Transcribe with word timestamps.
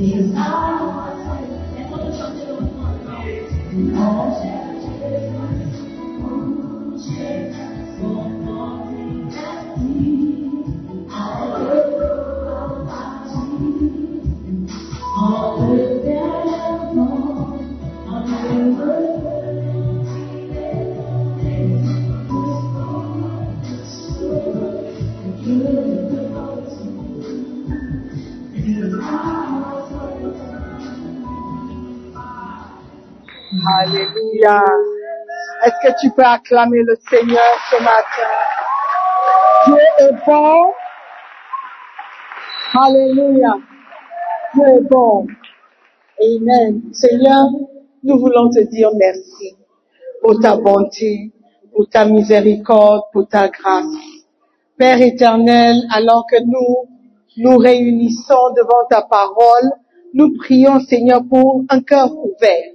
desire. 0.00 0.69
Alléluia. 34.42 34.64
Est-ce 35.64 35.88
que 35.88 36.00
tu 36.00 36.10
peux 36.14 36.22
acclamer 36.24 36.82
le 36.82 36.96
Seigneur 37.08 37.54
ce 37.70 37.82
matin? 37.82 38.30
Dieu 39.66 39.76
est 39.98 40.26
bon. 40.26 40.72
Alléluia. 42.74 43.54
Dieu 44.54 44.64
est 44.66 44.88
bon. 44.90 45.26
Amen. 46.22 46.82
Seigneur, 46.92 47.48
nous 48.02 48.18
voulons 48.18 48.48
te 48.50 48.62
dire 48.70 48.90
merci 48.96 49.56
pour 50.22 50.40
ta 50.40 50.56
bonté, 50.56 51.32
pour 51.74 51.88
ta 51.88 52.04
miséricorde, 52.04 53.02
pour 53.12 53.28
ta 53.28 53.48
grâce. 53.48 53.86
Père 54.78 55.00
éternel, 55.02 55.82
alors 55.94 56.24
que 56.30 56.36
nous 56.42 56.88
nous 57.36 57.58
réunissons 57.58 58.54
devant 58.56 58.86
ta 58.88 59.02
parole, 59.02 59.70
nous 60.14 60.36
prions 60.38 60.80
Seigneur 60.80 61.22
pour 61.28 61.64
un 61.68 61.80
cœur 61.82 62.10
ouvert, 62.12 62.72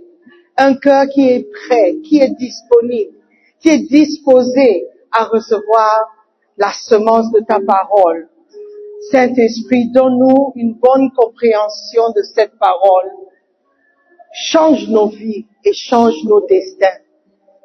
un 0.57 0.75
cœur 0.75 1.07
qui 1.07 1.27
est 1.27 1.47
prêt, 1.51 1.97
qui 2.03 2.19
est 2.19 2.35
disponible, 2.37 3.15
qui 3.59 3.69
est 3.69 3.89
disposé 3.89 4.87
à 5.11 5.25
recevoir 5.25 6.15
la 6.57 6.71
semence 6.71 7.31
de 7.31 7.39
ta 7.39 7.59
parole. 7.59 8.29
Saint-Esprit, 9.11 9.91
donne-nous 9.91 10.53
une 10.55 10.73
bonne 10.73 11.11
compréhension 11.15 12.09
de 12.15 12.21
cette 12.21 12.57
parole. 12.57 13.11
Change 14.33 14.87
nos 14.89 15.07
vies 15.07 15.45
et 15.63 15.73
change 15.73 16.15
nos 16.23 16.45
destins 16.45 16.99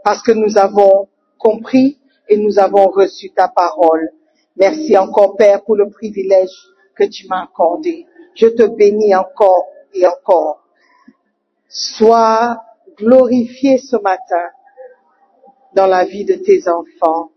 parce 0.04 0.22
que 0.22 0.32
nous 0.32 0.58
avons 0.58 1.08
compris 1.38 1.98
et 2.28 2.36
nous 2.36 2.58
avons 2.58 2.88
reçu 2.88 3.30
ta 3.30 3.48
parole. 3.48 4.10
Merci 4.56 4.96
encore, 4.96 5.36
Père, 5.36 5.64
pour 5.64 5.76
le 5.76 5.88
privilège 5.90 6.50
que 6.94 7.04
tu 7.04 7.26
m'as 7.28 7.44
accordé. 7.44 8.06
Je 8.34 8.46
te 8.46 8.62
bénis 8.62 9.14
encore 9.14 9.66
et 9.94 10.06
encore. 10.06 10.62
Sois 11.68 12.60
glorifié 13.00 13.78
ce 13.78 13.96
matin 13.96 14.46
dans 15.74 15.86
la 15.86 16.04
vie 16.04 16.24
de 16.24 16.34
tes 16.34 16.68
enfants. 16.68 17.30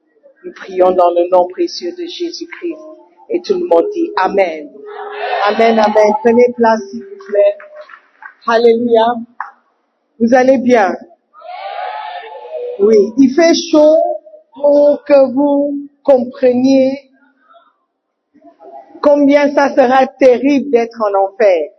Nous 0.43 0.51
prions 0.53 0.91
dans 0.91 1.09
le 1.11 1.29
nom 1.31 1.47
précieux 1.47 1.91
de 1.91 2.05
Jésus-Christ. 2.05 2.81
Et 3.29 3.41
tout 3.41 3.53
le 3.53 3.65
monde 3.67 3.85
dit 3.93 4.11
Amen. 4.17 4.69
Amen, 5.45 5.79
Amen. 5.79 6.13
Prenez 6.23 6.53
place, 6.55 6.81
s'il 6.91 7.03
vous 7.03 7.25
plaît. 7.27 7.57
Alléluia. 8.47 9.05
Vous 10.19 10.33
allez 10.33 10.57
bien? 10.57 10.93
Oui. 12.79 12.97
Il 13.17 13.33
fait 13.33 13.53
chaud 13.53 13.97
pour 14.53 15.03
que 15.05 15.33
vous 15.33 15.87
compreniez 16.03 17.11
combien 19.01 19.53
ça 19.53 19.69
sera 19.73 20.07
terrible 20.07 20.69
d'être 20.71 21.01
en 21.01 21.25
enfer. 21.25 21.69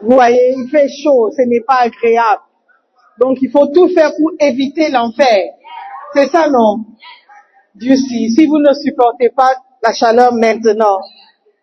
Vous 0.00 0.14
voyez, 0.14 0.54
il 0.56 0.68
fait 0.70 0.88
chaud, 0.88 1.30
ce 1.30 1.42
n'est 1.42 1.62
pas 1.66 1.80
agréable. 1.80 2.42
Donc 3.18 3.38
il 3.42 3.50
faut 3.50 3.66
tout 3.66 3.88
faire 3.88 4.12
pour 4.16 4.30
éviter 4.38 4.90
l'enfer. 4.90 5.54
C'est 6.14 6.28
ça, 6.28 6.48
non? 6.48 6.84
Dieu 7.74 7.96
si, 7.96 8.30
si 8.30 8.46
vous 8.46 8.58
ne 8.58 8.72
supportez 8.74 9.30
pas 9.30 9.54
la 9.82 9.92
chaleur 9.92 10.32
maintenant, 10.32 10.98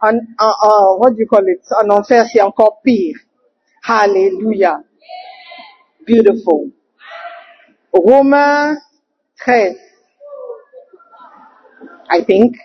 en, 0.02 0.16
en, 0.16 0.52
en, 0.62 0.98
what 1.00 1.12
do 1.12 1.18
you 1.20 1.28
call 1.28 1.48
it? 1.48 1.62
En 1.84 1.90
enfer, 1.90 2.26
c'est 2.32 2.42
encore 2.42 2.82
pire. 2.84 3.18
Hallelujah. 3.88 4.80
Beautiful. 6.08 6.72
Romains 7.94 8.78
13. 9.40 9.78
I 12.10 12.24
think. 12.26 12.56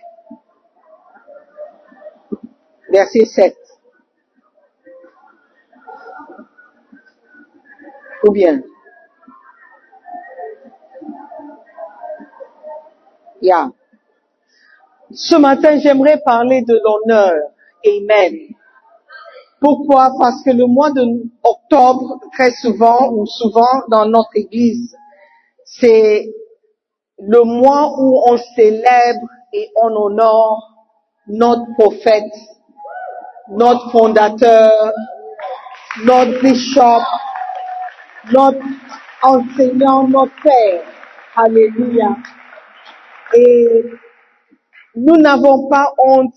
Verset 2.92 3.24
7. 3.26 3.56
Ou 8.24 8.32
bien? 8.32 8.62
Yeah. 13.42 13.70
Ce 15.12 15.36
matin, 15.36 15.78
j'aimerais 15.78 16.20
parler 16.24 16.62
de 16.62 16.78
l'honneur. 16.84 17.32
Amen. 17.84 18.54
Pourquoi? 19.60 20.10
Parce 20.18 20.42
que 20.42 20.50
le 20.50 20.66
mois 20.66 20.90
d'octobre, 20.90 22.20
très 22.32 22.50
souvent 22.50 23.10
ou 23.12 23.26
souvent 23.26 23.82
dans 23.88 24.06
notre 24.06 24.30
église, 24.34 24.94
c'est 25.64 26.28
le 27.18 27.42
mois 27.44 27.92
où 27.98 28.20
on 28.26 28.36
célèbre 28.56 29.26
et 29.52 29.70
on 29.82 29.94
honore 29.94 30.70
notre 31.26 31.66
prophète, 31.78 32.32
notre 33.50 33.90
fondateur, 33.90 34.92
notre 36.04 36.40
bishop, 36.40 37.02
notre 38.32 38.64
enseignant, 39.22 40.08
notre 40.08 40.34
père. 40.42 40.82
Alléluia. 41.36 42.16
Et 43.34 43.84
nous 44.96 45.16
n'avons 45.16 45.68
pas 45.68 45.92
honte 45.98 46.34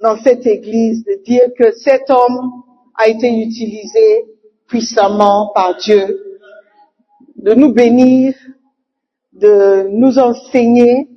dans 0.00 0.16
cette 0.16 0.46
église 0.46 1.04
de 1.04 1.22
dire 1.24 1.48
que 1.58 1.72
cet 1.72 2.10
homme 2.10 2.62
a 2.96 3.08
été 3.08 3.28
utilisé 3.28 4.24
puissamment 4.66 5.52
par 5.54 5.76
Dieu, 5.76 6.40
de 7.36 7.54
nous 7.54 7.72
bénir, 7.72 8.34
de 9.32 9.88
nous 9.90 10.18
enseigner. 10.18 11.08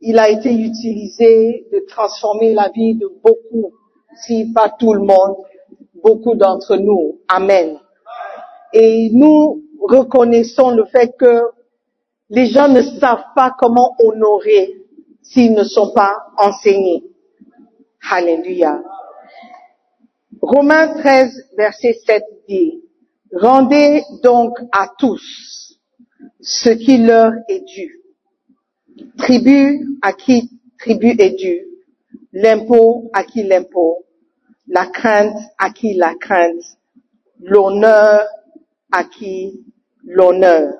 Il 0.00 0.18
a 0.18 0.28
été 0.28 0.52
utilisé 0.52 1.66
de 1.72 1.84
transformer 1.88 2.52
la 2.52 2.68
vie 2.68 2.94
de 2.94 3.08
beaucoup, 3.22 3.72
si 4.26 4.52
pas 4.52 4.68
tout 4.68 4.92
le 4.92 5.00
monde, 5.00 5.36
beaucoup 6.02 6.34
d'entre 6.34 6.76
nous. 6.76 7.20
Amen. 7.28 7.78
Et 8.74 9.10
nous 9.12 9.62
reconnaissons 9.80 10.70
le 10.70 10.84
fait 10.86 11.14
que 11.16 11.42
les 12.28 12.46
gens 12.46 12.68
ne 12.68 12.82
savent 12.82 13.24
pas 13.36 13.54
comment 13.56 13.94
honorer 14.00 14.82
s'ils 15.22 15.54
ne 15.54 15.62
sont 15.62 15.92
pas 15.92 16.26
enseignés. 16.36 17.04
Alléluia. 18.10 18.82
Romains 20.42 20.88
13, 20.98 21.50
verset 21.56 21.94
7 22.04 22.22
dit, 22.48 22.82
Rendez 23.32 24.02
donc 24.22 24.58
à 24.72 24.88
tous 24.98 25.78
ce 26.40 26.70
qui 26.70 26.98
leur 26.98 27.32
est 27.48 27.60
dû. 27.60 28.00
Tribu 29.16 29.86
à 30.02 30.12
qui 30.12 30.50
tribu 30.78 31.14
est 31.18 31.36
dû. 31.38 31.66
L'impôt 32.32 33.10
à 33.12 33.24
qui 33.24 33.42
l'impôt. 33.44 34.04
La 34.68 34.86
crainte 34.86 35.36
à 35.58 35.70
qui 35.70 35.94
la 35.94 36.14
crainte. 36.14 36.62
L'honneur 37.40 38.26
à 38.98 39.02
l'honneur. 40.04 40.72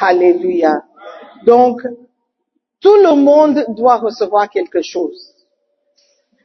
Alléluia. 0.00 0.82
Donc, 1.46 1.80
tout 2.80 2.96
le 2.96 3.14
monde 3.16 3.64
doit 3.76 3.96
recevoir 3.96 4.48
quelque 4.48 4.82
chose. 4.82 5.34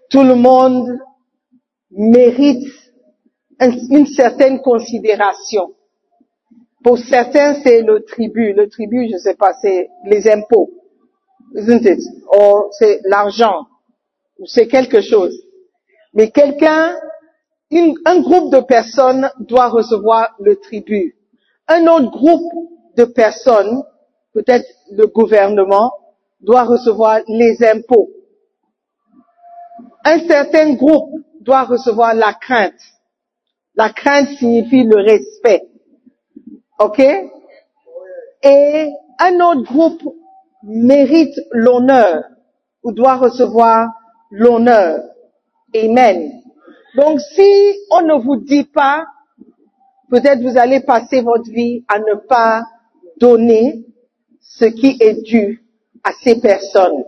Tout 0.10 0.24
le 0.24 0.36
monde 0.36 0.88
mérite 1.92 2.66
un- 3.60 3.78
une 3.98 4.08
certaine 4.08 4.62
considération. 4.62 5.74
Pour 6.84 6.98
certains, 6.98 7.56
c'est 7.62 7.82
le 7.82 8.04
tribut. 8.06 8.54
Le 8.54 8.70
tribut, 8.70 9.10
je 9.12 9.18
sais 9.18 9.36
pas, 9.36 9.54
c'est 9.62 9.90
les 10.06 10.28
impôts. 10.30 10.72
Isn't 11.56 11.86
it? 11.86 12.00
Or, 12.28 12.70
c'est 12.78 13.02
l'argent. 13.04 13.68
Ou 14.40 14.46
c'est 14.46 14.68
quelque 14.68 15.02
chose. 15.02 15.36
Mais 16.14 16.32
quelqu'un, 16.32 16.96
un 17.72 18.20
groupe 18.22 18.52
de 18.52 18.62
personnes 18.62 19.30
doit 19.40 19.70
recevoir 19.70 20.36
le 20.40 20.56
tribut. 20.56 21.16
Un 21.68 21.86
autre 21.88 22.10
groupe 22.12 22.52
de 22.98 23.06
personnes, 23.06 23.84
peut-être 24.34 24.66
le 24.92 25.06
gouvernement, 25.08 25.92
doit 26.42 26.64
recevoir 26.64 27.20
les 27.28 27.58
impôts. 27.64 28.10
Un 30.04 30.20
certain 30.28 30.74
groupe 30.74 31.12
doit 31.42 31.64
recevoir 31.64 32.14
la 32.16 32.34
crainte. 32.34 32.80
La 33.76 33.90
crainte 33.90 34.30
signifie 34.40 34.84
le 34.84 34.98
respect. 34.98 35.70
OK? 36.80 37.00
Et 38.44 38.90
un 39.20 39.40
autre 39.42 39.64
groupe 39.64 40.02
mérite 40.64 41.40
l'honneur 41.52 42.24
ou 42.84 42.94
doit 42.94 43.18
recevoir 43.18 43.90
l'honneur. 44.32 45.04
Amen. 45.76 46.39
Donc 46.96 47.20
si 47.20 47.80
on 47.92 48.02
ne 48.02 48.22
vous 48.22 48.38
dit 48.38 48.66
pas, 48.66 49.06
peut-être 50.10 50.42
vous 50.42 50.58
allez 50.58 50.82
passer 50.82 51.22
votre 51.22 51.50
vie 51.50 51.84
à 51.88 52.00
ne 52.00 52.16
pas 52.16 52.64
donner 53.18 53.86
ce 54.42 54.66
qui 54.66 54.98
est 55.00 55.22
dû 55.22 55.64
à 56.04 56.12
ces 56.24 56.40
personnes. 56.40 57.04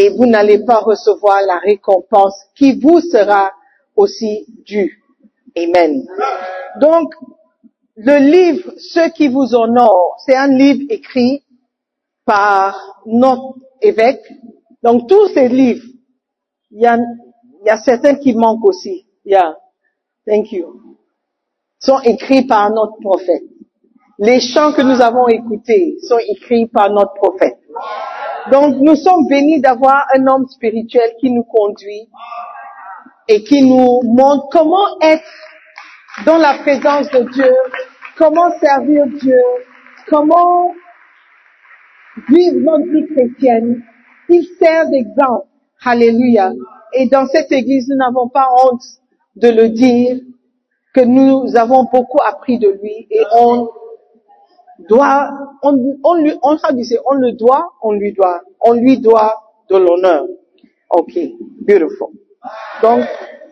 et 0.00 0.10
vous 0.10 0.26
n'allez 0.26 0.64
pas 0.64 0.78
recevoir 0.78 1.42
la 1.44 1.58
récompense 1.58 2.36
qui 2.54 2.78
vous 2.78 3.00
sera 3.00 3.50
aussi 3.96 4.46
due. 4.64 5.02
Amen. 5.56 6.06
Donc, 6.80 7.12
le 7.96 8.18
livre 8.18 8.72
Ceux 8.78 9.08
qui 9.08 9.26
vous 9.26 9.56
honorent, 9.56 10.14
c'est 10.24 10.36
un 10.36 10.46
livre 10.46 10.86
écrit 10.88 11.42
par 12.24 13.02
notre 13.06 13.56
évêque. 13.82 14.22
Donc, 14.84 15.08
tous 15.08 15.26
ces 15.34 15.48
livres, 15.48 15.84
il 16.70 16.82
y 16.82 16.86
a, 16.86 16.96
y 17.68 17.70
a 17.70 17.78
certains 17.78 18.14
qui 18.16 18.34
manquent 18.34 18.64
aussi. 18.64 19.06
Yeah. 19.24 19.56
Thank 20.26 20.52
you. 20.52 20.96
Sont 21.80 22.00
écrits 22.00 22.46
par 22.46 22.70
notre 22.70 22.96
prophète. 23.00 23.44
Les 24.18 24.40
chants 24.40 24.72
que 24.72 24.82
nous 24.82 25.00
avons 25.00 25.28
écoutés 25.28 25.96
sont 26.02 26.18
écrits 26.18 26.66
par 26.66 26.90
notre 26.90 27.14
prophète. 27.14 27.58
Donc, 28.50 28.76
nous 28.80 28.96
sommes 28.96 29.26
bénis 29.28 29.60
d'avoir 29.60 30.06
un 30.14 30.26
homme 30.26 30.46
spirituel 30.48 31.12
qui 31.20 31.30
nous 31.30 31.44
conduit 31.44 32.08
et 33.28 33.44
qui 33.44 33.62
nous 33.62 34.00
montre 34.04 34.48
comment 34.50 34.98
être 35.02 35.22
dans 36.26 36.38
la 36.38 36.54
présence 36.54 37.08
de 37.10 37.30
Dieu, 37.32 37.54
comment 38.16 38.50
servir 38.58 39.06
Dieu, 39.20 39.40
comment 40.08 40.72
vivre 42.28 42.58
notre 42.60 42.90
vie 42.90 43.06
chrétienne. 43.14 43.84
Il 44.28 44.44
sert 44.58 44.88
d'exemple. 44.90 45.46
Alléluia. 45.84 46.52
Et 46.92 47.08
dans 47.08 47.26
cette 47.26 47.52
église, 47.52 47.88
nous 47.88 47.96
n'avons 47.96 48.28
pas 48.28 48.48
honte 48.62 48.82
de 49.36 49.48
le 49.48 49.68
dire 49.68 50.18
que 50.94 51.00
nous 51.00 51.56
avons 51.56 51.84
beaucoup 51.84 52.18
appris 52.24 52.58
de 52.58 52.68
lui 52.68 53.06
et 53.10 53.22
on 53.36 53.68
doit, 54.88 55.30
on, 55.62 55.98
on 56.04 56.14
lui, 56.14 56.32
on, 56.42 56.52
le 56.52 57.32
doit, 57.32 57.72
on 57.82 57.92
lui 57.92 58.12
doit, 58.12 58.40
on 58.60 58.72
lui 58.72 58.98
doit 58.98 59.34
de 59.68 59.76
l'honneur. 59.76 60.24
Ok, 60.90 61.18
beautiful. 61.60 62.08
Donc, 62.82 63.04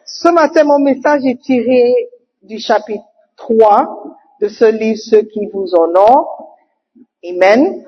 ce 0.04 0.28
matin, 0.28 0.64
mon 0.64 0.78
message 0.78 1.22
est 1.24 1.40
tiré 1.40 1.94
du 2.42 2.58
chapitre 2.58 3.04
3 3.36 4.04
de 4.40 4.48
ce 4.48 4.64
livre, 4.64 4.98
Ceux 4.98 5.22
qui 5.22 5.46
vous 5.52 5.74
honorent. 5.74 6.56
Amen. 7.28 7.84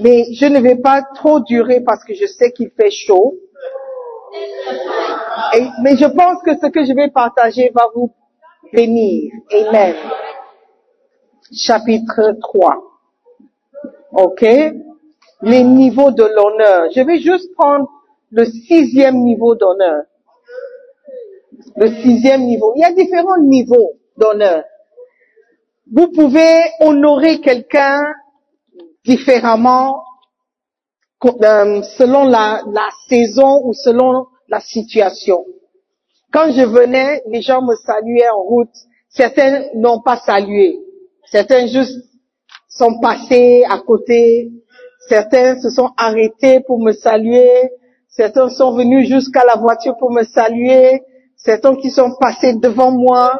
Mais 0.00 0.24
je 0.32 0.46
ne 0.46 0.58
vais 0.60 0.76
pas 0.76 1.02
trop 1.14 1.40
durer 1.40 1.80
parce 1.80 2.02
que 2.04 2.14
je 2.14 2.26
sais 2.26 2.50
qu'il 2.50 2.70
fait 2.70 2.90
chaud. 2.90 3.36
Mais 5.82 5.96
je 5.96 6.06
pense 6.06 6.42
que 6.42 6.56
ce 6.56 6.66
que 6.70 6.84
je 6.84 6.94
vais 6.94 7.08
partager 7.10 7.70
va 7.74 7.88
vous 7.94 8.12
bénir. 8.72 9.32
Amen. 9.52 9.94
Chapitre 11.52 12.36
3. 12.40 12.76
OK? 14.12 14.42
Les 15.42 15.62
niveaux 15.62 16.10
de 16.10 16.24
l'honneur. 16.24 16.88
Je 16.94 17.00
vais 17.02 17.18
juste 17.18 17.54
prendre 17.54 17.88
le 18.30 18.44
sixième 18.44 19.22
niveau 19.22 19.54
d'honneur. 19.54 20.04
Le 21.76 21.88
sixième 22.02 22.42
niveau. 22.42 22.72
Il 22.76 22.80
y 22.80 22.84
a 22.84 22.92
différents 22.92 23.40
niveaux 23.40 23.92
d'honneur. 24.16 24.64
Vous 25.92 26.10
pouvez 26.10 26.62
honorer 26.80 27.40
quelqu'un 27.40 28.00
différemment 29.04 30.02
euh, 31.26 31.82
selon 31.96 32.24
la, 32.24 32.62
la 32.72 32.88
saison 33.08 33.60
ou 33.64 33.72
selon 33.72 34.26
la 34.48 34.60
situation. 34.60 35.44
Quand 36.32 36.50
je 36.50 36.62
venais, 36.62 37.22
les 37.30 37.42
gens 37.42 37.62
me 37.62 37.74
saluaient 37.76 38.28
en 38.28 38.42
route. 38.42 38.74
Certains 39.08 39.64
n'ont 39.74 40.00
pas 40.00 40.16
salué. 40.16 40.80
Certains 41.30 41.66
juste 41.66 42.02
sont 42.68 42.98
passés 43.00 43.64
à 43.70 43.78
côté. 43.78 44.50
Certains 45.08 45.60
se 45.60 45.70
sont 45.70 45.90
arrêtés 45.96 46.60
pour 46.66 46.80
me 46.80 46.92
saluer. 46.92 47.70
Certains 48.08 48.48
sont 48.48 48.72
venus 48.72 49.08
jusqu'à 49.08 49.44
la 49.44 49.56
voiture 49.56 49.96
pour 49.98 50.10
me 50.10 50.24
saluer. 50.24 51.02
Certains 51.36 51.76
qui 51.76 51.90
sont 51.90 52.12
passés 52.18 52.54
devant 52.54 52.90
moi 52.90 53.32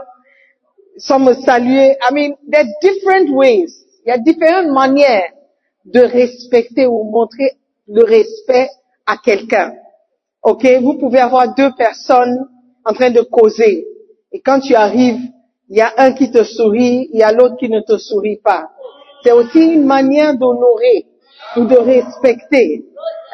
sans 0.97 1.19
me 1.19 1.35
saluer. 1.35 1.97
I 2.01 2.13
mean, 2.13 2.35
there 2.51 2.63
are 2.63 2.73
different 2.81 3.31
ways. 3.31 3.73
Il 4.05 4.11
y 4.11 4.13
a 4.13 4.19
différentes 4.19 4.73
manières 4.73 5.31
de 5.87 6.01
respecter 6.01 6.87
ou 6.87 7.05
montrer 7.05 7.53
le 7.89 8.03
respect 8.05 8.69
à 9.07 9.17
quelqu'un. 9.17 9.75
Ok, 10.43 10.67
vous 10.83 10.95
pouvez 10.95 11.21
avoir 11.21 11.55
deux 11.55 11.73
personnes 11.77 12.47
en 12.85 12.93
train 12.93 13.11
de 13.11 13.23
causer. 13.23 13.87
Et 14.33 14.41
quand 14.41 14.61
tu 14.61 14.75
arrives, 14.75 15.21
il 15.69 15.79
y 15.79 15.81
a 15.81 15.93
un 15.97 16.13
qui 16.13 16.31
te 16.31 16.45
sourit, 16.45 17.09
il 17.13 17.19
y 17.19 17.23
a 17.23 17.33
l'autre 17.33 17.57
qui 17.57 17.69
ne 17.69 17.81
te 17.81 17.97
sourit 17.97 18.41
pas. 18.43 18.71
C'est 19.23 19.33
aussi 19.33 19.61
une 19.61 19.87
manière 19.87 20.37
d'honorer 20.37 21.07
ou 21.57 21.65
de 21.65 21.77
respecter. 21.77 22.85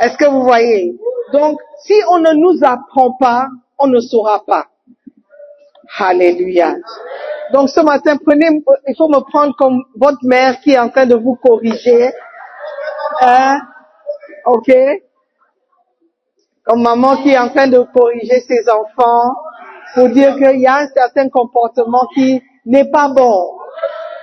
Est-ce 0.00 0.16
que 0.16 0.28
vous 0.28 0.45
voyez? 0.45 0.97
Donc, 1.33 1.59
si 1.85 1.95
on 2.11 2.19
ne 2.19 2.33
nous 2.33 2.61
apprend 2.62 3.12
pas, 3.19 3.49
on 3.78 3.88
ne 3.88 4.00
saura 4.00 4.45
pas. 4.45 4.66
Alléluia. 5.99 6.76
Donc 7.52 7.69
ce 7.69 7.80
matin, 7.80 8.16
prenez, 8.25 8.47
il 8.87 8.95
faut 8.97 9.09
me 9.09 9.21
prendre 9.28 9.57
comme 9.57 9.83
votre 9.97 10.21
mère 10.23 10.61
qui 10.61 10.71
est 10.73 10.78
en 10.78 10.88
train 10.88 11.07
de 11.07 11.16
vous 11.16 11.35
corriger. 11.35 12.12
Hein? 13.21 13.61
Ok? 14.47 14.70
Comme 16.64 16.82
maman 16.82 17.16
qui 17.23 17.30
est 17.30 17.38
en 17.38 17.49
train 17.49 17.66
de 17.68 17.80
corriger 17.94 18.40
ses 18.40 18.68
enfants 18.68 19.35
pour 19.94 20.09
dire 20.11 20.37
qu'il 20.37 20.61
y 20.61 20.66
a 20.66 20.76
un 20.76 20.88
certain 20.88 21.28
comportement 21.28 22.06
qui 22.14 22.42
n'est 22.66 22.90
pas 22.90 23.09
bon. 23.09 23.52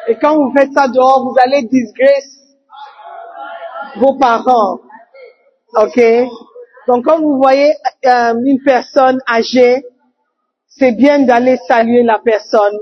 Et 0.07 0.15
quand 0.15 0.37
vous 0.37 0.53
faites 0.57 0.71
ça 0.71 0.87
dehors, 0.87 1.23
vous 1.23 1.35
allez 1.43 1.63
disgrace 1.63 2.37
vos 3.97 4.17
parents. 4.17 4.79
Ok? 5.75 5.99
Donc 6.87 7.05
quand 7.05 7.19
vous 7.19 7.37
voyez 7.37 7.73
euh, 8.05 8.33
une 8.45 8.61
personne 8.63 9.19
âgée, 9.29 9.83
c'est 10.67 10.93
bien 10.93 11.19
d'aller 11.19 11.57
saluer 11.67 12.03
la 12.03 12.19
personne, 12.19 12.77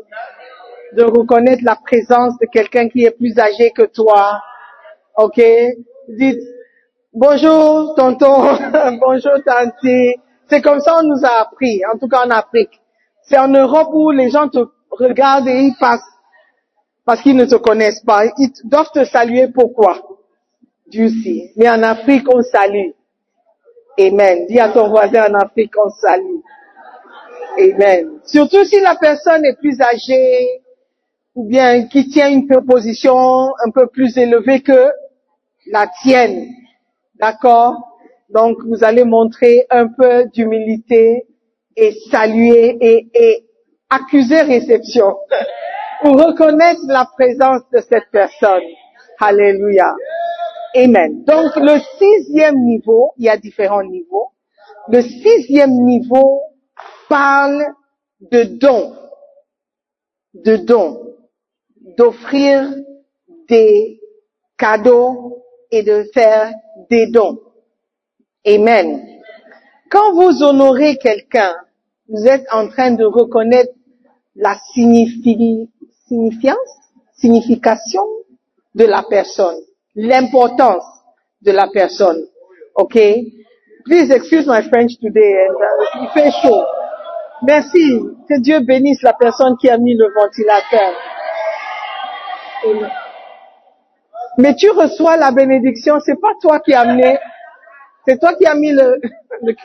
de 0.94 1.04
reconnaître 1.04 1.64
la 1.64 1.76
présence 1.76 2.38
de 2.40 2.46
quelqu'un 2.52 2.88
qui 2.90 3.04
est 3.04 3.18
plus 3.18 3.38
âgé 3.40 3.72
que 3.72 3.84
toi. 3.84 4.42
Ok? 5.18 5.42
Bonjour 7.16 7.96
tonton, 7.96 8.58
bonjour 9.00 9.34
tanti. 9.46 10.16
C'est 10.50 10.62
comme 10.62 10.80
ça 10.80 10.98
on 11.02 11.08
nous 11.08 11.26
a 11.26 11.42
appris, 11.42 11.82
en 11.92 11.98
tout 11.98 12.08
cas 12.08 12.26
en 12.26 12.30
Afrique. 12.30 12.82
C'est 13.24 13.40
en 13.40 13.48
Europe 13.48 13.90
où 13.94 14.12
les 14.12 14.30
gens 14.30 14.48
te 14.50 14.60
regardent 14.92 15.48
et 15.48 15.62
ils 15.62 15.76
passent 15.80 16.02
parce 17.06 17.22
qu'ils 17.22 17.36
ne 17.36 17.46
te 17.46 17.56
connaissent 17.56 18.02
pas. 18.02 18.26
Ils 18.38 18.52
doivent 18.66 18.92
te 18.94 19.04
saluer 19.06 19.48
pourquoi? 19.48 19.98
Dieu 20.88 21.10
sait. 21.10 21.52
Mais 21.56 21.70
en 21.70 21.82
Afrique, 21.82 22.28
on 22.32 22.42
salue. 22.44 22.92
Amen. 24.00 24.46
Dis 24.48 24.60
à 24.60 24.70
ton 24.70 24.90
voisin 24.90 25.32
en 25.32 25.34
Afrique, 25.36 25.74
on 25.84 25.90
salue. 25.90 26.42
Amen. 27.58 28.20
Surtout 28.26 28.64
si 28.66 28.80
la 28.82 28.96
personne 28.96 29.44
est 29.46 29.58
plus 29.58 29.80
âgée 29.82 30.62
ou 31.34 31.48
bien 31.48 31.88
qui 31.88 32.08
tient 32.08 32.30
une 32.30 32.48
position 32.48 33.48
un 33.66 33.72
peu 33.74 33.88
plus 33.88 34.18
élevée 34.18 34.62
que 34.62 34.92
la 35.72 35.88
tienne. 36.04 36.50
D'accord 37.20 37.76
Donc, 38.30 38.58
vous 38.68 38.84
allez 38.84 39.04
montrer 39.04 39.66
un 39.70 39.88
peu 39.88 40.26
d'humilité 40.34 41.26
et 41.76 41.94
saluer 42.12 42.78
et, 42.82 43.08
et 43.14 43.46
accuser 43.90 44.42
réception 44.42 45.16
ou 46.04 46.12
reconnaître 46.12 46.82
la 46.88 47.06
présence 47.06 47.62
de 47.72 47.80
cette 47.80 48.10
personne. 48.12 48.64
Alléluia. 49.20 49.96
Amen. 50.76 51.24
Donc, 51.24 51.56
le 51.56 51.80
sixième 51.98 52.58
niveau, 52.66 53.14
il 53.18 53.26
y 53.26 53.30
a 53.30 53.38
différents 53.38 53.84
niveaux. 53.84 54.32
Le 54.90 55.02
sixième 55.02 55.72
niveau 55.72 56.42
parle 57.08 57.66
de 58.20 58.44
dons, 58.44 58.94
de 60.34 60.58
dons, 60.58 61.16
d'offrir 61.98 62.74
des 63.48 64.00
cadeaux 64.58 65.44
et 65.72 65.84
de 65.84 66.06
faire 66.14 66.52
des 66.90 67.08
dons. 67.08 67.40
Amen. 68.48 69.08
Quand 69.90 70.14
vous 70.14 70.44
honorez 70.44 70.98
quelqu'un, 70.98 71.54
vous 72.10 72.26
êtes 72.28 72.46
en 72.52 72.68
train 72.68 72.92
de 72.92 73.06
reconnaître 73.06 73.74
la 74.36 74.56
signifi- 74.76 75.70
signifiance, 76.08 76.58
signification 77.14 78.04
de 78.76 78.86
la 78.86 79.04
personne, 79.10 79.58
l'importance 79.96 80.84
de 81.42 81.52
la 81.52 81.68
personne. 81.68 82.22
OK? 82.76 83.00
Please 83.86 84.12
excuse 84.12 84.48
my 84.48 84.62
French 84.64 84.98
today. 85.00 85.48
uh, 85.48 86.02
il 86.02 86.10
fait 86.10 86.32
chaud. 86.42 86.64
Merci. 87.44 88.02
Que 88.28 88.40
Dieu 88.42 88.60
bénisse 88.62 89.02
la 89.04 89.14
personne 89.14 89.56
qui 89.58 89.70
a 89.70 89.78
mis 89.78 89.96
le 89.96 90.08
ventilateur. 90.14 90.94
Mais 94.38 94.56
tu 94.56 94.70
reçois 94.70 95.18
la 95.18 95.32
bénédiction, 95.32 96.00
c'est 96.06 96.20
pas 96.20 96.34
toi 96.42 96.60
qui 96.60 96.74
as 96.74 96.82
amené, 96.82 97.18
c'est 98.06 98.20
toi 98.20 98.34
qui 98.36 98.46
as 98.46 98.56
mis 98.56 98.72
le, 98.72 99.00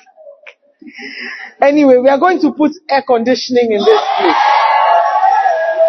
Anyway, 1.60 1.98
we 1.98 2.08
are 2.08 2.18
going 2.18 2.40
to 2.40 2.52
put 2.52 2.72
air 2.88 3.04
conditioning 3.06 3.74
in 3.74 3.78
this 3.84 4.00
place. 4.18 4.36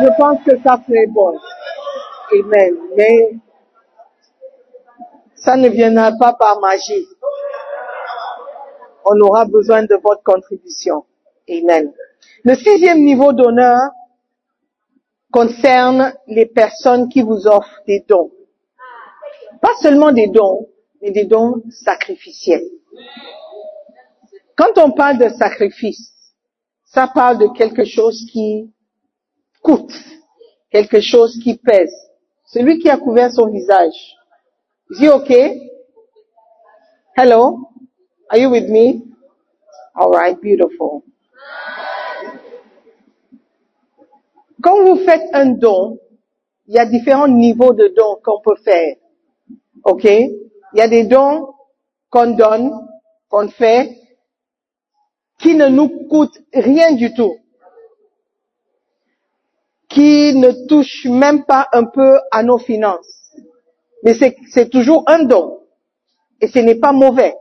Je 0.01 0.07
pense 0.17 0.43
que 0.43 0.57
ça 0.63 0.81
serait 0.85 1.07
bon. 1.07 1.39
Amen. 2.33 2.75
Mais 2.97 3.31
ça 5.35 5.55
ne 5.55 5.69
viendra 5.69 6.11
pas 6.19 6.33
par 6.33 6.59
magie. 6.59 7.07
on 9.05 9.19
aura 9.21 9.45
besoin 9.45 9.83
de 9.83 9.95
votre 10.03 10.23
contribution. 10.23 11.05
Amen. 11.49 11.91
Le 12.43 12.55
sixième 12.55 12.99
niveau 12.99 13.33
d'honneur 13.33 13.79
concerne 15.31 16.13
les 16.27 16.45
personnes 16.45 17.09
qui 17.09 17.21
vous 17.21 17.47
offrent 17.47 17.81
des 17.87 18.03
dons. 18.07 18.31
Pas 19.61 19.75
seulement 19.81 20.11
des 20.11 20.27
dons, 20.27 20.67
mais 21.01 21.11
des 21.11 21.25
dons 21.25 21.61
sacrificiels. 21.69 22.65
Quand 24.57 24.77
on 24.77 24.91
parle 24.91 25.17
de 25.17 25.29
sacrifice, 25.29 26.11
ça 26.85 27.07
parle 27.07 27.37
de 27.37 27.47
quelque 27.55 27.85
chose 27.85 28.25
qui 28.31 28.73
coûte, 29.61 29.93
quelque 30.71 30.99
chose 30.99 31.39
qui 31.43 31.57
pèse. 31.57 31.93
Celui 32.45 32.79
qui 32.79 32.89
a 32.89 32.97
couvert 32.97 33.31
son 33.31 33.47
visage. 33.47 34.17
Is 34.89 34.99
he? 34.99 35.71
Hello? 37.15 37.69
Are 38.29 38.37
you 38.37 38.49
with 38.49 38.67
me? 38.67 39.03
Alright, 39.95 40.41
beautiful. 40.41 41.03
Quand 44.61 44.83
vous 44.83 45.03
faites 45.05 45.29
un 45.33 45.51
don, 45.51 45.97
il 46.67 46.75
y 46.75 46.79
a 46.79 46.85
différents 46.85 47.27
niveaux 47.27 47.73
de 47.73 47.87
dons 47.95 48.17
qu'on 48.23 48.41
peut 48.41 48.61
faire. 48.63 48.95
OK? 49.83 50.05
Il 50.05 50.77
y 50.77 50.81
a 50.81 50.87
des 50.87 51.05
dons 51.05 51.53
qu'on 52.09 52.31
donne, 52.31 52.71
qu'on 53.29 53.49
fait, 53.49 53.97
qui 55.39 55.55
ne 55.55 55.67
nous 55.67 55.89
coûtent 56.07 56.39
rien 56.53 56.93
du 56.93 57.13
tout. 57.13 57.35
Qui 59.89 60.33
ne 60.35 60.67
touchent 60.67 61.05
même 61.05 61.43
pas 61.45 61.67
un 61.73 61.85
peu 61.85 62.19
à 62.31 62.43
nos 62.43 62.57
finances. 62.57 63.31
Mais 64.03 64.15
c'est, 64.15 64.69
toujours 64.69 65.03
un 65.07 65.23
don. 65.23 65.59
Et 66.39 66.47
ce 66.47 66.59
n'est 66.59 66.75
pas 66.75 66.91
mauvais. 66.91 67.35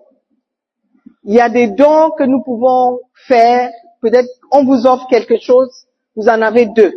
Il 1.24 1.34
y 1.34 1.40
a 1.40 1.48
des 1.48 1.68
dons 1.68 2.10
que 2.10 2.24
nous 2.24 2.42
pouvons 2.42 3.00
faire. 3.26 3.70
Peut-être 4.00 4.28
on 4.50 4.64
vous 4.64 4.86
offre 4.86 5.06
quelque 5.08 5.38
chose, 5.38 5.86
vous 6.16 6.28
en 6.28 6.42
avez 6.42 6.66
deux. 6.66 6.92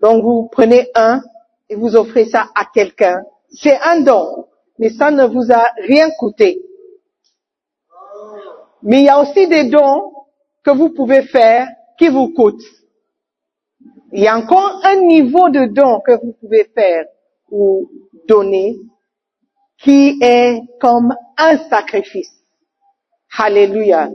Donc 0.00 0.22
vous 0.22 0.48
prenez 0.50 0.88
un 0.94 1.20
et 1.68 1.74
vous 1.74 1.96
offrez 1.96 2.24
ça 2.24 2.48
à 2.54 2.64
quelqu'un. 2.72 3.22
C'est 3.50 3.78
un 3.80 4.00
don, 4.00 4.46
mais 4.80 4.88
ça 4.88 5.10
ne 5.10 5.24
vous 5.26 5.52
a 5.52 5.66
rien 5.86 6.08
coûté. 6.18 6.62
Mais 8.82 9.00
il 9.00 9.04
y 9.04 9.08
a 9.10 9.20
aussi 9.20 9.46
des 9.46 9.64
dons 9.68 10.10
que 10.64 10.70
vous 10.70 10.88
pouvez 10.88 11.22
faire 11.22 11.68
qui 11.98 12.08
vous 12.08 12.32
coûtent. 12.32 12.64
Il 14.12 14.22
y 14.22 14.26
a 14.26 14.36
encore 14.36 14.80
un 14.84 14.96
niveau 15.02 15.50
de 15.50 15.66
don 15.66 16.00
que 16.00 16.12
vous 16.24 16.32
pouvez 16.40 16.64
faire 16.74 17.04
ou 17.50 17.90
donner 18.26 18.76
qui 19.78 20.18
est 20.22 20.62
comme 20.80 21.14
un 21.36 21.58
sacrifice. 21.68 22.32
Alléluia. 23.38 24.08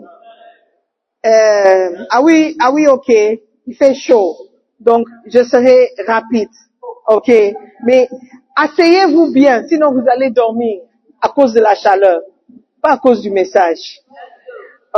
Euh, 1.26 2.06
ah 2.10 2.22
oui, 2.24 2.56
ah 2.60 2.72
oui, 2.72 2.88
ok. 2.88 3.10
Il 3.10 3.76
fait 3.76 3.94
chaud. 3.94 4.36
Donc, 4.80 5.08
je 5.28 5.44
serai 5.44 5.92
rapide. 6.08 6.50
Ok. 7.08 7.32
Mais 7.86 8.10
asseyez-vous 8.56 9.32
bien, 9.32 9.68
sinon 9.68 9.92
vous 9.92 10.08
allez 10.10 10.30
dormir 10.30 10.82
à 11.22 11.30
cause 11.30 11.54
de 11.54 11.60
la 11.60 11.76
chaleur, 11.76 12.22
pas 12.82 12.94
à 12.94 12.98
cause 12.98 13.22
du 13.22 13.32
message. 13.32 14.00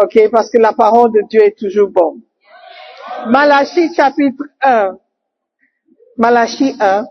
Ok, 0.02 0.30
parce 0.32 0.50
que 0.52 0.58
la 0.58 0.74
parole 0.74 1.12
de 1.12 1.22
Dieu 1.28 1.42
est 1.42 1.58
toujours 1.58 1.90
bonne. 1.90 2.22
Malachie 3.28 3.94
chapitre 3.96 4.44
1. 4.62 4.98
Malachie 6.18 6.76
1, 6.80 7.08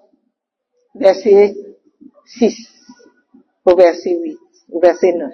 verset 0.94 1.54
6 2.24 2.72
au 3.64 3.76
verset 3.76 4.18
8, 4.20 4.38
au 4.72 4.80
verset 4.80 5.12
9. 5.12 5.32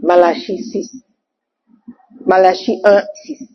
Malachie 0.00 0.62
6. 0.62 1.02
Malachie 2.24 2.80
1, 2.84 3.02
6. 3.24 3.48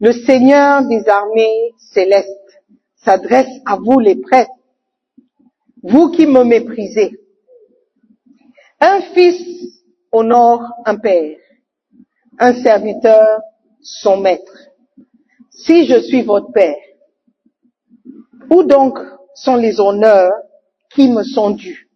Le 0.00 0.12
Seigneur 0.12 0.82
des 0.86 1.08
armées 1.08 1.74
célestes 1.76 2.59
s'adresse 3.04 3.60
à 3.66 3.76
vous 3.76 3.98
les 3.98 4.16
prêtres, 4.16 4.50
vous 5.82 6.10
qui 6.10 6.26
me 6.26 6.44
méprisez. 6.44 7.20
Un 8.80 9.00
fils 9.00 9.82
honore 10.12 10.62
un 10.84 10.96
père, 10.96 11.38
un 12.38 12.54
serviteur 12.54 13.40
son 13.82 14.18
maître. 14.18 14.56
Si 15.50 15.86
je 15.86 16.00
suis 16.00 16.22
votre 16.22 16.52
père, 16.52 16.76
où 18.50 18.62
donc 18.62 18.98
sont 19.34 19.56
les 19.56 19.80
honneurs 19.80 20.32
qui 20.90 21.08
me 21.08 21.22
sont 21.22 21.50
dus? 21.50 21.88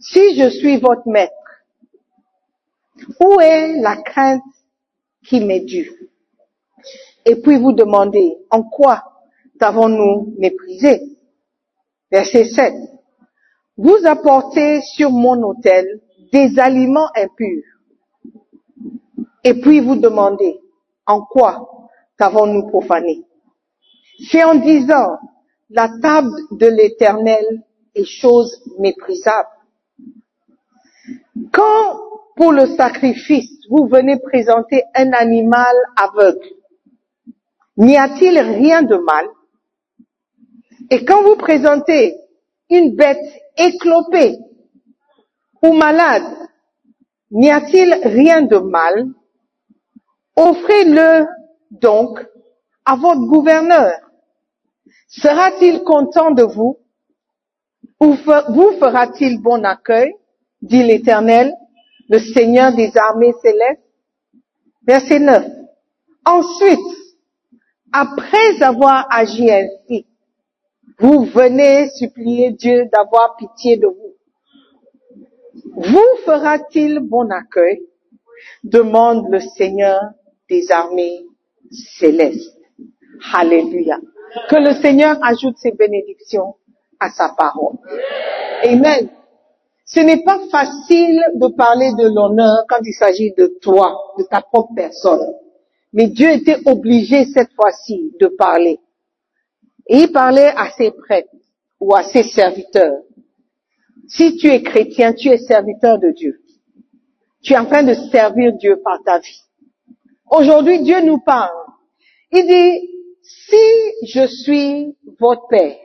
Si 0.00 0.36
je 0.36 0.48
suis 0.48 0.78
votre 0.78 1.06
maître, 1.06 1.32
où 3.20 3.40
est 3.40 3.80
la 3.80 3.96
crainte 3.96 4.42
qui 5.24 5.40
m'est 5.40 5.60
due? 5.60 6.10
Et 7.24 7.36
puis 7.36 7.56
vous 7.56 7.72
demandez, 7.72 8.36
en 8.50 8.62
quoi 8.62 9.11
t'avons-nous 9.62 10.34
méprisé 10.38 11.00
Verset 12.10 12.46
7. 12.46 12.74
Vous 13.76 13.96
apportez 14.06 14.80
sur 14.80 15.12
mon 15.12 15.40
autel 15.44 16.00
des 16.32 16.58
aliments 16.58 17.08
impurs. 17.14 17.62
Et 19.44 19.54
puis 19.60 19.78
vous 19.78 19.94
demandez, 19.94 20.58
en 21.06 21.20
quoi 21.24 21.88
t'avons-nous 22.18 22.70
profané 22.70 23.22
C'est 24.28 24.42
en 24.42 24.56
disant, 24.56 25.18
la 25.70 25.88
table 26.02 26.32
de 26.50 26.66
l'éternel 26.66 27.62
est 27.94 28.04
chose 28.04 28.60
méprisable. 28.80 29.48
Quand 31.52 32.00
pour 32.34 32.50
le 32.50 32.66
sacrifice, 32.66 33.48
vous 33.70 33.86
venez 33.86 34.18
présenter 34.18 34.82
un 34.96 35.12
animal 35.12 35.76
aveugle, 35.96 36.48
n'y 37.76 37.96
a-t-il 37.96 38.36
rien 38.40 38.82
de 38.82 38.96
mal? 38.96 39.28
Et 40.92 41.06
quand 41.06 41.22
vous 41.22 41.36
présentez 41.36 42.18
une 42.68 42.94
bête 42.94 43.24
éclopée 43.56 44.36
ou 45.62 45.72
malade, 45.72 46.36
n'y 47.30 47.50
a-t-il 47.50 47.94
rien 48.04 48.42
de 48.42 48.58
mal? 48.58 49.06
Offrez-le 50.36 51.26
donc 51.70 52.22
à 52.84 52.96
votre 52.96 53.22
gouverneur. 53.22 53.90
Sera-t-il 55.08 55.82
content 55.82 56.30
de 56.30 56.42
vous? 56.42 56.76
Ou 57.98 58.12
vous 58.12 58.72
fera-t-il 58.78 59.40
bon 59.40 59.64
accueil? 59.64 60.12
Dit 60.60 60.82
l'Éternel, 60.82 61.54
le 62.10 62.18
Seigneur 62.18 62.74
des 62.74 62.92
armées 62.98 63.32
célestes. 63.40 63.80
Verset 64.86 65.20
9. 65.20 65.42
Ensuite, 66.26 66.78
après 67.92 68.62
avoir 68.62 69.06
agi 69.10 69.50
ainsi, 69.50 70.06
vous 70.98 71.24
venez 71.24 71.88
supplier 71.90 72.52
Dieu 72.52 72.86
d'avoir 72.92 73.36
pitié 73.36 73.76
de 73.76 73.86
vous. 73.86 74.14
Vous 75.74 76.16
fera-t-il 76.24 77.00
bon 77.00 77.30
accueil? 77.30 77.82
Demande 78.64 79.26
le 79.30 79.40
Seigneur 79.40 80.00
des 80.48 80.70
armées 80.70 81.24
célestes. 81.70 82.56
Alléluia. 83.34 83.98
Que 84.48 84.56
le 84.56 84.74
Seigneur 84.80 85.18
ajoute 85.22 85.56
ses 85.58 85.72
bénédictions 85.72 86.56
à 86.98 87.10
sa 87.10 87.30
parole. 87.36 87.76
Amen. 88.64 89.08
Ce 89.84 90.00
n'est 90.00 90.22
pas 90.22 90.40
facile 90.50 91.22
de 91.34 91.48
parler 91.48 91.92
de 91.98 92.06
l'honneur 92.06 92.64
quand 92.68 92.80
il 92.84 92.94
s'agit 92.94 93.32
de 93.36 93.58
toi, 93.60 93.98
de 94.18 94.24
ta 94.24 94.40
propre 94.40 94.72
personne. 94.74 95.34
Mais 95.92 96.06
Dieu 96.08 96.30
était 96.30 96.58
obligé 96.66 97.24
cette 97.26 97.52
fois-ci 97.54 98.12
de 98.18 98.26
parler. 98.28 98.80
Et 99.86 99.98
il 100.02 100.12
parlait 100.12 100.52
à 100.56 100.70
ses 100.70 100.90
prêtres 100.90 101.30
ou 101.80 101.94
à 101.94 102.02
ses 102.04 102.22
serviteurs. 102.22 103.02
Si 104.08 104.36
tu 104.36 104.48
es 104.48 104.62
chrétien, 104.62 105.12
tu 105.12 105.28
es 105.28 105.38
serviteur 105.38 105.98
de 105.98 106.10
Dieu. 106.10 106.40
Tu 107.42 107.54
es 107.54 107.58
en 107.58 107.66
train 107.66 107.82
de 107.82 107.94
servir 107.94 108.52
Dieu 108.54 108.80
par 108.82 109.02
ta 109.02 109.18
vie. 109.18 109.42
Aujourd'hui, 110.30 110.82
Dieu 110.82 111.00
nous 111.02 111.18
parle. 111.18 111.50
Il 112.30 112.46
dit, 112.46 112.88
si 113.22 114.06
je 114.06 114.26
suis 114.26 114.96
votre 115.18 115.46
père, 115.48 115.76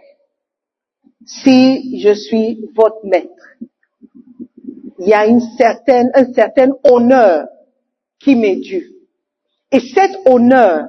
si 1.25 1.99
je 1.99 2.13
suis 2.13 2.69
votre 2.75 3.05
maître, 3.05 3.33
il 4.99 5.07
y 5.07 5.13
a 5.13 5.25
une 5.25 5.41
certaine, 5.57 6.09
un 6.13 6.31
certain 6.33 6.69
honneur 6.83 7.47
qui 8.19 8.35
m'est 8.35 8.55
dû. 8.55 8.93
Et 9.71 9.79
cet 9.79 10.11
honneur 10.25 10.85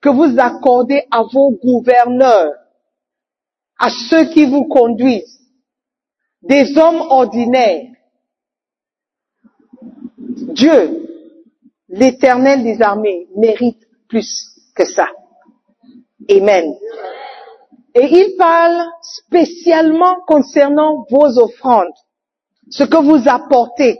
que 0.00 0.08
vous 0.08 0.38
accordez 0.38 1.04
à 1.10 1.22
vos 1.22 1.52
gouverneurs, 1.52 2.52
à 3.78 3.90
ceux 3.90 4.26
qui 4.26 4.46
vous 4.46 4.64
conduisent, 4.64 5.40
des 6.42 6.76
hommes 6.78 7.02
ordinaires, 7.10 7.86
Dieu, 10.18 11.06
l'éternel 11.88 12.62
des 12.62 12.80
armées, 12.80 13.28
mérite 13.36 13.86
plus 14.08 14.48
que 14.74 14.84
ça. 14.84 15.08
Amen. 16.30 16.74
Et 17.94 18.06
il 18.06 18.36
parle 18.36 18.86
spécialement 19.02 20.16
concernant 20.26 21.04
vos 21.10 21.38
offrandes. 21.38 21.92
ce 22.70 22.84
que 22.84 22.96
vous 22.96 23.28
apportez 23.28 23.98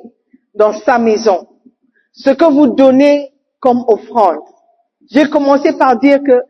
dans 0.55 0.73
sa 0.73 0.99
maison, 0.99 1.49
ce 2.13 2.31
que 2.31 2.45
vous 2.45 2.69
donnez 2.69 3.33
comme 3.59 3.85
offrande. 3.89 4.45
J'ai 5.11 5.29
commencé 5.29 5.73
par 5.73 5.99
dire 5.99 6.23
que 6.23 6.43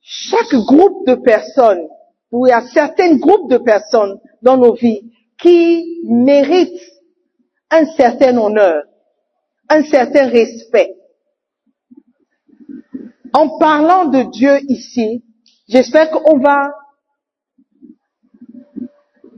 chaque 0.00 0.54
groupe 0.54 1.06
de 1.06 1.14
personnes, 1.14 1.86
ou 2.32 2.46
il 2.46 2.50
y 2.50 2.52
a 2.52 2.62
certains 2.62 3.16
groupes 3.16 3.50
de 3.50 3.58
personnes 3.58 4.18
dans 4.40 4.56
nos 4.56 4.74
vies 4.74 5.12
qui 5.38 6.00
méritent 6.04 6.80
un 7.70 7.84
certain 7.96 8.36
honneur, 8.38 8.84
un 9.68 9.82
certain 9.82 10.28
respect. 10.28 10.94
En 13.32 13.58
parlant 13.58 14.06
de 14.06 14.22
Dieu 14.30 14.58
ici, 14.68 15.22
j'espère 15.68 16.10
qu'on 16.10 16.38
va 16.38 16.72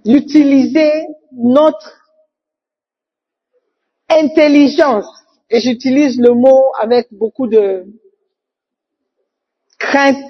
utiliser 0.05 1.07
notre 1.33 1.99
intelligence, 4.09 5.07
et 5.51 5.61
j'utilise 5.61 6.19
le 6.19 6.35
mot 6.35 6.73
avec 6.81 7.09
beaucoup 7.13 7.47
de 7.47 7.87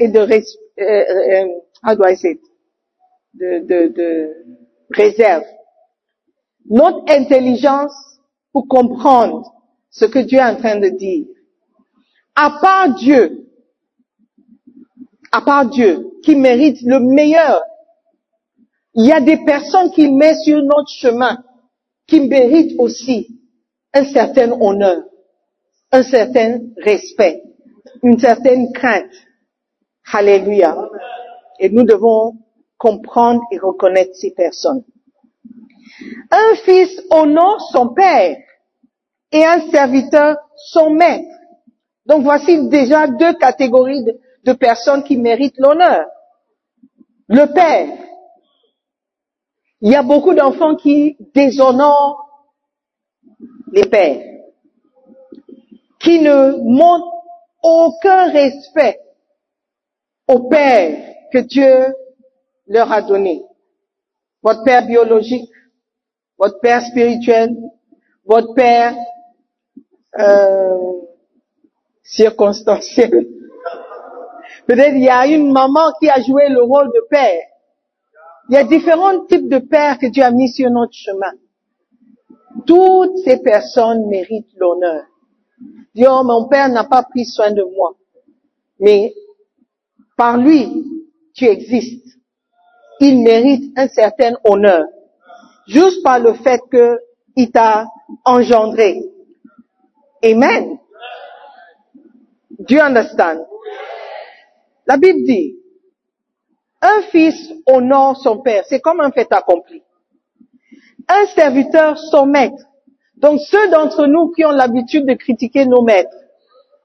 et 0.00 0.08
de, 0.08 0.18
euh, 0.18 0.40
euh, 0.80 1.46
how 1.84 1.94
do 1.94 2.04
I 2.04 2.16
say 2.16 2.38
de, 3.34 3.60
de, 3.66 3.88
de 3.88 4.30
réserve. 4.90 5.44
Notre 6.68 7.10
intelligence 7.10 7.94
pour 8.52 8.68
comprendre 8.68 9.52
ce 9.90 10.04
que 10.04 10.18
Dieu 10.20 10.38
est 10.38 10.44
en 10.44 10.56
train 10.56 10.78
de 10.78 10.88
dire. 10.88 11.26
À 12.34 12.58
part 12.60 12.94
Dieu, 12.94 13.46
à 15.32 15.40
part 15.42 15.68
Dieu, 15.68 16.10
qui 16.22 16.36
mérite 16.36 16.78
le 16.82 17.00
meilleur, 17.00 17.62
il 18.94 19.06
y 19.06 19.12
a 19.12 19.20
des 19.20 19.38
personnes 19.44 19.90
qui 19.90 20.10
mettent 20.10 20.40
sur 20.40 20.62
notre 20.62 20.90
chemin, 20.90 21.42
qui 22.06 22.20
méritent 22.20 22.78
aussi 22.78 23.40
un 23.94 24.04
certain 24.04 24.52
honneur, 24.52 25.02
un 25.90 26.02
certain 26.02 26.60
respect, 26.76 27.42
une 28.02 28.18
certaine 28.18 28.72
crainte. 28.72 29.10
Alléluia. 30.10 30.76
Et 31.58 31.70
nous 31.70 31.84
devons 31.84 32.38
comprendre 32.78 33.42
et 33.52 33.58
reconnaître 33.58 34.14
ces 34.14 34.32
personnes. 34.32 34.84
Un 36.30 36.54
fils 36.64 37.02
honore 37.10 37.60
son 37.70 37.88
père 37.94 38.36
et 39.30 39.44
un 39.44 39.60
serviteur 39.70 40.36
son 40.56 40.90
maître. 40.90 41.28
Donc 42.06 42.22
voici 42.24 42.68
déjà 42.68 43.06
deux 43.06 43.34
catégories 43.34 44.02
de, 44.04 44.18
de 44.44 44.52
personnes 44.52 45.04
qui 45.04 45.16
méritent 45.16 45.58
l'honneur. 45.58 46.06
Le 47.28 47.46
père. 47.52 47.88
Il 49.80 49.90
y 49.90 49.96
a 49.96 50.02
beaucoup 50.02 50.34
d'enfants 50.34 50.76
qui 50.76 51.16
déshonorent 51.34 52.28
les 53.72 53.86
pères, 53.86 54.22
qui 55.98 56.20
ne 56.20 56.56
montrent 56.62 57.22
aucun 57.62 58.30
respect 58.30 59.00
au 60.28 60.48
père 60.48 61.14
que 61.32 61.38
Dieu 61.38 61.94
leur 62.66 62.90
a 62.92 63.02
donné. 63.02 63.42
Votre 64.42 64.64
père 64.64 64.86
biologique, 64.86 65.50
votre 66.38 66.58
père 66.60 66.82
spirituel, 66.82 67.54
votre 68.24 68.54
père 68.54 68.96
euh, 70.18 70.92
circonstanciel. 72.02 73.10
Peut-être 74.66 74.94
il 74.94 75.04
y 75.04 75.08
a 75.08 75.26
une 75.26 75.52
maman 75.52 75.92
qui 76.00 76.08
a 76.08 76.20
joué 76.20 76.48
le 76.48 76.62
rôle 76.62 76.88
de 76.88 77.06
père. 77.08 77.42
Il 78.48 78.54
y 78.54 78.58
a 78.58 78.64
différents 78.64 79.24
types 79.26 79.48
de 79.48 79.58
pères 79.58 79.98
que 79.98 80.06
Dieu 80.06 80.22
a 80.22 80.30
mis 80.30 80.48
sur 80.48 80.70
notre 80.70 80.92
chemin. 80.92 81.32
Toutes 82.66 83.16
ces 83.24 83.38
personnes 83.38 84.06
méritent 84.08 84.52
l'honneur. 84.56 85.04
Dieu, 85.94 86.06
oh, 86.10 86.22
mon 86.24 86.48
père 86.48 86.68
n'a 86.68 86.84
pas 86.84 87.02
pris 87.02 87.24
soin 87.24 87.50
de 87.50 87.62
moi. 87.62 87.94
Mais 88.80 89.14
par 90.16 90.36
lui, 90.36 90.84
tu 91.34 91.46
existes. 91.46 92.18
Il 93.00 93.22
mérite 93.22 93.72
un 93.76 93.88
certain 93.88 94.34
honneur. 94.44 94.84
Juste 95.66 96.02
par 96.02 96.18
le 96.18 96.34
fait 96.34 96.60
qu'il 96.70 97.50
t'a 97.50 97.86
engendré. 98.24 99.00
Amen. 100.24 100.78
Do 102.58 102.74
you 102.74 102.80
understand? 102.80 103.40
La 104.86 104.96
Bible 104.96 105.24
dit, 105.24 105.56
un 106.80 107.02
fils 107.10 107.52
honore 107.66 108.16
son 108.16 108.38
père. 108.38 108.64
C'est 108.68 108.80
comme 108.80 109.00
un 109.00 109.10
fait 109.10 109.32
accompli. 109.32 109.82
Un 111.08 111.26
serviteur 111.26 111.98
son 111.98 112.26
maître. 112.26 112.64
Donc 113.16 113.40
ceux 113.40 113.70
d'entre 113.70 114.06
nous 114.06 114.30
qui 114.32 114.44
ont 114.44 114.50
l'habitude 114.50 115.06
de 115.06 115.14
critiquer 115.14 115.64
nos 115.64 115.82
maîtres, 115.82 116.16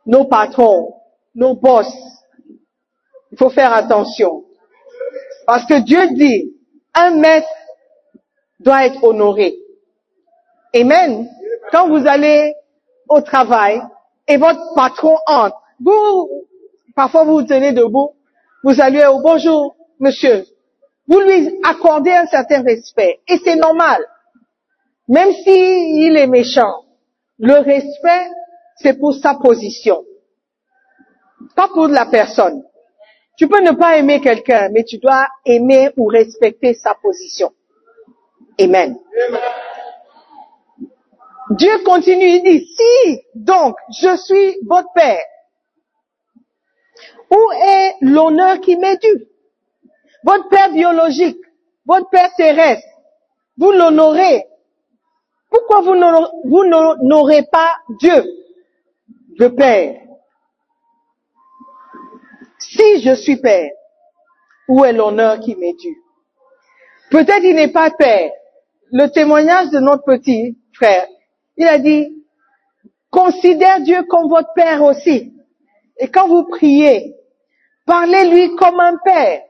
nos 0.06 0.26
patrons, 0.26 0.94
nos 1.34 1.56
boss, 1.56 1.92
il 3.38 3.43
faut 3.43 3.52
faire 3.52 3.71
attention. 3.71 4.45
Parce 5.45 5.65
que 5.65 5.80
Dieu 5.82 6.08
dit, 6.15 6.56
un 6.95 7.12
maître 7.12 7.47
doit 8.60 8.88
être 8.88 9.04
honoré. 9.04 9.56
Amen. 10.73 11.30
Quand 11.71 11.88
vous 11.88 12.08
allez 12.08 12.56
au 13.08 13.21
travail 13.21 13.80
et 14.28 14.38
votre 14.38 14.73
patron 14.73 15.17
entre, 15.28 15.56
vous, 15.80 16.45
parfois 16.95 17.26
vous 17.26 17.34
vous 17.36 17.43
tenez 17.43 17.73
debout, 17.73 18.15
vous 18.63 18.73
saluez 18.73 19.06
au 19.06 19.21
bonjour, 19.21 19.76
monsieur. 20.00 20.45
Vous 21.08 21.19
lui 21.19 21.60
accordez 21.63 22.12
un 22.12 22.26
certain 22.26 22.63
respect 22.63 23.19
et 23.28 23.38
c'est 23.43 23.56
normal. 23.56 24.04
Même 25.08 25.32
s'il 25.32 26.17
est 26.17 26.28
méchant, 26.28 26.86
le 27.38 27.54
respect, 27.54 28.32
c'est 28.78 28.97
pour 29.00 29.13
sa 29.13 29.36
position, 29.36 30.04
pas 31.56 31.67
pour 31.67 31.88
la 31.88 32.08
personne. 32.08 32.63
Tu 33.38 33.47
peux 33.47 33.62
ne 33.62 33.71
pas 33.71 33.97
aimer 33.97 34.19
quelqu'un, 34.19 34.69
mais 34.69 34.84
tu 34.84 34.97
dois 34.97 35.28
aimer 35.45 35.91
ou 35.95 36.08
respecter 36.08 36.73
sa 36.73 36.95
position. 36.95 37.54
Amen. 38.60 38.97
Dieu 41.52 41.84
continue, 41.86 42.26
il 42.26 42.43
dit, 42.43 42.67
si 42.76 43.21
donc 43.36 43.78
je 43.91 44.17
suis 44.17 44.58
votre 44.67 44.91
père, 44.93 45.21
où 47.30 47.52
est 47.52 47.93
l'honneur 48.02 48.60
qui 48.60 48.76
m'est 48.76 48.97
dû? 48.97 49.28
Votre 50.23 50.50
père 50.50 50.71
biologique, 50.71 51.39
votre 51.86 52.10
père 52.10 52.34
terrestre, 52.36 52.88
vous 53.58 53.71
l'honorez. 53.71 54.45
Pourquoi 55.50 55.82
vous 55.82 55.95
n'honor- 55.95 56.34
vous 56.43 56.65
n'honorez 56.65 57.43
pas 57.52 57.69
Dieu, 58.02 58.26
le 59.38 59.54
Père? 59.54 60.02
Si 62.60 63.02
je 63.02 63.15
suis 63.15 63.38
Père, 63.38 63.70
où 64.67 64.84
est 64.84 64.93
l'honneur 64.93 65.39
qui 65.39 65.56
m'est 65.56 65.74
dû? 65.74 65.96
Peut-être 67.12 67.43
il 67.43 67.56
n'est 67.56 67.72
pas 67.72 67.91
Père. 67.91 68.32
Le 68.91 69.08
témoignage 69.08 69.70
de 69.70 69.80
notre 69.80 70.04
petit 70.04 70.58
frère, 70.74 71.08
il 71.58 71.67
a 71.67 71.78
dit, 71.78 72.24
considère 73.10 73.82
Dieu 73.82 74.04
comme 74.04 74.30
votre 74.30 74.54
Père 74.56 74.84
aussi. 74.84 75.34
Et 76.00 76.10
quand 76.10 76.28
vous 76.28 76.46
priez, 76.46 77.15
parlez-lui 77.86 78.56
comme 78.56 78.80
un 78.80 78.98
Père. 79.04 79.41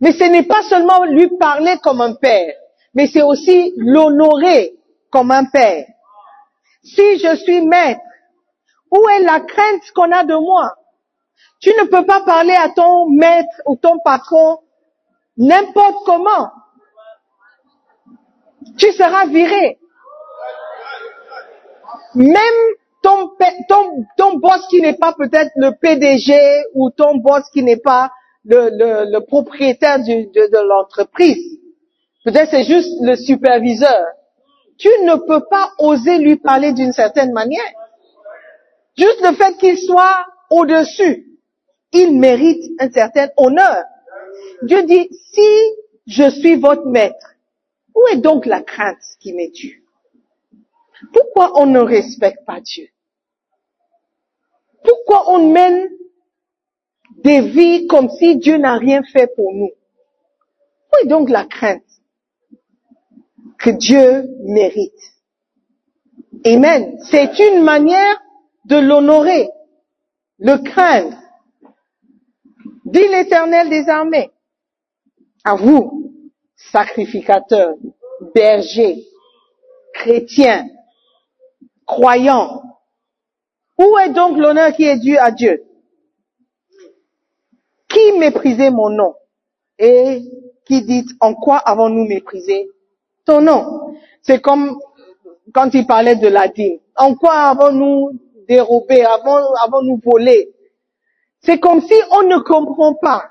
Mais 0.00 0.12
ce 0.12 0.24
n'est 0.24 0.44
pas 0.44 0.62
seulement 0.62 1.04
lui 1.04 1.28
parler 1.38 1.76
comme 1.82 2.00
un 2.00 2.14
Père, 2.14 2.54
mais 2.94 3.06
c'est 3.06 3.22
aussi 3.22 3.72
l'honorer 3.76 4.74
comme 5.10 5.30
un 5.30 5.44
Père. 5.44 5.86
Si 6.82 7.18
je 7.18 7.36
suis 7.36 7.66
maître, 7.66 8.00
où 8.90 9.08
est 9.08 9.22
la 9.22 9.40
crainte 9.40 9.90
qu'on 9.94 10.12
a 10.12 10.24
de 10.24 10.34
moi? 10.34 10.74
Tu 11.60 11.70
ne 11.70 11.86
peux 11.86 12.04
pas 12.04 12.20
parler 12.20 12.54
à 12.54 12.68
ton 12.70 13.08
maître 13.10 13.62
ou 13.66 13.76
ton 13.76 13.98
patron 14.04 14.58
n'importe 15.36 16.04
comment. 16.04 16.50
Tu 18.78 18.92
seras 18.92 19.26
viré. 19.26 19.78
Même 22.14 22.38
ton, 23.02 23.30
ton, 23.68 24.04
ton 24.16 24.38
boss 24.38 24.66
qui 24.68 24.80
n'est 24.80 24.96
pas 24.96 25.12
peut-être 25.12 25.50
le 25.56 25.72
PDG 25.72 26.34
ou 26.74 26.90
ton 26.90 27.16
boss 27.16 27.42
qui 27.52 27.62
n'est 27.62 27.80
pas 27.80 28.10
le, 28.44 29.18
propriétaire 29.20 29.98
de, 29.98 30.24
de 30.32 30.68
l'entreprise. 30.68 31.58
Peut-être 32.24 32.50
c'est 32.50 32.64
juste 32.64 32.90
le 33.02 33.16
superviseur. 33.16 34.06
Tu 34.78 34.88
ne 35.02 35.14
peux 35.14 35.44
pas 35.50 35.70
oser 35.78 36.18
lui 36.18 36.36
parler 36.36 36.72
d'une 36.72 36.92
certaine 36.92 37.32
manière. 37.32 37.60
Juste 38.96 39.20
le 39.22 39.34
fait 39.34 39.56
qu'il 39.58 39.78
soit 39.78 40.24
au-dessus, 40.58 41.38
il 41.92 42.18
mérite 42.18 42.72
un 42.80 42.90
certain 42.90 43.28
honneur. 43.36 43.84
Dieu 44.62 44.82
dit, 44.84 45.08
si 45.32 45.48
je 46.06 46.30
suis 46.30 46.56
votre 46.56 46.86
maître, 46.86 47.34
où 47.94 48.00
est 48.12 48.18
donc 48.18 48.46
la 48.46 48.62
crainte 48.62 49.02
qui 49.20 49.32
m'est 49.32 49.50
due? 49.50 49.84
Pourquoi 51.12 51.60
on 51.60 51.66
ne 51.66 51.80
respecte 51.80 52.44
pas 52.44 52.60
Dieu? 52.60 52.88
Pourquoi 54.82 55.30
on 55.32 55.50
mène 55.52 55.88
des 57.22 57.40
vies 57.40 57.86
comme 57.86 58.10
si 58.10 58.36
Dieu 58.36 58.56
n'a 58.56 58.76
rien 58.76 59.02
fait 59.02 59.28
pour 59.34 59.52
nous? 59.52 59.70
Où 59.70 61.04
est 61.04 61.06
donc 61.06 61.30
la 61.30 61.44
crainte? 61.44 61.82
que 63.64 63.70
Dieu 63.70 64.28
mérite? 64.40 64.92
Amen. 66.44 66.98
C'est 67.10 67.38
une 67.38 67.62
manière 67.62 68.20
de 68.66 68.76
l'honorer, 68.76 69.48
le 70.38 70.56
craindre. 70.58 71.16
Dit 72.84 73.08
l'Éternel 73.08 73.70
des 73.70 73.88
armées, 73.88 74.30
à 75.44 75.56
vous, 75.56 76.12
sacrificateurs, 76.56 77.74
bergers, 78.34 79.04
chrétiens, 79.94 80.66
croyants, 81.86 82.62
où 83.78 83.98
est 83.98 84.10
donc 84.10 84.36
l'honneur 84.38 84.72
qui 84.72 84.84
est 84.84 84.98
dû 84.98 85.16
à 85.16 85.30
Dieu? 85.30 85.64
Qui 87.88 88.12
méprisait 88.18 88.70
mon 88.70 88.90
nom? 88.90 89.14
Et 89.78 90.22
qui 90.64 90.82
dit, 90.82 91.04
en 91.20 91.34
quoi 91.34 91.56
avons-nous 91.58 92.06
méprisé 92.06 92.68
ton 93.24 93.40
nom? 93.40 93.96
C'est 94.22 94.40
comme 94.40 94.78
quand 95.52 95.74
il 95.74 95.86
parlait 95.86 96.16
de 96.16 96.28
la 96.28 96.48
dîme. 96.48 96.78
En 96.96 97.14
quoi 97.14 97.34
avons-nous 97.34 98.18
dérobé 98.48 99.04
Avons- 99.04 99.54
Avons-nous 99.64 100.00
volé 100.04 100.50
C'est 101.42 101.58
comme 101.60 101.80
si 101.82 101.94
on 102.10 102.22
ne 102.22 102.38
comprend 102.38 102.94
pas. 102.94 103.24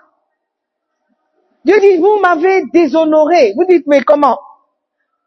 Dieu 1.66 1.80
dit, 1.80 1.98
vous 1.98 2.20
m'avez 2.20 2.64
déshonoré. 2.74 3.54
Vous 3.56 3.66
dites, 3.66 3.88
mais 3.88 4.02
comment? 4.04 4.38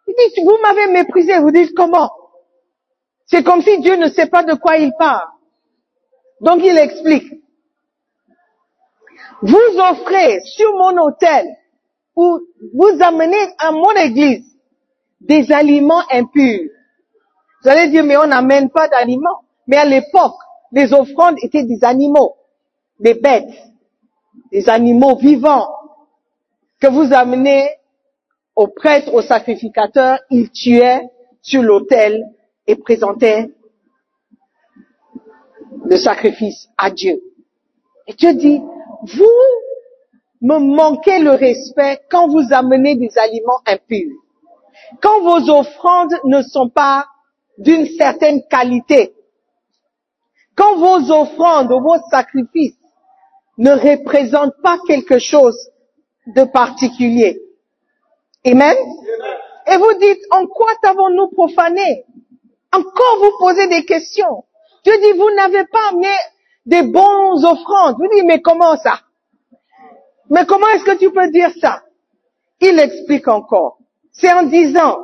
Il 0.06 0.14
dit, 0.34 0.44
vous 0.44 0.58
m'avez 0.62 0.86
méprisé. 0.92 1.38
Vous 1.40 1.50
dites, 1.50 1.74
comment? 1.74 2.10
C'est 3.26 3.42
comme 3.42 3.62
si 3.62 3.80
Dieu 3.80 3.96
ne 3.96 4.08
sait 4.08 4.26
pas 4.28 4.44
de 4.44 4.54
quoi 4.54 4.76
il 4.76 4.92
parle. 4.98 5.26
Donc 6.40 6.60
il 6.62 6.76
explique. 6.78 7.32
Vous 9.42 9.78
offrez 9.78 10.40
sur 10.44 10.72
mon 10.76 10.96
autel 11.02 11.46
ou 12.14 12.38
vous 12.74 13.02
amenez 13.02 13.48
à 13.58 13.72
mon 13.72 13.90
église 13.92 14.44
des 15.20 15.50
aliments 15.52 16.02
impurs. 16.10 16.68
Vous 17.62 17.68
allez 17.70 17.88
dire, 17.88 18.04
mais 18.04 18.16
on 18.16 18.26
n'amène 18.26 18.70
pas 18.70 18.88
d'aliments. 18.88 19.42
Mais 19.66 19.76
à 19.76 19.84
l'époque, 19.84 20.36
les 20.72 20.92
offrandes 20.92 21.36
étaient 21.42 21.64
des 21.64 21.82
animaux, 21.82 22.36
des 23.00 23.14
bêtes, 23.14 23.50
des 24.52 24.68
animaux 24.68 25.16
vivants 25.16 25.68
que 26.80 26.88
vous 26.88 27.12
amenez 27.12 27.68
au 28.54 28.68
prêtre, 28.68 29.12
au 29.12 29.22
sacrificateur, 29.22 30.18
il 30.30 30.50
tuait 30.50 31.02
sur 31.42 31.62
l'autel 31.62 32.24
et 32.66 32.76
présentait 32.76 33.50
le 35.84 35.96
sacrifice 35.96 36.68
à 36.76 36.90
Dieu. 36.90 37.20
Et 38.06 38.14
Dieu 38.14 38.34
dit, 38.34 38.60
vous 39.02 39.24
me 40.40 40.58
manquez 40.58 41.18
le 41.18 41.30
respect 41.30 42.00
quand 42.10 42.28
vous 42.28 42.52
amenez 42.52 42.96
des 42.96 43.16
aliments 43.18 43.60
impurs. 43.66 44.16
Quand 45.00 45.20
vos 45.20 45.50
offrandes 45.50 46.14
ne 46.24 46.42
sont 46.42 46.68
pas 46.68 47.06
d'une 47.58 47.86
certaine 47.86 48.42
qualité. 48.48 49.14
Quand 50.56 50.76
vos 50.76 51.12
offrandes 51.12 51.70
ou 51.70 51.80
vos 51.80 51.98
sacrifices 52.10 52.78
ne 53.58 53.72
représentent 53.72 54.60
pas 54.62 54.78
quelque 54.86 55.18
chose 55.18 55.56
de 56.26 56.44
particulier. 56.44 57.40
Amen? 58.44 58.76
Et 59.66 59.76
vous 59.76 59.92
dites, 60.00 60.22
en 60.30 60.46
quoi 60.46 60.72
t'avons-nous 60.82 61.28
profané? 61.28 62.04
Encore 62.72 63.18
vous 63.20 63.32
posez 63.38 63.66
des 63.68 63.84
questions. 63.84 64.44
Dieu 64.84 64.94
dit, 64.98 65.18
vous 65.18 65.30
n'avez 65.34 65.64
pas 65.66 65.88
amené 65.90 66.14
des 66.64 66.82
bons 66.82 67.44
offrandes. 67.44 67.96
Vous 67.98 68.08
dites, 68.14 68.24
mais 68.24 68.40
comment 68.40 68.76
ça? 68.76 69.00
Mais 70.30 70.46
comment 70.46 70.68
est-ce 70.68 70.84
que 70.84 70.98
tu 70.98 71.10
peux 71.10 71.30
dire 71.30 71.50
ça? 71.60 71.82
Il 72.60 72.78
explique 72.78 73.28
encore. 73.28 73.78
C'est 74.12 74.32
en 74.32 74.44
disant, 74.44 74.98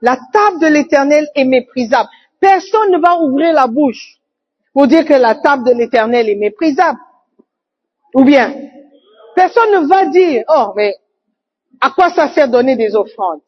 la 0.00 0.16
table 0.32 0.60
de 0.60 0.66
l'éternel 0.66 1.28
est 1.34 1.44
méprisable. 1.44 2.08
Personne 2.40 2.90
ne 2.90 2.98
va 2.98 3.18
ouvrir 3.20 3.52
la 3.52 3.66
bouche 3.66 4.19
pour 4.72 4.86
dire 4.86 5.04
que 5.04 5.14
la 5.14 5.34
table 5.34 5.64
de 5.64 5.72
l'éternel 5.72 6.28
est 6.28 6.36
méprisable. 6.36 6.98
Ou 8.14 8.24
bien, 8.24 8.54
personne 9.34 9.72
ne 9.72 9.86
va 9.86 10.06
dire, 10.06 10.44
oh, 10.48 10.72
mais 10.76 10.94
à 11.80 11.90
quoi 11.90 12.10
ça 12.10 12.28
sert 12.28 12.48
donner 12.48 12.76
des 12.76 12.94
offrandes? 12.94 13.40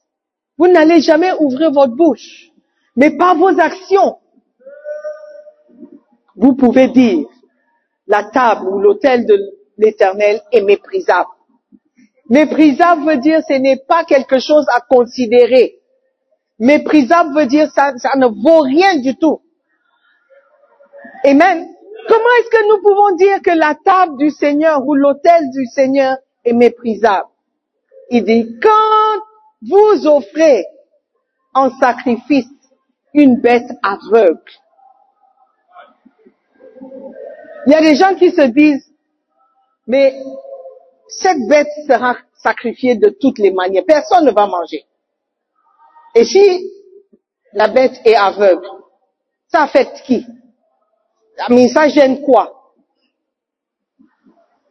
Vous 0.58 0.68
n'allez 0.68 1.00
jamais 1.00 1.32
ouvrir 1.40 1.70
votre 1.70 1.94
bouche, 1.94 2.50
mais 2.96 3.16
par 3.16 3.36
vos 3.36 3.58
actions, 3.58 4.18
vous 6.36 6.54
pouvez 6.54 6.88
dire, 6.88 7.26
la 8.06 8.24
table 8.24 8.68
ou 8.68 8.78
l'autel 8.80 9.26
de 9.26 9.38
l'éternel 9.78 10.40
est 10.50 10.62
méprisable. 10.62 11.28
Méprisable 12.28 13.04
veut 13.06 13.16
dire 13.18 13.40
ce 13.46 13.54
n'est 13.54 13.80
pas 13.88 14.04
quelque 14.04 14.38
chose 14.38 14.66
à 14.74 14.80
considérer. 14.80 15.78
Méprisable 16.58 17.34
veut 17.34 17.46
dire 17.46 17.70
ça 17.74 17.92
ne 18.16 18.26
vaut 18.26 18.60
rien 18.60 18.98
du 18.98 19.16
tout. 19.16 19.40
Amen. 21.24 21.68
Comment 22.08 22.28
est-ce 22.40 22.50
que 22.50 22.68
nous 22.68 22.82
pouvons 22.82 23.14
dire 23.16 23.40
que 23.42 23.56
la 23.56 23.76
table 23.76 24.16
du 24.18 24.30
Seigneur 24.30 24.84
ou 24.84 24.94
l'autel 24.94 25.50
du 25.54 25.66
Seigneur 25.66 26.16
est 26.44 26.52
méprisable? 26.52 27.28
Il 28.10 28.24
dit, 28.24 28.58
quand 28.60 29.22
vous 29.62 30.06
offrez 30.08 30.66
en 31.54 31.70
sacrifice 31.78 32.48
une 33.14 33.40
bête 33.40 33.70
aveugle, 33.82 34.40
il 37.66 37.72
y 37.72 37.74
a 37.76 37.80
des 37.80 37.94
gens 37.94 38.16
qui 38.16 38.32
se 38.32 38.42
disent, 38.42 38.92
mais 39.86 40.20
cette 41.06 41.46
bête 41.48 41.68
sera 41.86 42.16
sacrifiée 42.34 42.96
de 42.96 43.10
toutes 43.10 43.38
les 43.38 43.52
manières. 43.52 43.84
Personne 43.86 44.24
ne 44.24 44.32
va 44.32 44.48
manger. 44.48 44.84
Et 46.16 46.24
si 46.24 46.68
la 47.52 47.68
bête 47.68 48.00
est 48.04 48.16
aveugle, 48.16 48.66
ça 49.46 49.62
affecte 49.62 50.02
qui? 50.04 50.26
Mais 51.50 51.68
ça 51.68 51.88
gêne 51.88 52.22
quoi? 52.22 52.72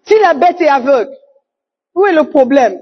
Si 0.04 0.18
la 0.20 0.34
bête 0.34 0.62
est 0.62 0.68
aveugle, 0.68 1.16
où 1.96 2.06
est 2.06 2.14
le 2.14 2.30
problème? 2.30 2.82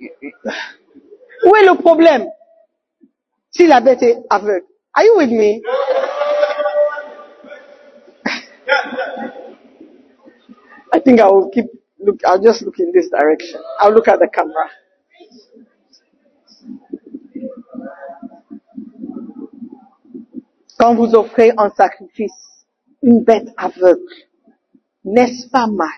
Où 0.00 1.56
est 1.56 1.64
le 1.64 1.76
problème? 1.76 2.26
Si 3.50 3.66
la 3.66 3.80
bête 3.80 4.02
est 4.02 4.18
aveugle 4.30 4.66
Are 4.96 5.02
you 5.04 5.16
with 5.16 5.30
me? 5.30 5.60
I 10.92 11.00
think 11.00 11.20
I 11.20 11.26
will 11.26 11.50
keep 11.50 11.66
look. 11.98 12.20
I'll 12.24 12.40
just 12.40 12.62
look 12.62 12.78
in 12.78 12.92
this 12.92 13.10
direction. 13.10 13.60
I'll 13.80 13.92
look 13.92 14.06
at 14.06 14.20
the 14.20 14.28
camera. 14.32 14.70
Quand 20.78 20.94
vous 20.94 21.14
offrez 21.14 21.52
en 21.56 21.70
sacrifice 21.70 22.32
une 23.02 23.22
bête 23.22 23.48
aveugle, 23.56 24.00
n'est-ce 25.04 25.48
pas 25.48 25.66
mal? 25.66 25.88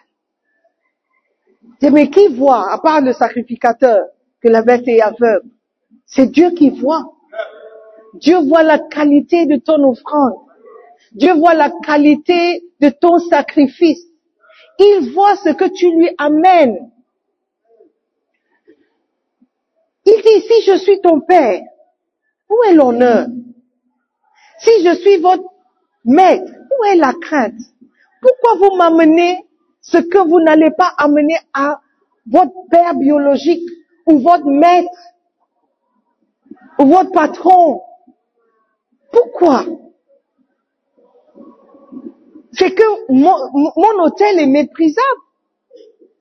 Mais 1.82 2.10
qui 2.10 2.28
voit, 2.28 2.72
à 2.72 2.78
part 2.78 3.00
le 3.00 3.12
sacrificateur, 3.12 4.06
que 4.40 4.48
la 4.48 4.62
bête 4.62 4.86
est 4.88 5.00
aveugle? 5.00 5.48
C'est 6.04 6.26
Dieu 6.26 6.50
qui 6.50 6.70
voit. 6.70 7.12
Dieu 8.14 8.38
voit 8.40 8.62
la 8.62 8.78
qualité 8.78 9.46
de 9.46 9.56
ton 9.56 9.82
offrande. 9.88 10.34
Dieu 11.12 11.34
voit 11.34 11.54
la 11.54 11.70
qualité 11.70 12.62
de 12.80 12.88
ton 12.88 13.18
sacrifice. 13.18 14.02
Il 14.78 15.12
voit 15.14 15.36
ce 15.36 15.50
que 15.50 15.64
tu 15.64 15.90
lui 15.96 16.10
amènes. 16.18 16.90
Il 20.04 20.22
dit, 20.22 20.46
si 20.46 20.62
je 20.62 20.76
suis 20.76 21.00
ton 21.00 21.20
père, 21.20 21.62
où 22.48 22.56
est 22.68 22.74
l'honneur? 22.74 23.26
Si 24.58 24.84
je 24.84 24.94
suis 24.94 25.18
votre 25.18 25.44
maître, 26.04 26.50
où 26.70 26.84
est 26.84 26.96
la 26.96 27.12
crainte? 27.12 27.60
Pourquoi 28.20 28.54
vous 28.56 28.76
m'amenez 28.76 29.46
ce 29.80 29.98
que 29.98 30.18
vous 30.18 30.40
n'allez 30.40 30.70
pas 30.70 30.92
amener 30.96 31.36
à 31.52 31.80
votre 32.26 32.54
père 32.70 32.94
biologique 32.94 33.68
ou 34.06 34.18
votre 34.18 34.46
maître 34.46 34.90
ou 36.78 36.86
votre 36.86 37.12
patron? 37.12 37.82
Pourquoi? 39.12 39.64
C'est 42.52 42.74
que 42.74 43.12
mon, 43.12 44.04
hôtel 44.04 44.40
est 44.40 44.46
méprisable. 44.46 45.20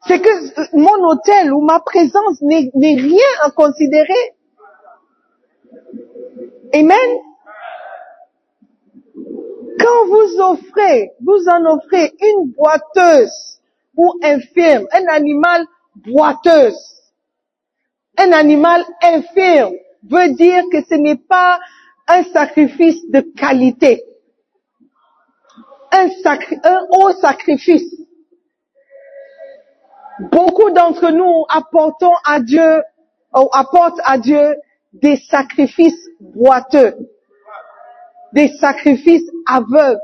C'est 0.08 0.22
que 0.22 0.78
mon 0.78 1.10
hôtel 1.10 1.54
ou 1.54 1.62
ma 1.62 1.80
présence 1.80 2.42
n'est 2.42 2.70
rien 2.74 3.28
à 3.44 3.52
considérer. 3.52 4.36
Amen. 6.74 7.20
Quand 9.86 10.08
vous 10.08 10.42
offrez, 10.42 11.12
vous 11.22 11.48
en 11.48 11.64
offrez 11.76 12.12
une 12.20 12.52
boiteuse 12.54 13.60
ou 13.96 14.14
infirme, 14.24 14.88
un 14.92 15.06
animal 15.10 15.64
boiteuse, 15.96 17.04
un 18.18 18.32
animal 18.32 18.84
infirme 19.04 19.76
veut 20.10 20.34
dire 20.34 20.64
que 20.72 20.82
ce 20.90 20.96
n'est 20.96 21.18
pas 21.18 21.60
un 22.08 22.24
sacrifice 22.24 23.08
de 23.12 23.20
qualité. 23.20 24.04
Un, 25.92 26.08
un 26.64 26.88
haut 26.90 27.12
sacrifice. 27.22 27.96
Beaucoup 30.32 30.72
d'entre 30.72 31.12
nous 31.12 31.46
apportons 31.48 32.14
à 32.26 32.40
Dieu, 32.40 32.82
ou 33.36 33.50
apportent 33.52 34.02
à 34.04 34.18
Dieu 34.18 34.56
des 34.94 35.18
sacrifices 35.18 36.10
boiteux, 36.20 36.96
des 38.36 38.50
sacrifices 38.60 39.32
aveugles, 39.48 40.02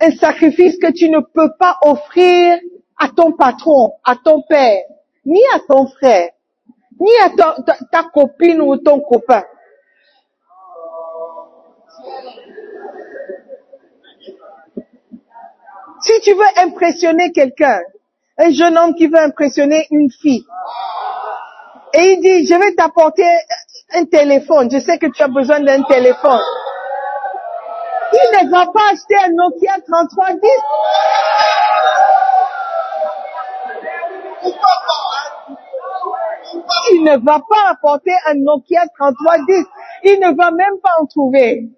un 0.00 0.12
sacrifice 0.12 0.78
que 0.78 0.92
tu 0.92 1.10
ne 1.10 1.18
peux 1.18 1.50
pas 1.58 1.76
offrir 1.82 2.58
à 2.96 3.08
ton 3.08 3.32
patron, 3.32 3.94
à 4.04 4.14
ton 4.14 4.42
père, 4.48 4.78
ni 5.26 5.40
à 5.52 5.58
ton 5.58 5.88
frère, 5.88 6.30
ni 7.00 7.10
à 7.24 7.30
ta, 7.90 8.04
copine 8.04 8.60
ou 8.60 8.76
ton 8.76 9.00
copain. 9.00 9.42
Si 16.00 16.20
tu 16.20 16.32
veux 16.34 16.62
impressionner 16.62 17.32
quelqu'un, 17.32 17.80
un 18.38 18.50
jeune 18.50 18.78
homme 18.78 18.94
qui 18.94 19.08
veut 19.08 19.18
impressionner 19.18 19.88
une 19.90 20.10
fille, 20.12 20.44
et 21.94 22.12
il 22.12 22.20
dit, 22.20 22.46
je 22.46 22.54
vais 22.54 22.74
t'apporter 22.76 23.26
un 23.94 24.04
téléphone, 24.04 24.70
je 24.70 24.78
sais 24.78 24.98
que 24.98 25.06
tu 25.06 25.20
as 25.20 25.28
besoin 25.28 25.58
d'un 25.58 25.82
téléphone. 25.82 26.40
Il 28.20 28.46
ne 28.46 28.50
va 28.50 28.66
pas 28.66 28.90
acheter 28.92 29.16
un 29.16 29.32
Nokia 29.32 29.74
3310. 29.86 30.50
Il 36.90 37.04
ne 37.04 37.16
va 37.24 37.40
pas 37.48 37.70
apporter 37.70 38.14
un 38.26 38.34
Nokia 38.34 38.82
3310. 38.96 39.66
Il 40.04 40.20
ne 40.20 40.36
va 40.36 40.50
même 40.50 40.78
pas 40.82 40.94
en 41.00 41.06
trouver. 41.06 41.68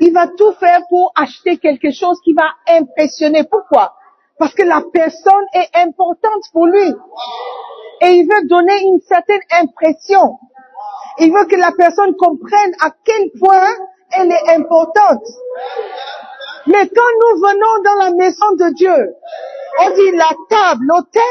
Il 0.00 0.12
va 0.12 0.28
tout 0.28 0.52
faire 0.52 0.80
pour 0.88 1.12
acheter 1.16 1.58
quelque 1.58 1.90
chose 1.90 2.20
qui 2.24 2.34
va 2.34 2.46
impressionner. 2.68 3.44
Pourquoi? 3.44 3.94
Parce 4.38 4.54
que 4.54 4.62
la 4.62 4.82
personne 4.92 5.46
est 5.54 5.68
importante 5.74 6.42
pour 6.52 6.66
lui. 6.66 6.94
Et 8.02 8.10
il 8.12 8.26
veut 8.26 8.48
donner 8.48 8.80
une 8.82 9.00
certaine 9.00 9.42
impression. 9.50 10.38
Il 11.18 11.32
veut 11.32 11.46
que 11.46 11.56
la 11.56 11.72
personne 11.72 12.14
comprenne 12.16 12.72
à 12.80 12.90
quel 13.04 13.30
point 13.38 13.74
elle 14.12 14.30
est 14.30 14.50
importante. 14.56 15.24
Mais 16.66 16.88
quand 16.88 17.12
nous 17.20 17.40
venons 17.40 17.82
dans 17.84 18.04
la 18.04 18.10
maison 18.12 18.52
de 18.52 18.74
Dieu, 18.74 19.14
on 19.80 19.90
dit 19.90 20.10
la 20.12 20.30
table, 20.48 20.84
l'autel 20.86 21.22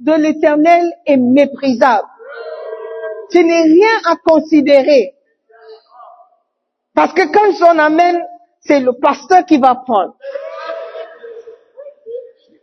de 0.00 0.12
l'éternel 0.12 0.92
est 1.06 1.16
méprisable. 1.16 2.06
Ce 3.30 3.38
n'est 3.38 3.62
rien 3.62 4.00
à 4.06 4.16
considérer. 4.16 5.14
Parce 6.94 7.12
que 7.12 7.30
quand 7.32 7.72
on 7.72 7.78
amène, 7.78 8.20
c'est 8.60 8.80
le 8.80 8.92
pasteur 8.92 9.44
qui 9.46 9.58
va 9.58 9.74
prendre. 9.74 10.16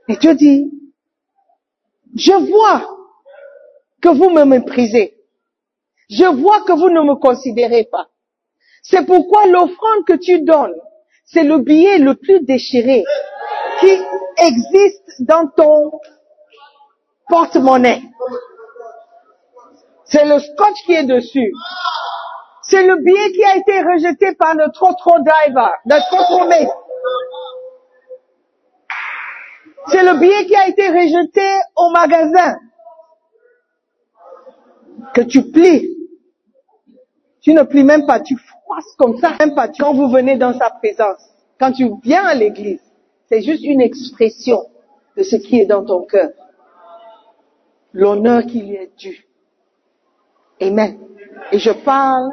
Et 0.08 0.16
Dieu 0.18 0.36
dit, 0.36 0.72
je 2.16 2.34
vois 2.34 2.82
que 4.02 4.10
vous 4.10 4.30
me 4.30 4.44
méprisez. 4.44 5.15
Je 6.10 6.26
vois 6.26 6.62
que 6.62 6.74
vous 6.74 6.90
ne 6.90 7.02
me 7.02 7.16
considérez 7.16 7.88
pas. 7.92 8.08
C'est 8.84 9.06
pourquoi 9.06 9.48
l'offrande 9.48 10.06
que 10.06 10.14
tu 10.14 10.42
donnes, 10.42 10.76
c'est 11.26 11.44
le 11.44 11.58
billet 11.58 11.98
le 11.98 12.14
plus 12.16 12.42
déchiré 12.42 13.04
qui 13.80 13.90
existe 14.38 15.22
dans 15.22 15.48
ton 15.48 15.92
porte-monnaie. 17.28 18.04
C'est 20.06 20.26
le 20.26 20.40
scotch 20.40 20.84
qui 20.86 20.94
est 20.94 21.06
dessus. 21.06 21.52
C'est 22.62 22.86
le 22.86 22.98
billet 22.98 23.32
qui 23.32 23.44
a 23.44 23.58
été 23.58 23.82
rejeté 23.82 24.36
par 24.36 24.54
le 24.56 24.72
trop 24.72 24.94
driver, 25.20 25.74
le 25.86 26.00
trop. 26.10 26.76
C'est 29.88 30.04
le 30.04 30.20
billet 30.20 30.46
qui 30.46 30.56
a 30.56 30.68
été 30.68 30.88
rejeté 30.90 31.48
au 31.76 31.90
magasin. 31.90 32.58
Que 35.14 35.22
tu 35.22 35.52
plies. 35.52 35.95
Tu 37.46 37.54
ne 37.54 37.62
plies 37.62 37.84
même 37.84 38.08
pas, 38.08 38.20
tu 38.20 38.36
froisses 38.38 38.96
comme 38.98 39.20
ça, 39.20 39.36
même 39.40 39.54
pas. 39.54 39.68
Quand 39.68 39.94
vous 39.94 40.10
venez 40.10 40.36
dans 40.36 40.58
sa 40.58 40.72
présence, 40.72 41.22
quand 41.60 41.72
tu 41.72 41.92
viens 42.02 42.26
à 42.26 42.34
l'église, 42.34 42.82
c'est 43.30 43.44
juste 43.44 43.64
une 43.64 43.82
expression 43.82 44.66
de 45.16 45.22
ce 45.22 45.36
qui 45.36 45.60
est 45.60 45.68
dans 45.68 45.86
ton 45.86 46.06
cœur. 46.06 46.32
L'honneur 47.94 48.48
qui 48.48 48.64
lui 48.64 48.74
est 48.74 48.92
dû. 48.98 49.28
Amen. 50.60 50.98
Et 51.52 51.60
je 51.60 51.70
parle 51.70 52.32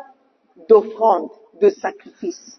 d'offrande, 0.67 1.29
de 1.61 1.69
sacrifice. 1.69 2.59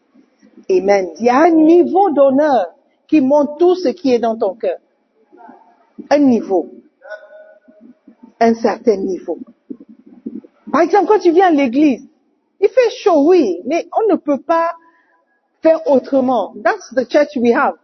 Amen. 0.69 1.09
Il 1.19 1.25
y 1.25 1.29
a 1.29 1.39
un 1.45 1.49
niveau 1.49 2.11
d'honneur 2.11 2.67
qui 3.07 3.19
montre 3.19 3.57
tout 3.57 3.73
ce 3.73 3.89
qui 3.89 4.13
est 4.13 4.19
dans 4.19 4.37
ton 4.37 4.53
cœur. 4.53 4.77
Un 6.07 6.19
niveau. 6.19 6.69
Un 8.39 8.53
certain 8.53 8.97
niveau. 8.97 9.39
Par 10.71 10.81
exemple, 10.81 11.07
quand 11.07 11.19
tu 11.19 11.31
viens 11.31 11.47
à 11.47 11.51
l'église, 11.51 12.07
il 12.63 12.69
fait 12.69 12.89
chaud, 12.91 13.27
oui, 13.27 13.61
mais 13.65 13.87
on 13.91 14.13
ne 14.13 14.17
peut 14.17 14.41
pas 14.41 14.71
faire 15.61 15.85
autrement. 15.85 16.53
That's 16.63 16.93
the 16.95 17.09
church 17.09 17.35
we 17.35 17.53
have. 17.53 17.75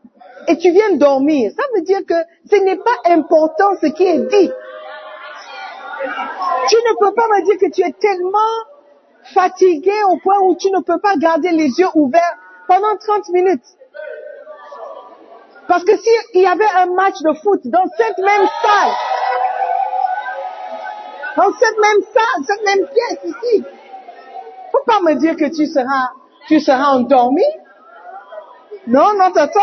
Et 0.47 0.57
tu 0.57 0.71
viens 0.71 0.95
dormir. 0.95 1.51
Ça 1.55 1.63
veut 1.75 1.81
dire 1.81 1.99
que 2.07 2.15
ce 2.49 2.55
n'est 2.55 2.77
pas 2.77 2.97
important 3.05 3.71
ce 3.81 3.87
qui 3.87 4.05
est 4.05 4.19
dit. 4.19 4.51
Tu 6.69 6.75
ne 6.75 6.97
peux 6.97 7.13
pas 7.13 7.27
me 7.27 7.45
dire 7.45 7.57
que 7.59 7.73
tu 7.73 7.81
es 7.81 7.91
tellement 7.91 8.39
fatigué 9.33 9.91
au 10.09 10.17
point 10.17 10.39
où 10.43 10.55
tu 10.55 10.71
ne 10.71 10.79
peux 10.79 10.99
pas 10.99 11.17
garder 11.17 11.51
les 11.51 11.67
yeux 11.77 11.89
ouverts 11.95 12.37
pendant 12.67 12.95
30 12.97 13.29
minutes. 13.29 13.65
Parce 15.67 15.83
que 15.83 15.97
s'il 15.97 16.41
y 16.41 16.47
avait 16.47 16.69
un 16.77 16.85
match 16.87 17.21
de 17.21 17.33
foot 17.33 17.61
dans 17.65 17.85
cette 17.97 18.17
même 18.17 18.47
salle, 18.61 18.91
dans 21.35 21.51
cette 21.59 21.77
même 21.79 22.01
salle, 22.13 22.43
cette 22.47 22.65
même 22.65 22.87
pièce 22.87 23.19
ici, 23.25 23.65
pas 24.89 24.99
me 25.01 25.15
dire 25.15 25.35
que 25.35 25.45
tu 25.45 25.67
seras, 25.67 26.09
tu 26.47 26.59
seras 26.59 26.95
endormi. 26.95 27.43
Non, 28.87 29.13
non, 29.17 29.31
t'attends. 29.31 29.59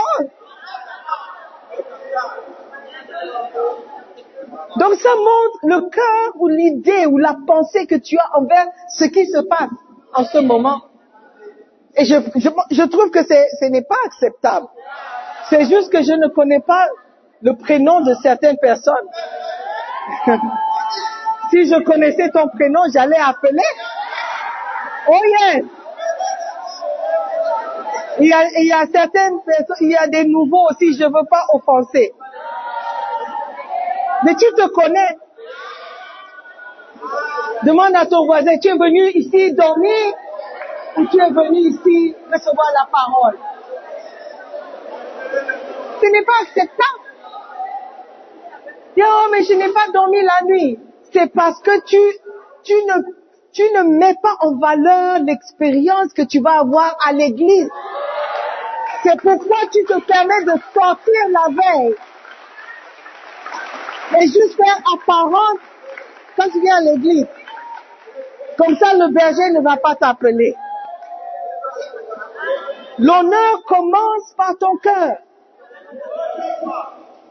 Donc 4.77 4.95
ça 4.95 5.15
montre 5.17 5.59
le 5.63 5.91
cœur 5.91 6.33
ou 6.37 6.49
l'idée 6.49 7.07
ou 7.07 7.19
la 7.19 7.37
pensée 7.47 7.87
que 7.87 7.97
tu 7.97 8.19
as 8.19 8.39
envers 8.39 8.67
ce 8.97 9.05
qui 9.05 9.27
se 9.27 9.39
passe 9.39 9.71
en 10.15 10.25
ce 10.25 10.39
moment. 10.39 10.83
Et 11.97 12.05
je, 12.05 12.17
je, 12.37 12.51
je 12.71 12.83
trouve 12.83 13.11
que 13.11 13.23
ce 13.25 13.65
n'est 13.67 13.83
pas 13.83 13.97
acceptable. 14.05 14.67
C'est 15.49 15.65
juste 15.65 15.91
que 15.91 16.03
je 16.03 16.13
ne 16.13 16.29
connais 16.29 16.61
pas 16.61 16.87
le 17.41 17.57
prénom 17.57 18.01
de 18.01 18.15
certaines 18.23 18.59
personnes. 18.59 19.09
si 21.51 21.67
je 21.67 21.83
connaissais 21.83 22.31
ton 22.31 22.49
prénom, 22.49 22.81
j'allais 22.93 23.19
appeler. 23.19 23.63
Oh. 25.09 25.13
Il 28.19 28.29
y 28.29 28.33
a, 28.33 28.49
il 28.59 28.67
y 28.67 28.73
a 28.73 28.87
certaines 28.87 29.41
personnes, 29.43 29.77
il 29.81 29.91
y 29.91 29.97
a 29.97 30.07
des 30.07 30.25
nouveaux 30.25 30.69
aussi, 30.71 30.95
je 30.95 31.05
veux 31.05 31.27
pas 31.31 31.45
offenser. 31.53 32.15
Mais 34.25 34.35
tu 34.35 34.47
te 34.55 34.67
connais. 34.69 35.19
Demande 37.63 37.95
à 37.95 38.07
ton 38.07 38.25
voisin, 38.25 38.59
tu 38.59 38.69
es 38.69 38.73
venu 38.73 39.09
ici 39.11 39.53
dormir 39.53 40.15
ou 40.97 41.07
tu 41.07 41.21
es 41.21 41.31
venu 41.31 41.59
ici 41.59 42.15
recevoir 42.33 42.69
la 42.75 42.87
parole? 42.91 43.39
Ce 46.01 46.07
n'est 46.07 46.25
pas 46.25 46.41
acceptable. 46.43 47.07
Oh, 48.99 49.29
mais 49.31 49.43
je 49.43 49.53
n'ai 49.53 49.73
pas 49.73 49.89
dormi 49.93 50.23
la 50.23 50.43
nuit. 50.45 50.79
C'est 51.13 51.33
parce 51.33 51.61
que 51.61 51.81
tu, 51.85 51.99
tu 52.63 52.73
ne, 52.73 53.26
tu 53.57 53.63
ne 53.63 53.85
mets 53.85 54.17
pas 54.23 54.37
en 54.41 54.55
valeur 54.57 55.21
l'expérience 55.21 56.13
que 56.13 56.21
tu 56.21 56.41
vas 56.41 56.61
avoir 56.61 56.95
à 57.07 57.15
l'église. 57.15 57.71
C'est 59.03 59.19
pourquoi 59.19 59.57
tu 59.73 59.83
te 59.85 59.99
permets 60.05 60.45
de 60.45 60.61
sortir 60.75 61.23
la 61.31 61.49
veille. 61.49 61.95
Et 64.21 64.27
juste 64.27 64.57
faire 64.57 64.83
apparence 64.95 65.59
quand 66.37 66.51
tu 66.51 66.61
viens 66.61 66.77
à 66.77 66.81
l'église. 66.83 67.27
Comme 68.59 68.77
ça, 68.77 68.93
le 68.93 69.11
berger 69.11 69.51
ne 69.53 69.63
va 69.63 69.79
pas 69.79 69.95
t'appeler. 69.95 70.55
L'honneur 72.99 73.63
commence 73.67 74.35
par 74.37 74.53
ton 74.59 74.77
cœur. 74.77 75.17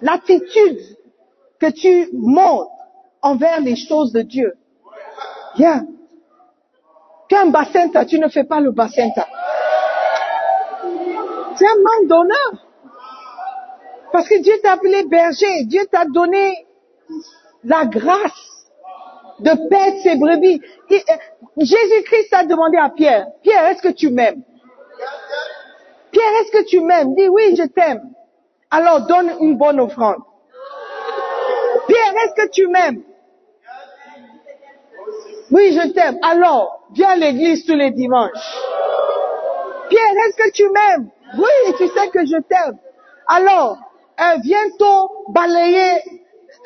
L'attitude 0.01 0.81
que 1.59 1.69
tu 1.69 2.09
montres 2.13 2.71
envers 3.21 3.61
les 3.61 3.75
choses 3.75 4.11
de 4.11 4.23
Dieu. 4.23 4.55
Viens. 5.55 5.85
Tu 7.27 7.35
as 7.35 7.41
un 7.41 7.47
bassin, 7.47 7.89
tu 8.05 8.19
ne 8.19 8.27
fais 8.27 8.43
pas 8.43 8.59
le 8.59 8.71
bassin. 8.71 9.09
C'est 11.55 11.65
un 11.65 11.77
manque 11.77 12.07
d'honneur. 12.07 12.65
Parce 14.11 14.27
que 14.27 14.39
Dieu 14.41 14.53
t'a 14.61 14.73
appelé 14.73 15.03
berger. 15.03 15.65
Dieu 15.65 15.85
t'a 15.91 16.05
donné 16.05 16.65
la 17.63 17.85
grâce 17.85 18.69
de 19.39 19.69
perdre 19.69 19.97
ses 20.01 20.15
brebis. 20.15 20.61
Euh, 20.91 20.97
Jésus-Christ 21.57 22.33
a 22.33 22.45
demandé 22.45 22.77
à 22.77 22.89
Pierre, 22.89 23.27
Pierre, 23.41 23.65
est-ce 23.65 23.81
que 23.81 23.91
tu 23.91 24.09
m'aimes? 24.09 24.43
Pierre, 26.11 26.31
est-ce 26.41 26.51
que 26.51 26.65
tu 26.65 26.79
m'aimes? 26.79 27.15
Dis 27.15 27.27
oui, 27.27 27.55
je 27.57 27.63
t'aime. 27.63 28.01
Alors 28.71 29.01
donne 29.07 29.31
une 29.41 29.57
bonne 29.57 29.79
offrande. 29.79 30.21
Pierre, 31.87 32.13
est-ce 32.23 32.45
que 32.45 32.49
tu 32.51 32.67
m'aimes? 32.67 33.03
Oui, 35.51 35.73
je 35.73 35.89
t'aime. 35.89 36.17
Alors, 36.23 36.74
viens 36.93 37.09
à 37.09 37.15
l'église 37.15 37.65
tous 37.65 37.75
les 37.75 37.91
dimanches. 37.91 38.31
Pierre, 39.89 40.13
est-ce 40.27 40.37
que 40.37 40.51
tu 40.51 40.69
m'aimes? 40.69 41.09
Oui, 41.37 41.73
tu 41.77 41.87
sais 41.87 42.09
que 42.09 42.25
je 42.25 42.41
t'aime. 42.41 42.77
Alors, 43.27 43.77
euh, 44.19 44.37
viens-toi 44.43 45.09
balayer 45.29 46.01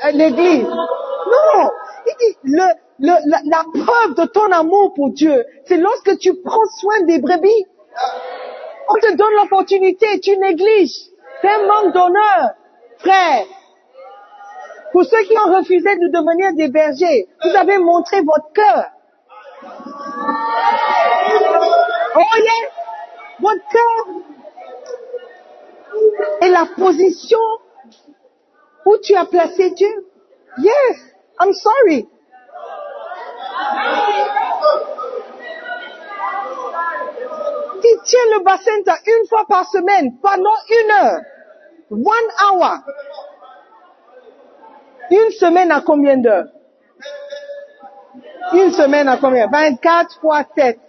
euh, 0.05 0.11
l'église. 0.11 0.63
Non, 0.63 1.69
il 2.07 2.15
dit, 2.19 2.37
le, 2.43 2.63
la 2.99 3.63
preuve 3.73 4.15
de 4.15 4.25
ton 4.25 4.51
amour 4.51 4.93
pour 4.93 5.11
Dieu, 5.11 5.45
c'est 5.65 5.77
lorsque 5.77 6.17
tu 6.19 6.33
prends 6.41 6.65
soin 6.79 7.01
des 7.03 7.19
brebis. 7.19 7.65
On 8.89 8.95
te 8.95 9.15
donne 9.15 9.33
l'opportunité, 9.41 10.19
tu 10.19 10.37
négliges. 10.37 10.97
C'est 11.41 11.49
un 11.49 11.65
manque 11.67 11.93
d'honneur, 11.93 12.51
frère. 12.97 13.45
Pour 14.91 15.05
ceux 15.05 15.21
qui 15.23 15.37
ont 15.37 15.55
refusé 15.55 15.95
de 15.95 16.07
devenir 16.07 16.53
des 16.55 16.67
bergers, 16.67 17.27
vous 17.43 17.55
avez 17.55 17.77
montré 17.77 18.21
votre 18.21 18.51
cœur. 18.53 18.85
Yes, 22.15 22.69
votre 23.39 23.67
cœur 23.71 24.05
et 26.41 26.49
la 26.49 26.65
position 26.77 27.39
où 28.85 28.97
tu 28.97 29.15
as 29.15 29.25
placé 29.25 29.71
Dieu. 29.71 30.07
Yes, 30.57 30.97
I'm 31.39 31.53
sorry. 31.53 32.07
Tu 37.81 37.87
tiens 38.03 38.19
le 38.33 38.43
bassin 38.43 38.71
une 39.05 39.27
fois 39.27 39.45
par 39.47 39.65
semaine 39.69 40.17
pendant 40.21 40.57
une 40.69 40.91
heure. 40.91 41.21
One 41.91 42.29
hour. 42.43 42.77
Une 45.11 45.31
semaine 45.31 45.71
à 45.71 45.81
combien 45.81 46.17
d'heures? 46.17 46.47
Une 48.53 48.71
semaine 48.71 49.07
à 49.07 49.17
combien? 49.17 49.47
24 49.47 50.19
fois 50.19 50.43
7. 50.55 50.79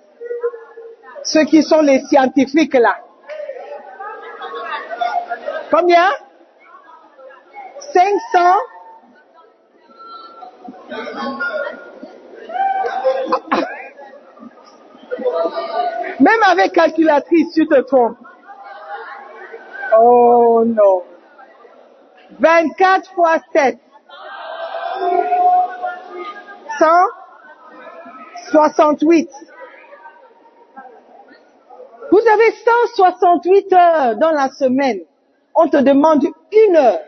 Ceux 1.33 1.45
qui 1.45 1.63
sont 1.63 1.81
les 1.81 2.05
scientifiques 2.07 2.75
là. 2.75 2.99
Combien? 5.71 6.11
500 7.79 8.19
Même 16.21 16.43
avec 16.49 16.73
calculatrice, 16.73 17.53
tu 17.55 17.69
te 17.69 17.81
trompes. 17.83 18.19
Oh 19.97 20.65
non. 20.67 21.05
24 22.41 23.15
fois 23.15 23.37
7. 23.53 23.79
168. 28.51 29.31
Vous 32.11 32.19
avez 32.19 32.53
168 32.53 33.73
heures 33.73 34.17
dans 34.17 34.33
la 34.33 34.51
semaine. 34.51 35.01
On 35.55 35.69
te 35.69 35.77
demande 35.77 36.25
une 36.25 36.77
heure. 36.77 37.01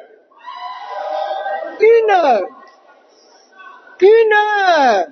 Une 1.81 2.11
heure. 2.11 2.43
Une 4.01 4.33
heure. 4.33 5.07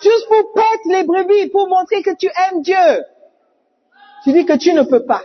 Juste 0.00 0.28
pour 0.28 0.52
pète 0.52 0.84
les 0.86 1.04
brebis, 1.04 1.48
pour 1.50 1.68
montrer 1.68 2.02
que 2.02 2.14
tu 2.16 2.26
aimes 2.26 2.62
Dieu. 2.62 3.04
Tu 4.24 4.32
dis 4.32 4.44
que 4.44 4.56
tu 4.56 4.72
ne 4.72 4.82
peux 4.82 5.04
pas. 5.04 5.22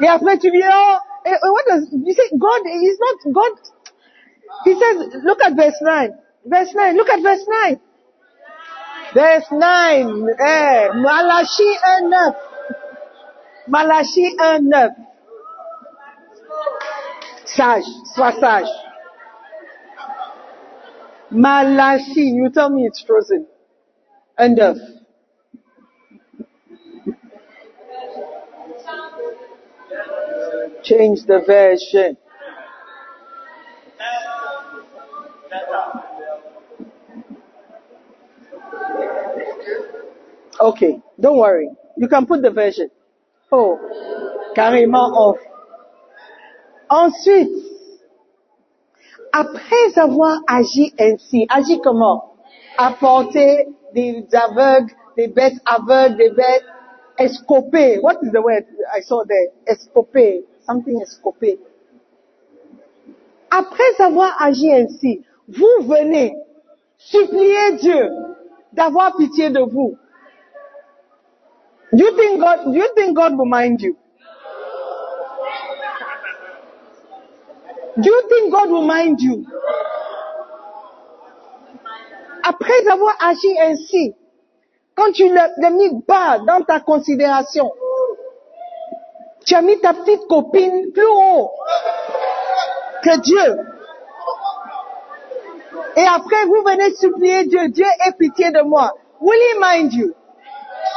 Et 0.00 0.06
après 0.06 0.38
tu 0.38 0.50
dis, 0.50 0.62
oh, 0.62 0.96
eh, 1.24 1.30
what 1.30 1.64
does, 1.66 1.88
you 1.92 2.14
say 2.14 2.28
God 2.36 2.66
is 2.66 2.98
not, 3.00 3.32
God, 3.32 3.52
he 4.64 4.74
says, 4.74 5.22
look 5.24 5.42
at 5.42 5.54
verse 5.54 5.80
9. 5.82 6.14
Verse 6.46 6.74
9, 6.74 6.96
look 6.96 7.08
at 7.08 7.20
verse 7.20 7.46
9. 7.66 7.80
Verse 9.14 9.46
9, 9.50 10.28
eh, 10.38 10.88
Malachi 10.94 11.76
1, 12.02 12.10
9. 12.10 12.34
Malachi 13.68 14.36
1, 14.38 14.68
9. 14.68 14.90
Sage, 17.44 17.84
sois 18.14 18.32
sage. 18.38 18.68
Malachi, 21.30 22.32
you 22.34 22.50
tell 22.52 22.70
me 22.70 22.86
it's 22.86 23.02
frozen. 23.02 23.46
Un 24.38 24.54
œuf. 24.56 24.78
Change 30.82 31.24
the 31.24 31.40
version. 31.46 32.16
Okay, 40.60 41.00
don't 41.18 41.38
worry. 41.38 41.68
You 41.96 42.08
can 42.08 42.26
put 42.26 42.42
the 42.42 42.50
version. 42.50 42.90
Oh, 43.50 43.78
carrément 44.54 45.12
off. 45.16 45.38
Ensuite, 46.90 47.48
après 49.32 49.96
avoir 49.96 50.40
agi 50.48 50.92
ainsi, 50.98 51.46
agi 51.48 51.80
comment? 51.80 52.34
Apporter 52.76 53.68
des 53.94 54.26
aveugles, 54.32 54.92
des 55.16 55.28
bêtes 55.28 55.60
aveugles, 55.66 56.16
des 56.16 56.30
bêtes 56.30 56.64
escopées. 57.18 57.98
What 58.00 58.18
is 58.22 58.32
the 58.32 58.40
word 58.40 58.64
I 58.94 59.00
saw 59.00 59.24
there? 59.24 59.52
Escopées. 59.66 60.44
Something 60.66 61.00
escopé. 61.02 61.58
Après 63.50 64.00
avoir 64.00 64.40
agi 64.42 64.72
ainsi, 64.72 65.22
vous 65.48 65.86
venez 65.86 66.36
supplier 66.98 67.76
Dieu 67.80 68.10
d'avoir 68.72 69.16
pitié 69.16 69.50
de 69.50 69.60
vous. 69.60 69.96
Do 71.90 72.04
you 72.04 72.16
think 72.16 72.40
God, 72.40 72.72
do 72.72 72.78
you 72.78 72.92
think 72.94 73.16
God 73.16 73.36
will 73.38 73.46
mind 73.46 73.80
you? 73.80 73.96
Do 78.00 78.10
you 78.10 78.22
think 78.28 78.52
God 78.52 78.70
will 78.70 78.86
mind 78.86 79.20
you? 79.20 79.44
Après 82.44 82.86
avoir 82.88 83.16
agi 83.20 83.58
ainsi, 83.58 84.14
quand 84.94 85.12
tu 85.12 85.28
l'as 85.32 85.70
mis 85.70 85.90
bas 86.06 86.38
dans 86.46 86.62
ta 86.62 86.80
considération, 86.80 87.72
tu 89.44 89.54
as 89.54 89.62
mis 89.62 89.78
ta 89.80 89.94
petite 89.94 90.26
copine 90.28 90.92
plus 90.92 91.06
haut 91.06 91.50
que 93.02 93.20
Dieu. 93.20 93.58
Et 95.96 96.06
après, 96.06 96.44
vous 96.46 96.62
venez 96.64 96.94
supplier 96.94 97.44
Dieu, 97.46 97.68
Dieu 97.68 97.86
aie 98.06 98.12
pitié 98.18 98.50
de 98.50 98.62
moi. 98.62 98.92
Will 99.20 99.40
he 99.40 99.58
mind 99.58 99.92
you? 99.92 100.14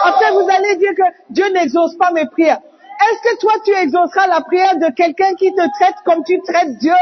Après, 0.03 0.31
vous 0.31 0.47
allez 0.49 0.75
dire 0.77 0.91
que 0.95 1.03
Dieu 1.29 1.45
n'exauce 1.53 1.95
pas 1.97 2.11
mes 2.11 2.25
prières. 2.25 2.59
Est-ce 2.59 3.21
que 3.33 3.39
toi, 3.39 3.53
tu 3.65 3.71
exauceras 3.73 4.27
la 4.27 4.41
prière 4.41 4.77
de 4.77 4.91
quelqu'un 4.93 5.33
qui 5.35 5.51
te 5.53 5.61
traite 5.79 5.95
comme 6.05 6.23
tu 6.23 6.39
traites 6.41 6.77
Dieu? 6.79 6.93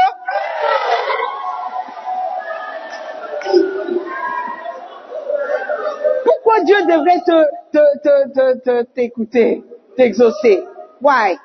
Pourquoi 6.24 6.60
Dieu 6.64 6.76
devrait 6.86 7.20
te, 7.26 7.44
te, 7.72 7.98
te, 8.02 8.32
te, 8.32 8.58
te- 8.58 8.82
t'écouter, 8.94 9.62
t'exaucer? 9.96 10.62
Why? 11.00 11.38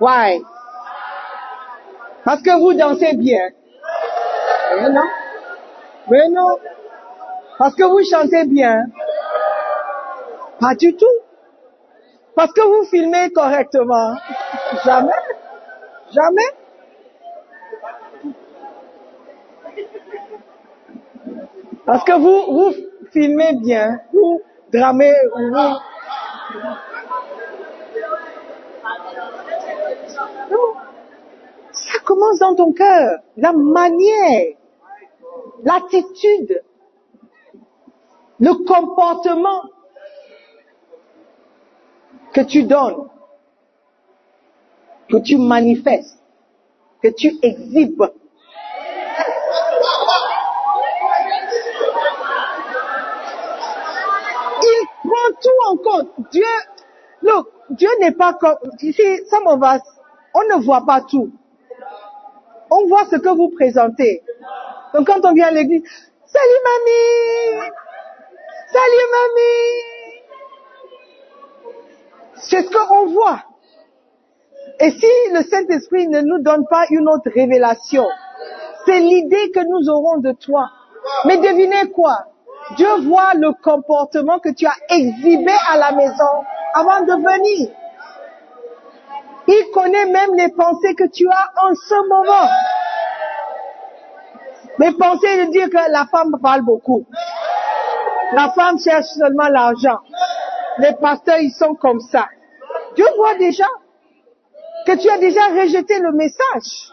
Why? 0.00 0.42
Parce 2.24 2.42
que 2.42 2.58
vous 2.58 2.74
dansez 2.74 3.14
bien. 3.14 3.48
Mais 4.80 4.88
non? 4.90 5.04
Mais 6.10 6.28
non? 6.28 6.56
Parce 7.58 7.74
que 7.74 7.84
vous 7.84 8.04
chantez 8.08 8.44
bien. 8.44 8.84
Pas 10.60 10.74
du 10.74 10.96
tout. 10.96 11.06
Parce 12.34 12.52
que 12.52 12.60
vous 12.60 12.84
filmez 12.86 13.30
correctement. 13.30 14.14
Jamais. 14.84 15.12
Jamais. 16.12 16.50
Parce 21.86 22.04
que 22.04 22.12
vous, 22.18 22.52
vous 22.52 22.74
filmez 23.12 23.54
bien. 23.54 24.00
Vous 24.12 24.42
dramez, 24.72 25.14
vous. 25.34 25.54
Ça 31.72 31.98
commence 32.04 32.38
dans 32.40 32.54
ton 32.54 32.72
cœur. 32.72 33.20
La 33.36 33.52
manière, 33.52 34.56
l'attitude, 35.62 36.62
le 38.40 38.52
comportement 38.64 39.62
que 42.36 42.42
tu 42.42 42.64
donnes, 42.64 43.08
que 45.08 45.16
tu 45.16 45.38
manifestes, 45.38 46.18
que 47.02 47.08
tu 47.08 47.32
exhibes. 47.40 48.02
Il 54.62 54.86
prend 55.02 55.30
tout 55.40 55.60
en 55.66 55.76
compte. 55.78 56.10
Dieu, 56.30 56.44
look, 57.22 57.48
Dieu 57.70 57.88
n'est 58.00 58.12
pas 58.12 58.34
comme, 58.34 58.58
see, 58.78 58.92
some 59.30 59.46
of 59.46 59.62
us, 59.62 59.80
On 60.34 60.58
ne 60.58 60.62
voit 60.62 60.84
pas 60.84 61.00
tout. 61.00 61.32
On 62.70 62.86
voit 62.86 63.06
ce 63.06 63.16
que 63.16 63.30
vous 63.34 63.48
présentez. 63.48 64.22
Donc 64.92 65.06
quand 65.06 65.24
on 65.24 65.32
vient 65.32 65.46
à 65.46 65.52
l'église, 65.52 65.82
salut 66.26 66.60
mamie, 66.66 67.70
salut 68.70 69.06
mamie. 69.10 69.95
C'est 72.38 72.62
ce 72.62 72.70
qu'on 72.70 73.06
voit. 73.06 73.42
Et 74.80 74.90
si 74.90 75.06
le 75.32 75.42
Saint-Esprit 75.42 76.08
ne 76.08 76.20
nous 76.20 76.42
donne 76.42 76.66
pas 76.68 76.84
une 76.90 77.08
autre 77.08 77.30
révélation, 77.34 78.06
c'est 78.84 79.00
l'idée 79.00 79.50
que 79.52 79.60
nous 79.60 79.88
aurons 79.88 80.18
de 80.18 80.32
toi. 80.32 80.68
Mais 81.24 81.38
devinez 81.38 81.90
quoi? 81.92 82.26
Dieu 82.76 82.88
voit 83.06 83.34
le 83.34 83.52
comportement 83.62 84.38
que 84.38 84.50
tu 84.50 84.66
as 84.66 84.76
exhibé 84.90 85.52
à 85.70 85.78
la 85.78 85.92
maison 85.92 86.44
avant 86.74 87.00
de 87.02 87.12
venir. 87.12 87.70
Il 89.48 89.70
connaît 89.72 90.06
même 90.06 90.34
les 90.34 90.48
pensées 90.48 90.94
que 90.94 91.08
tu 91.08 91.28
as 91.28 91.52
en 91.62 91.74
ce 91.74 92.08
moment. 92.08 92.50
Les 94.78 94.92
pensées 94.92 95.46
de 95.46 95.52
dire 95.52 95.70
que 95.70 95.90
la 95.90 96.06
femme 96.06 96.36
parle 96.42 96.62
beaucoup. 96.62 97.06
La 98.32 98.50
femme 98.50 98.78
cherche 98.78 99.06
seulement 99.06 99.48
l'argent. 99.48 100.00
Les 100.78 100.92
pasteurs, 101.00 101.38
ils 101.38 101.52
sont 101.52 101.74
comme 101.74 102.00
ça. 102.00 102.28
Dieu 102.94 103.06
voit 103.16 103.34
déjà 103.36 103.66
que 104.86 104.92
tu 105.00 105.08
as 105.08 105.18
déjà 105.18 105.48
rejeté 105.48 105.98
le 105.98 106.12
message. 106.12 106.92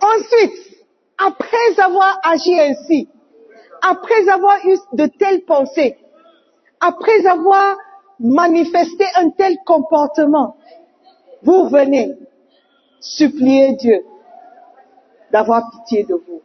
Ensuite, 0.00 0.84
après 1.18 1.82
avoir 1.82 2.20
agi 2.22 2.58
ainsi, 2.58 3.08
après 3.82 4.28
avoir 4.28 4.58
eu 4.64 4.76
de 4.92 5.06
telles 5.06 5.44
pensées, 5.44 5.98
après 6.80 7.26
avoir 7.26 7.76
manifesté 8.20 9.04
un 9.16 9.30
tel 9.30 9.56
comportement, 9.64 10.56
vous 11.42 11.68
venez 11.68 12.16
supplier 13.00 13.74
Dieu 13.74 14.04
d'avoir 15.30 15.70
pitié 15.70 16.04
de 16.04 16.14
vous. 16.14 16.42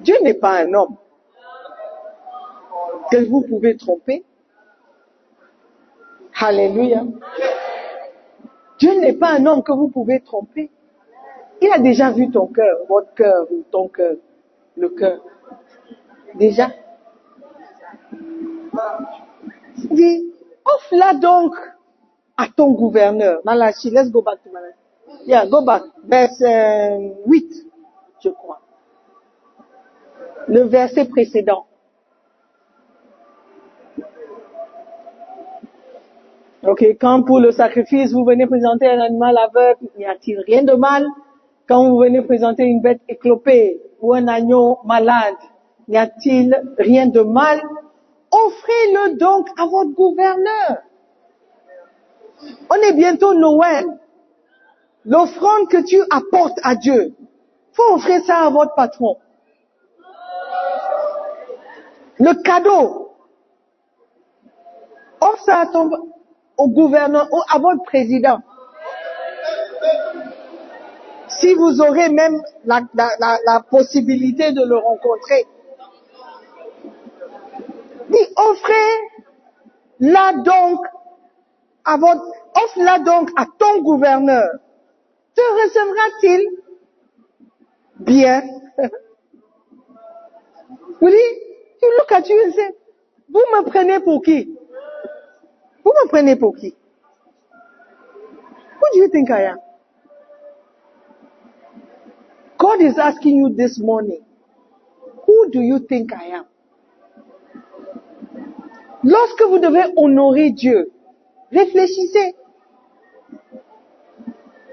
Dieu 0.00 0.16
n'est 0.22 0.34
pas 0.34 0.62
un 0.62 0.72
homme 0.74 0.96
que 3.10 3.24
vous 3.28 3.42
pouvez 3.42 3.76
tromper. 3.76 4.24
Alléluia. 6.38 7.04
Dieu 8.78 9.00
n'est 9.00 9.14
pas 9.14 9.30
un 9.32 9.46
homme 9.46 9.62
que 9.62 9.72
vous 9.72 9.88
pouvez 9.88 10.20
tromper. 10.20 10.70
Il 11.62 11.72
a 11.72 11.78
déjà 11.78 12.10
vu 12.10 12.30
ton 12.30 12.46
cœur, 12.46 12.78
votre 12.88 13.14
cœur 13.14 13.46
ou 13.50 13.64
ton 13.70 13.88
cœur, 13.88 14.16
le 14.76 14.90
cœur. 14.90 15.20
Déjà. 16.34 16.70
Il 19.78 19.88
dit, 19.90 20.34
offre-la 20.64 21.14
donc 21.14 21.54
à 22.36 22.46
ton 22.54 22.72
gouverneur. 22.72 23.40
Malachi, 23.44 23.90
let's 23.90 24.10
go 24.10 24.20
back 24.20 24.42
to 24.42 24.50
Malachi. 24.50 24.76
Yeah, 25.24 25.46
go 25.46 25.62
back. 25.62 25.82
Verset 26.04 27.14
8, 27.26 27.66
je 28.22 28.28
crois. 28.28 28.55
Le 30.48 30.62
verset 30.62 31.06
précédent. 31.06 31.66
Ok, 36.62 36.82
quand 37.00 37.22
pour 37.22 37.38
le 37.38 37.52
sacrifice, 37.52 38.12
vous 38.12 38.24
venez 38.24 38.46
présenter 38.46 38.88
un 38.88 39.00
animal 39.00 39.36
aveugle, 39.38 39.86
n'y 39.96 40.04
a-t-il 40.04 40.40
rien 40.40 40.62
de 40.64 40.72
mal? 40.72 41.06
Quand 41.68 41.88
vous 41.88 41.98
venez 41.98 42.22
présenter 42.22 42.64
une 42.64 42.80
bête 42.80 43.00
éclopée 43.08 43.80
ou 44.00 44.14
un 44.14 44.26
agneau 44.26 44.78
malade, 44.84 45.36
n'y 45.88 45.96
a-t-il 45.96 46.60
rien 46.78 47.06
de 47.06 47.20
mal? 47.20 47.60
Offrez-le 48.30 49.16
donc 49.16 49.48
à 49.58 49.66
votre 49.66 49.94
gouverneur. 49.94 50.82
On 52.70 52.74
est 52.74 52.94
bientôt 52.94 53.34
Noël. 53.34 53.84
L'offrande 55.04 55.68
que 55.68 55.84
tu 55.84 56.00
apportes 56.10 56.58
à 56.64 56.74
Dieu, 56.74 57.14
faut 57.72 57.94
offrir 57.94 58.20
ça 58.24 58.38
à 58.38 58.50
votre 58.50 58.74
patron. 58.74 59.18
Le 62.18 62.42
cadeau, 62.42 63.12
offre 65.20 65.42
ça 65.44 65.60
à 65.60 65.66
ton, 65.66 65.90
au 66.56 66.68
gouverneur, 66.68 67.28
ou 67.32 67.40
à 67.48 67.58
votre 67.58 67.82
président. 67.84 68.40
Si 71.28 71.52
vous 71.54 71.80
aurez 71.82 72.08
même 72.08 72.40
la, 72.64 72.80
la, 72.94 73.10
la, 73.44 73.60
possibilité 73.60 74.52
de 74.52 74.64
le 74.64 74.76
rencontrer. 74.76 75.46
Dis, 78.08 78.26
offrez-la 78.36 80.32
donc 80.42 80.86
à 81.84 81.98
votre, 81.98 82.24
offre-la 82.54 83.00
donc 83.00 83.28
à 83.36 83.44
ton 83.58 83.82
gouverneur. 83.82 84.48
Te 85.34 85.42
recevra-t-il? 85.42 86.48
Bien? 87.98 88.42
Dites, 91.02 91.45
you 91.82 91.94
look 91.98 92.12
at 92.12 92.28
you 92.28 92.42
and 92.44 92.54
say, 92.54 92.70
vous 93.28 93.44
me 93.52 93.62
prenez 93.70 94.00
pour 94.00 94.22
qui? 94.22 94.56
Vous 95.84 95.92
me 95.92 96.08
prenez 96.08 96.36
pour 96.36 96.54
qui? 96.56 96.74
Who 98.78 98.86
do 98.92 98.98
you 98.98 99.08
think 99.08 99.30
I 99.30 99.44
am? 99.44 99.58
God 102.58 102.80
is 102.80 102.98
asking 102.98 103.36
you 103.36 103.50
this 103.54 103.78
morning, 103.78 104.24
who 105.26 105.50
do 105.50 105.60
you 105.60 105.78
think 105.80 106.12
I 106.12 106.36
am? 106.38 106.44
Lorsque 109.02 109.42
vous 109.42 109.58
devez 109.58 109.84
honorer 109.96 110.50
Dieu, 110.50 110.90
réfléchissez. 111.52 112.34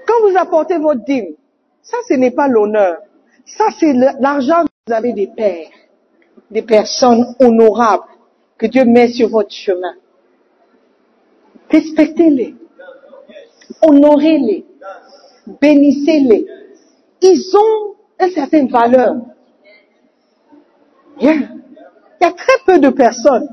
Quand 0.06 0.28
vous 0.28 0.36
apportez 0.36 0.78
votre 0.78 1.04
dîme, 1.04 1.36
ça 1.82 1.96
ce 2.08 2.14
n'est 2.14 2.30
pas 2.32 2.48
l'honneur. 2.48 2.98
Ça 3.46 3.66
c'est 3.78 3.92
l'argent 3.92 4.64
que 4.64 4.70
vous 4.86 4.92
avez 4.92 5.12
des 5.12 5.28
pères, 5.28 5.68
des 6.54 6.62
personnes 6.62 7.34
honorables 7.40 8.04
que 8.56 8.66
Dieu 8.66 8.84
met 8.84 9.08
sur 9.08 9.28
votre 9.28 9.50
chemin. 9.50 9.94
Respectez-les. 11.68 12.54
Honorez-les. 13.82 14.64
Bénissez-les. 15.60 16.46
Ils 17.22 17.56
ont 17.56 17.94
une 18.20 18.30
certaine 18.30 18.68
valeur. 18.68 19.16
Il 21.20 21.26
y 21.26 22.24
a 22.24 22.32
très 22.32 22.58
peu 22.64 22.78
de 22.78 22.90
personnes 22.90 23.48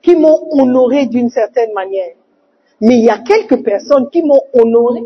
qui 0.00 0.16
m'ont 0.16 0.48
honoré 0.50 1.06
d'une 1.06 1.28
certaine 1.28 1.74
manière. 1.74 2.14
Mais 2.80 2.96
il 2.96 3.04
y 3.04 3.10
a 3.10 3.18
quelques 3.18 3.62
personnes 3.62 4.08
qui 4.10 4.22
m'ont 4.22 4.42
honoré. 4.54 5.02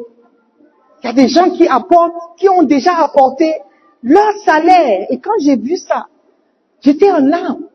Il 1.02 1.06
y 1.06 1.10
a 1.10 1.12
des 1.12 1.28
gens 1.28 1.50
qui 1.50 1.66
apportent, 1.66 2.14
qui 2.38 2.48
ont 2.48 2.62
déjà 2.62 2.92
apporté 2.96 3.52
leur 4.04 4.32
salaire. 4.44 5.08
Et 5.10 5.18
quand 5.18 5.34
j'ai 5.40 5.56
vu 5.56 5.76
ça, 5.76 6.06
j'étais 6.84 7.10
en 7.10 7.18
larmes. 7.18 7.68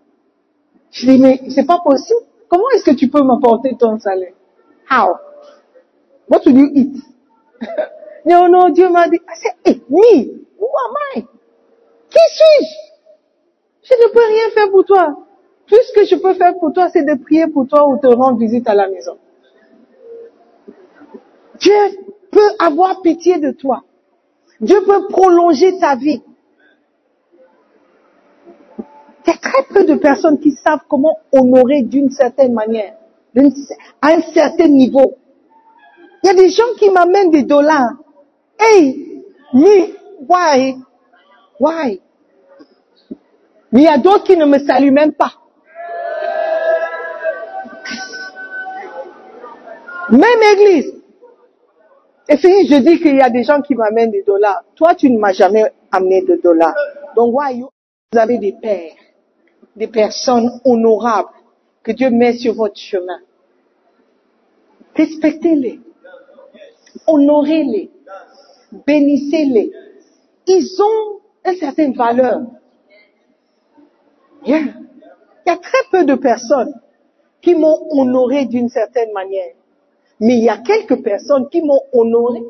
Je 0.91 1.05
dis, 1.05 1.20
mais 1.20 1.41
c'est 1.49 1.66
pas 1.66 1.80
possible. 1.84 2.22
Comment 2.47 2.70
est-ce 2.76 2.86
que 2.86 2.95
tu 2.95 3.10
peux 3.10 3.22
m'apporter 3.22 3.76
ton 3.78 3.99
salaire? 3.99 4.34
How? 4.89 5.16
What 6.30 6.41
will 6.45 6.57
you 6.57 6.72
eat? 6.74 6.95
non, 8.26 8.47
non, 8.49 8.70
Dieu 8.70 8.89
m'a 8.89 9.07
dit, 9.07 9.18
I 9.18 9.36
said, 9.36 9.53
hey, 9.66 9.84
me, 9.89 10.45
who 10.60 10.68
am 10.86 10.95
I? 11.16 11.22
Qui 12.10 12.20
suis-je? 12.36 12.89
Je 13.84 13.93
ne 13.95 14.12
peux 14.12 14.20
rien 14.20 14.49
faire 14.53 14.72
pour 14.72 14.86
toi. 14.86 15.18
Tout 15.68 15.76
ce 15.76 15.93
que 15.93 16.05
je 16.05 16.16
peux 16.16 16.34
faire 16.34 16.57
pour 16.60 16.74
toi, 16.74 16.89
c'est 16.89 17.03
de 17.03 17.22
prier 17.22 17.47
pour 17.47 17.68
toi 17.68 17.88
ou 17.88 17.97
te 17.97 18.07
rendre 18.07 18.39
visite 18.39 18.68
à 18.68 18.74
la 18.74 18.88
maison. 18.89 19.18
Dieu 21.60 21.74
peut 22.32 22.51
avoir 22.60 23.01
pitié 23.01 23.38
de 23.38 23.51
toi. 23.51 23.84
Dieu 24.62 24.82
peut 24.86 25.07
prolonger 25.07 25.78
ta 25.80 25.95
vie. 25.95 26.22
Il 29.30 29.34
y 29.34 29.36
a 29.36 29.38
très 29.38 29.64
peu 29.72 29.84
de 29.84 29.94
personnes 29.94 30.40
qui 30.40 30.52
savent 30.54 30.82
comment 30.90 31.20
honorer 31.32 31.84
d'une 31.84 32.10
certaine 32.10 32.52
manière, 32.52 32.96
à 34.02 34.08
un 34.08 34.22
certain 34.22 34.68
niveau. 34.68 35.18
Il 36.24 36.28
y 36.28 36.30
a 36.32 36.34
des 36.34 36.50
gens 36.50 36.74
qui 36.80 36.90
m'amènent 36.90 37.30
des 37.30 37.44
dollars. 37.44 37.92
Hey, 38.60 39.22
me, 39.54 40.26
why? 40.28 40.78
Why? 41.60 42.02
Mais 43.72 43.82
il 43.82 43.84
y 43.84 43.88
a 43.88 44.00
d'autres 44.00 44.24
qui 44.24 44.36
ne 44.36 44.46
me 44.46 44.58
saluent 44.58 44.92
même 44.92 45.14
pas. 45.14 45.34
Même 50.10 50.42
église. 50.54 50.92
Et 52.28 52.38
fini, 52.38 52.68
je 52.68 52.78
dis 52.78 53.00
qu'il 53.00 53.16
y 53.16 53.22
a 53.22 53.30
des 53.30 53.44
gens 53.44 53.62
qui 53.62 53.76
m'amènent 53.76 54.10
des 54.10 54.24
dollars. 54.24 54.64
Toi, 54.76 54.96
tu 54.96 55.08
ne 55.12 55.20
m'as 55.20 55.34
jamais 55.34 55.72
amené 55.92 56.24
de 56.24 56.40
dollars. 56.44 56.74
Donc, 57.16 57.36
why 57.36 57.60
you? 57.60 57.70
Vous 58.12 58.18
avez 58.18 58.40
des 58.40 58.54
pères, 58.60 58.94
des 59.80 59.88
personnes 59.88 60.52
honorables 60.66 61.30
que 61.84 61.94
Dieu 61.94 62.10
met 62.10 62.34
sur 62.34 62.54
votre 62.54 62.78
chemin. 62.78 63.20
Respectez-les. 64.94 65.80
Honorez-les. 67.08 67.90
Bénissez-les. 68.86 69.72
Ils 70.48 70.82
ont 70.82 71.20
une 71.46 71.56
certaine 71.56 71.94
valeur. 71.94 72.42
Il 74.46 74.52
y 74.52 75.50
a 75.50 75.58
très 75.58 75.84
peu 75.92 76.04
de 76.04 76.16
personnes 76.16 76.74
qui 77.42 77.56
m'ont 77.56 77.88
honoré 77.92 78.46
d'une 78.46 78.68
certaine 78.68 79.14
manière. 79.14 79.54
Mais 80.20 80.36
il 80.36 80.44
y 80.44 80.50
a 80.50 80.58
quelques 80.58 81.02
personnes 81.02 81.48
qui 81.50 81.62
m'ont 81.62 81.82
honoré. 81.94 82.44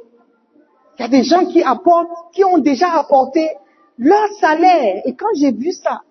Il 0.97 1.03
y 1.03 1.05
a 1.05 1.07
des 1.07 1.23
gens 1.23 1.45
qui 1.45 1.61
apportent, 1.61 2.09
qui 2.33 2.43
ont 2.43 2.57
déjà 2.57 2.91
apporté 2.93 3.47
leur 3.99 4.27
salaire. 4.39 5.03
Et 5.05 5.13
quand 5.13 5.29
j'ai 5.35 5.51
vu 5.51 5.71
ça, 5.71 6.01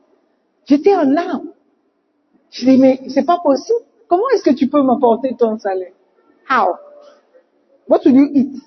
j'étais 0.69 0.95
en 0.95 1.03
larmes. 1.03 1.53
Je 2.51 2.65
dis, 2.65 2.79
mais 2.79 3.01
c'est 3.09 3.27
pas 3.27 3.39
possible. 3.43 3.81
Comment 4.07 4.29
est-ce 4.35 4.45
que 4.45 4.55
tu 4.55 4.69
peux 4.69 4.83
m'apporter 4.83 5.35
ton 5.37 5.59
salaire? 5.59 5.93
How? 6.49 6.77
What 7.89 8.01
will 8.05 8.17
you 8.17 8.31
eat? 8.33 8.63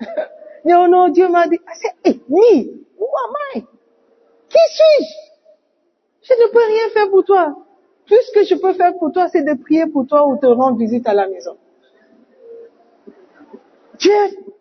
non, 0.64 0.88
non, 0.88 1.08
Dieu 1.08 1.28
m'a 1.28 1.48
dit, 1.48 1.56
I 1.56 1.74
said, 1.74 1.92
hey, 2.04 2.22
me, 2.28 2.84
who 2.98 3.06
am 3.24 3.34
I? 3.54 3.60
Qui 4.48 4.58
suis-je? 4.70 5.28
Je 6.22 6.34
ne 6.34 6.50
peux 6.52 6.66
rien 6.66 6.90
faire 6.92 7.10
pour 7.10 7.24
toi. 7.24 7.56
Tout 8.06 8.14
ce 8.26 8.32
que 8.32 8.44
je 8.44 8.54
peux 8.54 8.72
faire 8.74 8.96
pour 8.98 9.12
toi, 9.12 9.28
c'est 9.28 9.42
de 9.42 9.54
prier 9.54 9.86
pour 9.86 10.06
toi 10.06 10.26
ou 10.26 10.36
te 10.38 10.46
rendre 10.46 10.78
visite 10.78 11.06
à 11.06 11.14
la 11.14 11.28
maison. 11.28 11.56
Dieu 13.98 14.12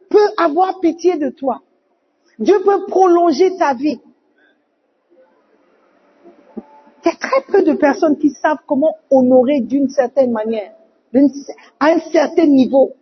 peut 0.10 0.30
avoir 0.38 0.80
pitié 0.80 1.18
de 1.18 1.30
toi. 1.30 1.62
Dieu 2.40 2.60
peut 2.64 2.86
prolonger 2.88 3.56
ta 3.58 3.74
vie. 3.74 4.00
Il 7.08 7.12
y 7.12 7.14
a 7.14 7.16
très 7.16 7.42
peu 7.50 7.64
de 7.64 7.72
personnes 7.72 8.18
qui 8.18 8.32
savent 8.32 8.58
comment 8.68 8.98
honorer 9.10 9.62
d'une 9.62 9.88
certaine 9.88 10.34
manière, 10.34 10.74
à 11.80 11.86
un 11.86 12.00
certain 12.00 12.48
niveau. 12.48 12.96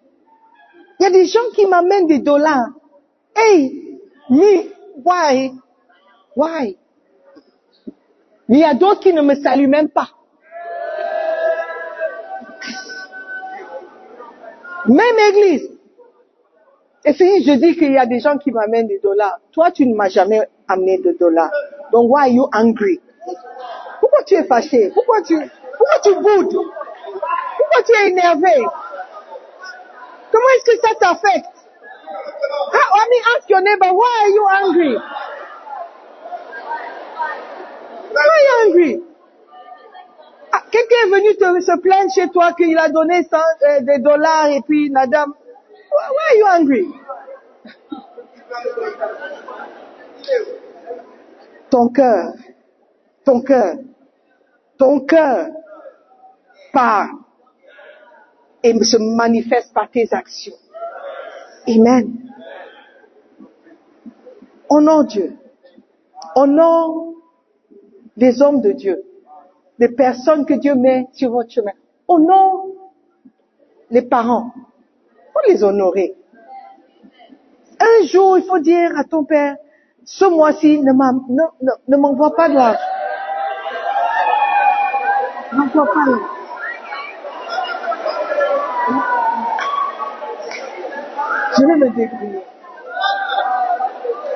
Il 1.00 1.04
y 1.04 1.06
a 1.08 1.10
des 1.10 1.26
gens 1.26 1.50
qui 1.56 1.66
m'amènent 1.66 2.06
des 2.06 2.20
dollars. 2.20 2.68
Hey, 3.36 3.98
me, 4.30 4.70
why? 5.04 5.54
Why? 6.36 6.78
Mais 8.48 8.58
il 8.58 8.60
y 8.60 8.64
a 8.64 8.76
d'autres 8.76 9.00
qui 9.00 9.12
ne 9.12 9.24
me 9.24 9.34
saluent 9.34 9.68
même 9.68 9.90
pas. 9.90 10.10
Même 14.88 15.16
église. 15.32 15.72
Et 17.06 17.14
si 17.14 17.44
je 17.44 17.54
dis 17.54 17.76
qu'il 17.76 17.92
y 17.92 17.98
a 17.98 18.06
des 18.06 18.20
gens 18.20 18.38
qui 18.38 18.52
m'amènent 18.52 18.88
des 18.88 19.00
dollars, 19.00 19.40
toi 19.52 19.72
tu 19.72 19.88
ne 19.88 19.96
m'as 19.96 20.10
jamais 20.10 20.48
amené 20.68 21.00
de 21.00 21.18
dollars. 21.20 21.50
Donc 21.92 22.12
why 22.12 22.22
are 22.22 22.28
you 22.28 22.48
angry? 22.54 23.00
Tu 24.26 24.36
es 24.36 24.44
fâché? 24.44 24.92
Pourquoi 24.94 25.22
tu, 25.22 25.38
pourquoi 25.78 26.00
tu 26.04 26.14
boudes? 26.16 26.54
Pourquoi 26.54 27.84
tu 27.86 27.92
es 27.94 28.10
énervé? 28.10 28.66
Comment 30.32 30.50
est-ce 30.58 30.66
que 30.72 30.88
ça 30.88 30.96
t'affecte? 30.96 31.56
How, 32.74 32.88
I 32.96 33.08
mean, 33.10 33.22
ask 33.38 33.50
your 33.50 33.62
neighbor, 33.62 33.94
why 33.94 34.22
are 34.22 34.30
you 34.30 34.46
angry? 34.64 34.96
Why 38.12 38.26
are 38.34 38.44
you 38.46 38.54
angry? 38.68 39.04
Ah, 40.52 40.64
Quelqu'un 40.72 40.96
est 41.06 41.10
venu 41.10 41.36
te, 41.36 41.62
se 41.62 41.80
plaindre 41.82 42.12
chez 42.14 42.30
toi 42.30 42.54
qu'il 42.54 42.78
a 42.78 42.90
donné 42.90 43.24
100, 43.24 43.38
euh, 43.38 43.82
des 43.82 44.00
dollars 44.00 44.48
et 44.48 44.62
puis 44.62 44.90
la 44.90 45.06
dame, 45.08 45.34
why, 45.92 46.08
why 46.10 46.26
are 46.30 46.38
you 46.38 46.46
angry? 46.62 46.88
Ton 51.70 51.90
cœur, 51.90 52.34
ton 53.26 53.42
cœur, 53.42 53.76
ton 54.78 55.00
cœur 55.02 55.48
part 56.74 57.10
et 58.64 58.84
se 58.84 58.98
manifeste 58.98 59.74
par 59.74 59.90
tes 59.90 60.08
actions. 60.12 60.56
Amen. 61.68 62.14
Honore 64.70 65.06
Dieu. 65.06 65.38
Honore 66.36 67.14
les 68.18 68.42
hommes 68.42 68.62
de 68.62 68.72
Dieu, 68.72 69.04
les 69.80 69.90
personnes 69.90 70.46
que 70.46 70.54
Dieu 70.54 70.76
met 70.76 71.08
sur 71.14 71.32
votre 71.32 71.52
chemin. 71.52 71.72
Honore 72.08 72.68
les 73.90 74.02
parents. 74.02 74.52
faut 75.34 75.52
les 75.52 75.64
honorer. 75.64 76.16
Un 77.80 78.06
jour, 78.06 78.38
il 78.38 78.44
faut 78.44 78.60
dire 78.60 78.92
à 78.98 79.04
ton 79.04 79.26
père, 79.26 79.58
ce 80.06 80.26
mois-ci, 80.26 80.82
ne 80.82 81.98
m'envoie 81.98 82.36
pas 82.36 82.50
de. 82.50 82.56
Pas 85.56 85.62
l'argent. 85.64 86.20
Je 91.58 91.66
vais 91.66 91.76
me 91.78 91.90
débrouiller. 91.90 92.42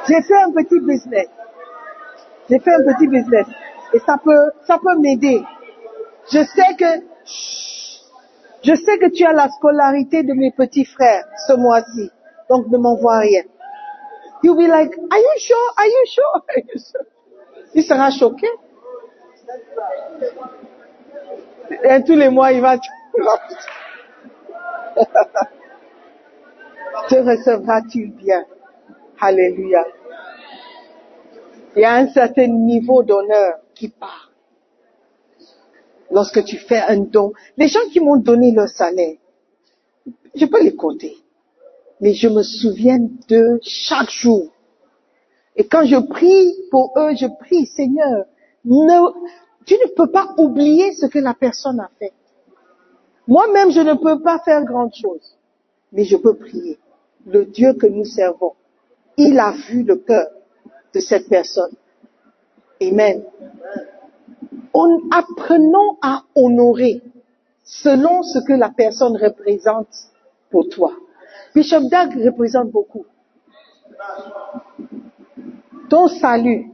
J'ai 0.07 0.21
fait 0.21 0.41
un 0.41 0.51
petit 0.51 0.79
business. 0.79 1.27
J'ai 2.49 2.59
fait 2.59 2.73
un 2.73 2.93
petit 2.93 3.07
business. 3.07 3.47
Et 3.93 3.99
ça 3.99 4.15
peut, 4.23 4.51
ça 4.65 4.77
peut 4.77 4.97
m'aider. 4.99 5.43
Je 6.31 6.43
sais 6.43 6.75
que, 6.77 7.03
je 8.63 8.75
sais 8.75 8.97
que 8.99 9.09
tu 9.09 9.25
as 9.25 9.33
la 9.33 9.49
scolarité 9.49 10.23
de 10.23 10.33
mes 10.33 10.51
petits 10.51 10.85
frères 10.85 11.25
ce 11.47 11.53
mois-ci. 11.53 12.11
Donc 12.49 12.67
ne 12.67 12.77
m'envoie 12.77 13.19
rien. 13.19 13.43
You'll 14.41 14.55
be 14.55 14.69
like, 14.69 14.91
are 15.11 15.19
you 15.19 15.33
sure? 15.37 15.73
Are 15.77 15.85
you 15.85 16.05
sure? 16.05 16.43
Are 16.47 16.59
you 16.59 16.79
sure? 16.79 17.05
Il 17.73 17.83
sera 17.83 18.09
choqué. 18.09 18.47
Et 21.71 22.03
tous 22.03 22.15
les 22.15 22.29
mois, 22.29 22.51
il 22.51 22.61
va, 22.61 22.77
te 22.77 22.87
recevras-tu 27.15 28.07
bien? 28.07 28.45
Alléluia. 29.19 29.85
Il 31.75 31.81
y 31.81 31.85
a 31.85 31.93
un 31.93 32.09
certain 32.09 32.47
niveau 32.47 33.03
d'honneur 33.03 33.59
qui 33.75 33.89
part. 33.89 34.31
Lorsque 36.11 36.43
tu 36.43 36.57
fais 36.57 36.79
un 36.79 36.97
don, 36.97 37.33
les 37.57 37.67
gens 37.67 37.87
qui 37.91 37.99
m'ont 37.99 38.17
donné 38.17 38.51
leur 38.51 38.67
salaire, 38.67 39.17
je 40.33 40.45
peux 40.45 40.63
les 40.63 40.75
compter. 40.75 41.15
Mais 42.01 42.13
je 42.13 42.27
me 42.27 42.41
souviens 42.41 42.97
d'eux 43.27 43.59
chaque 43.61 44.09
jour. 44.09 44.51
Et 45.55 45.67
quand 45.67 45.85
je 45.85 45.97
prie 45.97 46.51
pour 46.71 46.93
eux, 46.97 47.15
je 47.15 47.27
prie, 47.39 47.67
Seigneur, 47.67 48.25
ne, 48.65 49.11
tu 49.69 49.75
ne 49.75 49.85
peux 49.93 50.07
pas 50.07 50.33
oublier 50.37 50.93
ce 50.93 51.05
que 51.05 51.19
la 51.19 51.35
personne 51.35 51.79
a 51.79 51.91
fait. 51.99 52.11
Moi-même, 53.27 53.69
je 53.69 53.81
ne 53.81 53.93
peux 53.93 54.19
pas 54.19 54.39
faire 54.39 54.65
grand 54.65 54.91
chose. 54.91 55.37
Mais 55.91 56.05
je 56.05 56.17
peux 56.17 56.33
prier. 56.33 56.79
Le 57.27 57.45
Dieu 57.45 57.73
que 57.73 57.85
nous 57.85 58.03
servons, 58.03 58.53
il 59.15 59.37
a 59.37 59.51
vu 59.51 59.83
le 59.83 59.97
cœur 59.97 60.25
de 60.91 60.99
cette 60.99 61.29
personne. 61.29 61.69
Amen. 62.81 63.23
On, 64.73 65.01
apprenons 65.11 65.99
à 66.01 66.23
honorer 66.33 67.03
selon 67.63 68.23
ce 68.23 68.39
que 68.39 68.53
la 68.53 68.69
personne 68.69 69.17
représente 69.17 69.93
pour 70.49 70.67
toi. 70.69 70.93
Bishop 71.53 71.89
Dag 71.91 72.19
représente 72.25 72.71
beaucoup. 72.71 73.05
Ton 75.91 76.07
salut, 76.07 76.71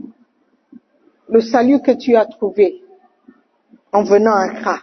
le 1.28 1.42
salut 1.42 1.82
que 1.82 1.92
tu 1.92 2.16
as 2.16 2.26
trouvé 2.26 2.85
en 3.96 4.04
venant 4.04 4.36
à 4.36 4.42
Accra, 4.42 4.80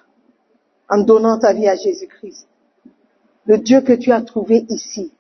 en 0.89 1.03
donnant 1.03 1.39
ta 1.39 1.53
vie 1.53 1.69
à 1.69 1.77
Jésus-Christ, 1.77 2.49
le 3.45 3.59
Dieu 3.59 3.83
que 3.83 3.93
tu 3.93 4.11
as 4.11 4.23
trouvé 4.23 4.65
ici, 4.71 5.13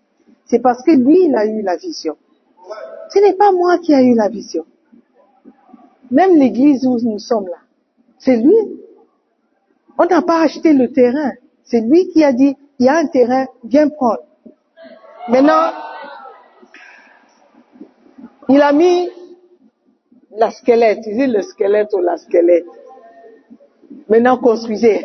c'est 0.46 0.60
parce 0.60 0.82
que 0.82 0.92
lui, 0.92 1.26
il 1.26 1.34
a 1.36 1.44
eu 1.44 1.60
la 1.60 1.76
vision. 1.76 2.16
Ce 3.10 3.18
n'est 3.18 3.34
pas 3.34 3.52
moi 3.52 3.76
qui 3.78 3.92
ai 3.92 4.02
eu 4.02 4.14
la 4.14 4.30
vision. 4.30 4.64
Même 6.10 6.36
l'église 6.36 6.86
où 6.86 6.98
nous 7.02 7.18
sommes 7.18 7.48
là, 7.48 7.58
c'est 8.18 8.36
lui. 8.36 8.56
On 9.98 10.06
n'a 10.06 10.22
pas 10.22 10.40
acheté 10.40 10.72
le 10.72 10.90
terrain. 10.90 11.32
C'est 11.64 11.82
lui 11.82 12.08
qui 12.08 12.24
a 12.24 12.32
dit, 12.32 12.56
il 12.78 12.86
y 12.86 12.88
a 12.88 12.96
un 12.96 13.06
terrain, 13.06 13.46
viens 13.62 13.90
prendre. 13.90 14.22
Maintenant, 15.28 15.70
il 18.48 18.62
a 18.62 18.72
mis 18.72 19.10
la 20.30 20.50
squelette, 20.50 21.00
il 21.06 21.16
dit 21.18 21.26
le 21.26 21.42
squelette 21.42 21.92
ou 21.92 21.98
la 21.98 22.16
squelette. 22.16 22.64
Maintenant, 24.08 24.36
construisez. 24.38 25.04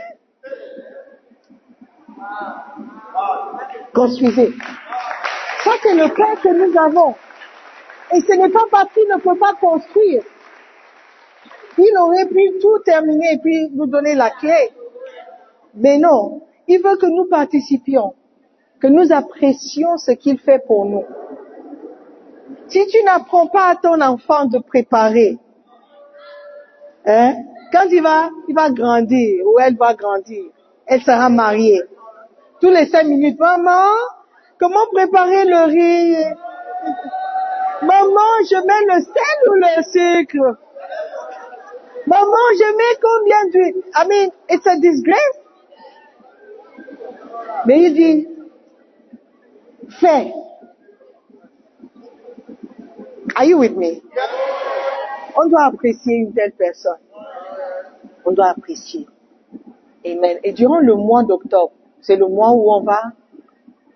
Construisez. 3.93 4.53
Ça, 5.63 5.71
c'est 5.81 5.95
le 5.95 6.09
cœur 6.09 6.39
que 6.41 6.49
nous 6.49 6.77
avons. 6.77 7.15
Et 8.13 8.21
ce 8.21 8.33
n'est 8.33 8.49
pas 8.49 8.65
parce 8.71 8.93
qu'il 8.93 9.07
ne 9.07 9.19
peut 9.19 9.37
pas 9.37 9.53
construire. 9.53 10.23
Il 11.77 11.97
aurait 11.99 12.25
pu 12.25 12.59
tout 12.59 12.79
terminer 12.85 13.33
et 13.33 13.37
puis 13.37 13.69
nous 13.71 13.85
donner 13.85 14.15
la 14.15 14.29
clé. 14.31 14.71
Mais 15.75 15.97
non, 15.97 16.41
il 16.67 16.81
veut 16.81 16.97
que 16.97 17.05
nous 17.05 17.25
participions, 17.29 18.15
que 18.79 18.87
nous 18.87 19.11
apprécions 19.11 19.97
ce 19.97 20.11
qu'il 20.11 20.39
fait 20.39 20.63
pour 20.65 20.85
nous. 20.85 21.05
Si 22.67 22.85
tu 22.87 23.03
n'apprends 23.03 23.47
pas 23.47 23.69
à 23.69 23.75
ton 23.75 24.01
enfant 24.01 24.45
de 24.45 24.59
préparer, 24.59 25.37
hein, 27.05 27.35
quand 27.71 27.85
il 27.91 28.01
va, 28.01 28.29
il 28.47 28.55
va 28.55 28.69
grandir 28.69 29.45
ou 29.45 29.59
elle 29.59 29.75
va 29.75 29.93
grandir, 29.93 30.45
elle 30.85 31.01
sera 31.01 31.29
mariée. 31.29 31.83
Tous 32.61 32.69
les 32.69 32.85
cinq 32.87 33.05
minutes, 33.05 33.39
maman, 33.39 33.93
comment 34.59 34.87
préparer 34.91 35.45
le 35.45 35.65
riz? 35.65 36.33
Maman, 37.81 38.31
je 38.49 38.57
mets 38.65 38.85
le 38.95 39.01
sel 39.03 39.37
ou 39.49 39.53
le 39.55 39.83
sucre? 40.23 40.57
Maman, 42.07 42.45
je 42.53 42.77
mets 42.77 42.97
combien 43.01 43.45
d'huile? 43.51 43.83
I 43.95 44.07
mean, 44.07 44.31
it's 44.49 44.65
a 44.65 44.77
disgrace. 44.77 45.37
Mais 47.65 47.81
il 47.81 47.93
dit, 47.93 48.27
fais. 49.99 50.33
Are 53.35 53.45
you 53.45 53.59
with 53.59 53.75
me? 53.75 54.01
On 55.35 55.47
doit 55.49 55.65
apprécier 55.65 56.15
une 56.15 56.33
telle 56.33 56.53
personne. 56.53 56.97
On 58.27 58.33
doit 58.33 58.47
apprécier. 58.49 59.07
Amen. 60.05 60.37
Et 60.43 60.51
durant 60.51 60.79
le 60.79 60.95
mois 60.95 61.23
d'octobre, 61.23 61.71
c'est 62.01 62.17
le 62.17 62.27
mois 62.27 62.51
où 62.51 62.69
on 62.69 62.81
va 62.83 62.99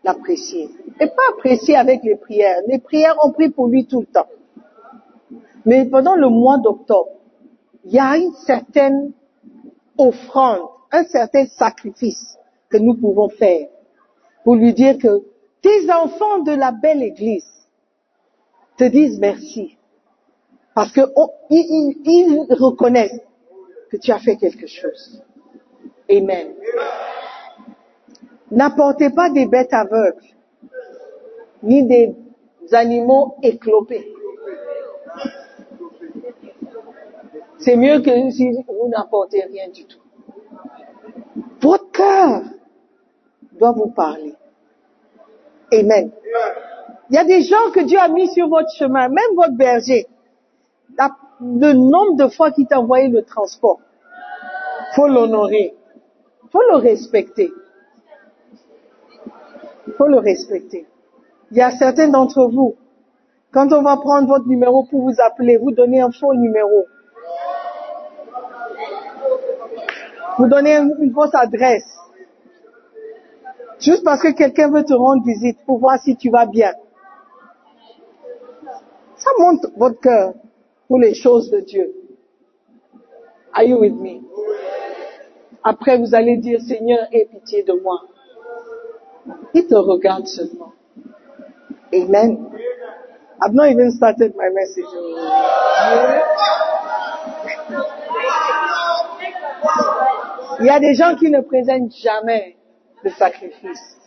l'apprécier. 0.06 0.70
Et 1.02 1.08
pas 1.08 1.28
apprécier 1.34 1.76
avec 1.76 2.02
les 2.04 2.16
prières. 2.16 2.60
Les 2.68 2.80
prières, 2.80 3.16
on 3.26 3.32
prie 3.32 3.50
pour 3.50 3.68
lui 3.68 3.86
tout 3.86 4.00
le 4.00 4.06
temps. 4.06 4.28
Mais 5.66 5.84
pendant 5.86 6.16
le 6.16 6.30
mois 6.30 6.58
d'octobre, 6.60 7.10
il 7.84 7.92
y 7.94 8.00
a 8.00 8.16
une 8.18 8.32
certaine 8.34 9.12
offrande, 9.98 10.62
un 10.92 11.04
certain 11.04 11.46
sacrifice 11.48 12.38
que 12.70 12.78
nous 12.78 12.96
pouvons 12.96 13.28
faire 13.30 13.68
pour 14.46 14.56
lui 14.56 14.74
dire 14.74 14.98
que 14.98 15.24
tes 15.62 15.92
enfants 15.92 16.40
de 16.40 16.54
la 16.54 16.72
belle 16.72 17.04
église 17.04 17.46
te 18.78 18.86
disent 18.86 19.20
merci. 19.20 19.78
Parce 20.74 20.92
que 20.94 21.02
on- 21.18 21.30
ils, 21.50 21.66
ils- 22.06 22.46
ils 22.50 22.54
reconnaissent 22.56 23.20
que 23.92 23.98
tu 23.98 24.12
as 24.12 24.20
fait 24.20 24.38
quelque 24.38 24.68
chose. 24.68 25.22
Amen. 26.10 26.54
N'apportez 28.50 29.10
pas 29.10 29.30
des 29.30 29.46
bêtes 29.46 29.74
aveugles, 29.74 30.24
ni 31.62 31.86
des 31.86 32.16
animaux 32.72 33.36
éclopés. 33.44 34.08
C'est 37.60 37.76
mieux 37.76 38.00
que 38.00 38.32
si 38.32 38.50
vous 38.68 38.88
n'apportez 38.88 39.44
rien 39.44 39.70
du 39.70 39.86
tout. 39.86 40.00
Votre 41.62 41.92
cœur 41.92 42.42
doit 43.54 43.74
vous 43.74 43.92
parler. 43.92 44.34
Amen. 45.72 46.12
Il 47.10 47.16
y 47.16 47.20
a 47.20 47.26
des 47.26 47.42
gens 47.42 47.72
que 47.74 47.82
Dieu 47.82 48.00
a 48.00 48.08
mis 48.08 48.28
sur 48.34 48.48
votre 48.48 48.72
chemin, 48.72 49.10
même 49.10 49.36
votre 49.36 49.54
berger. 49.54 50.08
Le 51.42 51.74
nombre 51.74 52.16
de 52.18 52.28
fois 52.28 52.52
qu'il 52.52 52.68
t'a 52.68 52.80
envoyé 52.80 53.08
le 53.08 53.24
transport, 53.24 53.80
faut 54.96 55.08
l'honorer, 55.08 55.74
faut 56.52 56.62
le 56.72 56.78
respecter. 56.78 57.52
faut 59.98 60.08
le 60.08 60.20
respecter. 60.20 60.86
Il 61.50 61.58
y 61.58 61.62
a 61.62 61.72
certains 61.72 62.08
d'entre 62.08 62.46
vous, 62.46 62.76
quand 63.52 63.74
on 63.74 63.82
va 63.82 63.98
prendre 63.98 64.28
votre 64.28 64.48
numéro 64.48 64.84
pour 64.84 65.02
vous 65.02 65.20
appeler, 65.20 65.58
vous 65.58 65.72
donnez 65.72 66.02
un 66.02 66.12
faux 66.12 66.34
numéro. 66.34 66.86
Vous 70.38 70.48
donnez 70.48 70.78
une, 70.78 70.96
une 71.00 71.14
fausse 71.14 71.34
adresse. 71.34 71.98
Juste 73.80 74.04
parce 74.04 74.22
que 74.22 74.32
quelqu'un 74.32 74.70
veut 74.70 74.84
te 74.84 74.94
rendre 74.94 75.24
visite 75.26 75.58
pour 75.66 75.80
voir 75.80 76.00
si 76.00 76.16
tu 76.16 76.30
vas 76.30 76.46
bien. 76.46 76.72
Ça 79.18 79.32
montre 79.40 79.70
votre 79.76 80.00
cœur 80.00 80.34
pour 80.92 81.00
les 81.00 81.14
choses 81.14 81.50
de 81.50 81.62
Dieu. 81.62 81.90
Are 83.54 83.64
you 83.64 83.80
with 83.80 83.94
me? 83.94 84.20
Après, 85.64 85.98
vous 85.98 86.14
allez 86.14 86.36
dire, 86.36 86.60
Seigneur, 86.60 87.08
aie 87.14 87.30
pitié 87.32 87.64
de 87.64 87.72
moi. 87.82 88.02
Il 89.54 89.68
te 89.68 89.76
regarde 89.76 90.28
seulement. 90.28 90.74
Amen. 91.94 92.46
I've 93.42 93.54
not 93.54 93.68
even 93.68 93.90
started 93.92 94.34
my 94.36 94.50
message. 94.54 94.84
Il 100.60 100.66
y 100.66 100.70
a 100.70 100.80
des 100.82 100.94
gens 100.96 101.16
qui 101.16 101.32
ne 101.32 101.40
présentent 101.40 101.96
jamais 102.04 102.58
de 103.06 103.10
sacrifice. 103.12 103.98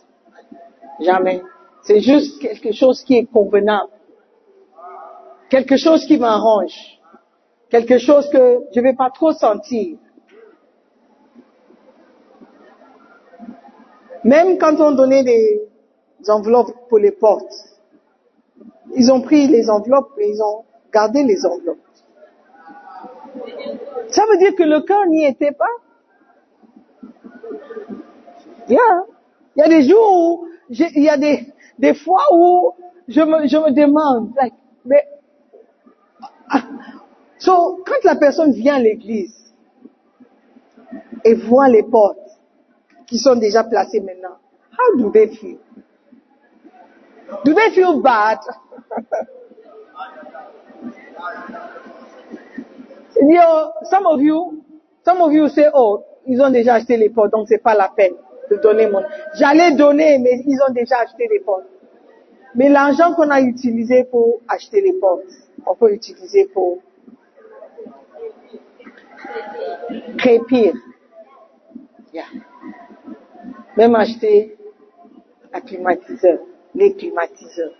Jamais. 0.99 1.41
C'est 1.81 2.01
juste 2.01 2.39
quelque 2.39 2.73
chose 2.73 3.03
qui 3.03 3.17
est 3.17 3.25
convenable. 3.25 3.89
Quelque 5.49 5.77
chose 5.77 6.05
qui 6.05 6.17
m'arrange. 6.17 6.99
Quelque 7.69 7.97
chose 7.97 8.29
que 8.29 8.61
je 8.73 8.79
vais 8.79 8.93
pas 8.93 9.09
trop 9.09 9.31
sentir. 9.31 9.97
Même 14.23 14.57
quand 14.57 14.79
on 14.79 14.91
donnait 14.91 15.23
des 15.23 15.61
enveloppes 16.27 16.73
pour 16.89 16.97
les 16.97 17.11
portes, 17.11 17.53
ils 18.95 19.11
ont 19.11 19.21
pris 19.21 19.47
les 19.47 19.69
enveloppes 19.69 20.11
et 20.19 20.29
ils 20.29 20.41
ont 20.41 20.63
gardé 20.91 21.23
les 21.23 21.45
enveloppes. 21.45 21.77
Ça 24.09 24.23
veut 24.29 24.37
dire 24.37 24.55
que 24.55 24.63
le 24.63 24.81
cœur 24.81 25.05
n'y 25.07 25.25
était 25.25 25.51
pas. 25.51 25.65
Il 28.67 28.77
y 29.57 29.61
a 29.61 29.67
des 29.67 29.83
jours 29.83 30.13
où, 30.13 30.47
il 30.69 31.03
y 31.03 31.09
a 31.09 31.17
des, 31.17 31.53
des 31.77 31.93
fois 31.93 32.23
où 32.33 32.73
je 33.07 33.21
me, 33.21 33.47
je 33.47 33.57
me 33.57 33.71
demande, 33.71 34.31
like, 34.41 34.53
mais, 34.85 35.03
so, 37.37 37.83
quand 37.85 38.03
la 38.03 38.15
personne 38.15 38.51
vient 38.51 38.75
à 38.75 38.79
l'église 38.79 39.53
et 41.23 41.33
voit 41.33 41.69
les 41.69 41.83
portes 41.83 42.19
qui 43.07 43.17
sont 43.17 43.35
déjà 43.35 43.63
placées 43.63 44.01
maintenant, 44.01 44.37
how 44.71 44.97
do 44.97 45.11
they 45.11 45.27
feel? 45.27 45.59
Do 47.43 47.53
they 47.53 47.71
feel 47.71 48.01
bad? 48.01 48.39
Dit, 53.21 53.39
oh, 53.41 53.71
some 53.89 54.05
of 54.05 54.21
you, 54.21 54.61
some 55.03 55.21
of 55.21 55.31
you 55.33 55.47
say, 55.49 55.69
oh, 55.73 56.03
ils 56.27 56.41
ont 56.41 56.49
déjà 56.49 56.75
acheté 56.75 56.97
les 56.97 57.09
portes, 57.09 57.31
donc 57.31 57.47
c'est 57.47 57.63
pas 57.63 57.73
la 57.73 57.89
peine 57.89 58.13
de 58.51 58.57
donner 58.57 58.87
mon. 58.87 59.01
J'allais 59.35 59.71
donner, 59.71 60.19
mais 60.19 60.43
ils 60.45 60.59
ont 60.67 60.73
déjà 60.73 60.97
acheté 60.99 61.27
les 61.31 61.39
portes. 61.39 61.65
Mais 62.55 62.69
l'argent 62.69 63.13
qu'on 63.13 63.29
a 63.29 63.41
utilisé 63.41 64.03
pour 64.05 64.41
acheter 64.47 64.81
les 64.81 64.93
portes, 64.93 65.23
on 65.65 65.75
peut 65.75 65.93
utiliser 65.93 66.45
pour 66.53 66.79
créer 70.17 70.39
pire. 70.47 70.73
Yeah. 72.13 72.25
Même 73.77 73.95
acheter 73.95 74.57
un 75.53 75.61
climatiseur, 75.61 76.39
les 76.73 76.93
climatiseurs. 76.93 77.73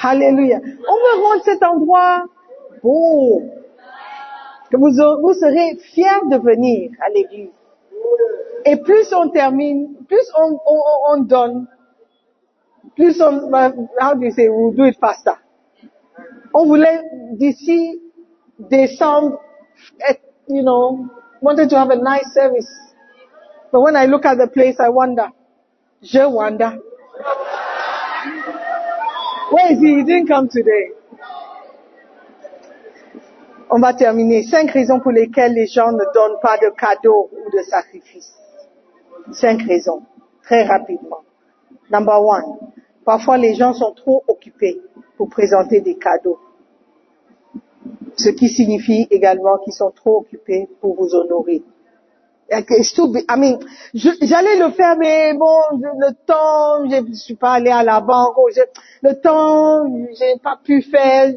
Alléluia. 0.00 0.60
On 0.62 0.94
veut 0.94 1.22
rendre 1.22 1.42
cet 1.44 1.62
endroit 1.62 2.24
beau. 2.82 3.42
Que 4.70 4.76
vous, 4.76 4.90
vous 5.22 5.34
serez 5.34 5.76
fiers 5.76 6.28
de 6.30 6.36
venir 6.36 6.90
à 7.04 7.10
l'église. 7.10 7.50
Et 8.64 8.76
plus 8.76 9.12
on 9.14 9.30
termine, 9.30 9.94
plus 10.06 10.30
on, 10.36 10.58
on, 10.66 10.80
on 11.10 11.22
donne, 11.22 11.66
plus 12.96 13.20
on, 13.22 13.50
how 13.98 14.14
do 14.14 14.24
you 14.24 14.30
say, 14.30 14.48
we'll 14.48 14.72
do 14.72 14.84
it 14.84 14.98
faster. 15.00 15.36
On 16.60 16.66
voulait 16.66 17.02
d'ici 17.34 18.02
décembre, 18.58 19.40
être, 20.08 20.22
you 20.48 20.64
know, 20.64 21.06
wanted 21.40 21.70
to 21.70 21.76
have 21.76 21.90
a 21.90 21.96
nice 21.96 22.34
service. 22.34 22.68
But 23.70 23.80
when 23.80 23.94
I 23.94 24.06
look 24.06 24.26
at 24.26 24.38
the 24.38 24.48
place, 24.48 24.74
I 24.80 24.88
wonder, 24.88 25.28
je 26.02 26.18
wonder, 26.26 26.80
where 29.52 29.72
is 29.72 29.78
he? 29.78 29.98
He 29.98 30.02
didn't 30.02 30.26
come 30.26 30.48
today. 30.48 30.90
On 33.70 33.78
va 33.78 33.94
terminer. 33.94 34.42
Cinq 34.42 34.72
raisons 34.72 34.98
pour 34.98 35.12
lesquelles 35.12 35.54
les 35.54 35.68
gens 35.68 35.92
ne 35.92 36.12
donnent 36.12 36.40
pas 36.42 36.56
de 36.58 36.70
cadeaux 36.76 37.30
ou 37.30 37.56
de 37.56 37.62
sacrifices. 37.62 38.34
Cinq 39.30 39.62
raisons. 39.62 40.02
Très 40.42 40.64
rapidement. 40.64 41.22
Number 41.88 42.20
one. 42.20 42.58
Parfois 43.04 43.38
les 43.38 43.54
gens 43.54 43.74
sont 43.74 43.92
trop 43.92 44.24
occupés 44.26 44.80
pour 45.16 45.28
présenter 45.28 45.80
des 45.80 45.96
cadeaux. 45.96 46.40
Ce 48.16 48.30
qui 48.30 48.48
signifie 48.48 49.06
également 49.10 49.58
qu'ils 49.58 49.72
sont 49.72 49.90
trop 49.90 50.18
occupés 50.18 50.68
pour 50.80 50.96
vous 50.96 51.14
honorer. 51.14 51.62
J'allais 52.50 54.56
le 54.56 54.70
faire, 54.70 54.96
mais 54.96 55.34
bon, 55.34 55.60
le 55.72 56.12
temps, 56.26 56.88
je 56.88 57.08
ne 57.08 57.14
suis 57.14 57.34
pas 57.34 57.52
allé 57.52 57.70
à 57.70 57.82
la 57.82 58.00
banque, 58.00 58.32
oh, 58.36 58.48
le 59.02 59.20
temps, 59.20 59.84
je 59.86 60.32
n'ai 60.32 60.38
pas 60.42 60.58
pu 60.62 60.80
faire, 60.80 61.32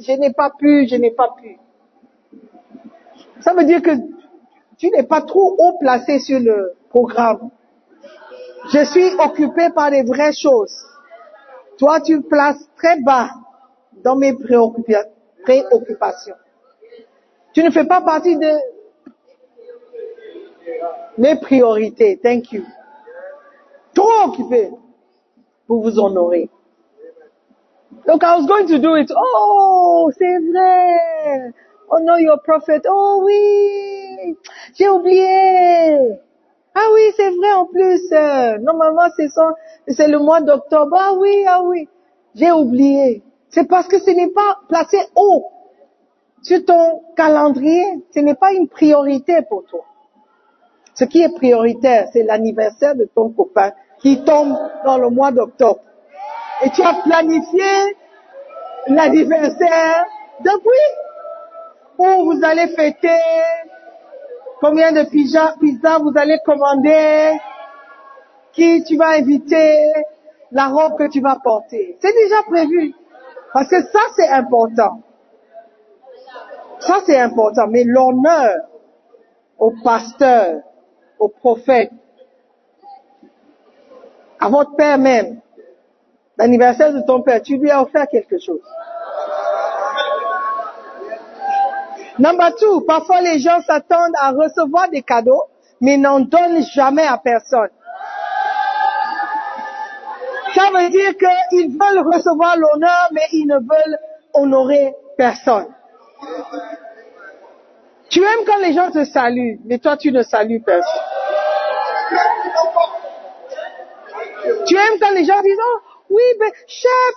je, 0.00 0.12
n'ai 0.18 0.32
pas 0.32 0.50
pu, 0.58 0.88
je 0.88 0.96
n'ai 0.96 1.12
pas 1.12 1.28
pu. 1.40 1.56
Ça 3.40 3.54
veut 3.54 3.64
dire 3.64 3.80
que 3.80 3.92
tu 4.76 4.90
n'es 4.90 5.04
pas 5.04 5.22
trop 5.22 5.54
haut 5.56 5.78
placé 5.78 6.18
sur 6.18 6.40
le 6.40 6.72
programme. 6.90 7.50
Je 8.72 8.84
suis 8.84 9.14
occupé 9.20 9.70
par 9.70 9.90
les 9.90 10.02
vraies 10.02 10.32
choses. 10.32 10.76
Toi, 11.78 12.00
tu 12.00 12.22
places 12.22 12.68
très 12.76 13.00
bas 13.00 13.30
dans 14.02 14.16
mes 14.16 14.32
préoccupa- 14.32 15.06
préoccupations. 15.46 16.34
Tu 17.54 17.62
ne 17.62 17.70
fais 17.70 17.84
pas 17.84 18.00
partie 18.02 18.36
de 18.36 18.52
mes 21.16 21.36
priorités. 21.36 22.18
Thank 22.22 22.52
you. 22.52 22.64
Trop 23.94 24.10
occupé 24.26 24.70
pour 25.66 25.82
vous 25.82 25.98
honorer. 25.98 26.50
Donc, 28.06 28.22
I 28.22 28.36
was 28.36 28.46
going 28.46 28.66
to 28.66 28.78
do 28.78 28.96
it. 28.96 29.10
Oh, 29.16 30.10
c'est 30.18 30.38
vrai. 30.52 31.52
Oh 31.88 31.98
no, 32.02 32.16
your 32.16 32.42
prophet. 32.42 32.82
Oh 32.88 33.22
oui, 33.24 34.36
j'ai 34.74 34.88
oublié. 34.88 36.18
Ah 36.74 36.88
oui, 36.92 37.00
c'est 37.16 37.30
vrai 37.30 37.52
en 37.52 37.66
plus. 37.66 38.10
normalement, 38.60 39.08
c'est 39.88 40.08
le 40.08 40.18
mois 40.18 40.40
d'octobre. 40.40 40.96
Ah 40.98 41.14
oui, 41.16 41.44
ah 41.48 41.62
oui. 41.64 41.88
J'ai 42.34 42.50
oublié. 42.50 43.22
C'est 43.56 43.64
parce 43.64 43.88
que 43.88 43.98
ce 43.98 44.10
n'est 44.10 44.28
pas 44.28 44.58
placé 44.68 44.98
haut 45.14 45.46
sur 46.42 46.62
ton 46.66 47.00
calendrier. 47.16 48.04
Ce 48.14 48.20
n'est 48.20 48.34
pas 48.34 48.52
une 48.52 48.68
priorité 48.68 49.40
pour 49.48 49.64
toi. 49.64 49.82
Ce 50.92 51.04
qui 51.04 51.22
est 51.22 51.34
prioritaire, 51.34 52.08
c'est 52.12 52.22
l'anniversaire 52.22 52.94
de 52.94 53.06
ton 53.06 53.30
copain 53.30 53.72
qui 53.98 54.22
tombe 54.24 54.54
dans 54.84 54.98
le 54.98 55.08
mois 55.08 55.32
d'octobre. 55.32 55.80
Et 56.64 56.70
tu 56.70 56.82
as 56.82 56.96
planifié 57.02 57.96
l'anniversaire 58.88 60.04
depuis 60.40 60.86
où 61.96 62.26
vous 62.26 62.44
allez 62.44 62.68
fêter, 62.76 63.22
combien 64.60 64.92
de 64.92 65.04
pizza, 65.08 65.54
vous 66.02 66.12
allez 66.14 66.40
commander, 66.44 67.38
qui 68.52 68.84
tu 68.84 68.98
vas 68.98 69.12
inviter, 69.12 69.92
la 70.52 70.68
robe 70.68 70.98
que 70.98 71.08
tu 71.08 71.22
vas 71.22 71.38
porter? 71.42 71.96
C'est 72.02 72.12
déjà 72.12 72.42
prévu. 72.42 72.94
Parce 73.56 73.70
que 73.70 73.80
ça, 73.80 74.00
c'est 74.14 74.28
important. 74.28 75.00
Ça, 76.78 76.98
c'est 77.06 77.18
important. 77.18 77.66
Mais 77.68 77.84
l'honneur 77.84 78.54
au 79.58 79.72
pasteur, 79.82 80.60
au 81.18 81.28
prophète, 81.28 81.90
à 84.38 84.50
votre 84.50 84.76
père 84.76 84.98
même, 84.98 85.40
l'anniversaire 86.36 86.92
de 86.92 87.00
ton 87.00 87.22
père, 87.22 87.40
tu 87.40 87.56
lui 87.56 87.70
as 87.70 87.80
offert 87.80 88.06
quelque 88.08 88.38
chose. 88.38 88.60
Number 92.18 92.54
two, 92.56 92.82
parfois 92.82 93.22
les 93.22 93.38
gens 93.38 93.62
s'attendent 93.62 94.16
à 94.20 94.32
recevoir 94.32 94.90
des 94.90 95.00
cadeaux, 95.00 95.44
mais 95.80 95.96
n'en 95.96 96.20
donnent 96.20 96.62
jamais 96.74 97.06
à 97.06 97.16
personne. 97.16 97.70
Ça 100.66 100.72
veut 100.72 100.90
dire 100.90 101.16
qu'ils 101.16 101.78
veulent 101.78 102.04
recevoir 102.12 102.56
l'honneur, 102.56 103.08
mais 103.12 103.26
ils 103.32 103.46
ne 103.46 103.56
veulent 103.56 103.98
honorer 104.34 104.94
personne. 105.16 105.68
Tu 108.08 108.20
aimes 108.20 108.44
quand 108.46 108.58
les 108.58 108.72
gens 108.72 108.90
te 108.90 109.04
saluent, 109.04 109.60
mais 109.64 109.78
toi 109.78 109.96
tu 109.96 110.10
ne 110.10 110.22
salues 110.22 110.60
personne. 110.60 111.02
Tu 114.66 114.76
aimes 114.76 114.98
quand 115.00 115.12
les 115.12 115.24
gens 115.24 115.40
disent, 115.42 115.58
oh, 115.62 115.78
oui, 116.10 116.22
ben, 116.40 116.50
chef. 116.66 117.14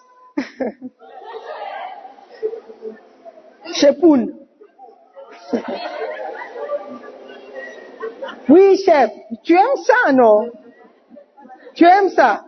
Chepoun. 3.73 4.35
Oui, 8.47 8.77
chef. 8.83 9.11
Tu 9.43 9.55
aimes 9.55 9.83
ça, 9.83 10.11
non? 10.11 10.51
Tu 11.73 11.85
aimes 11.85 12.09
ça? 12.09 12.43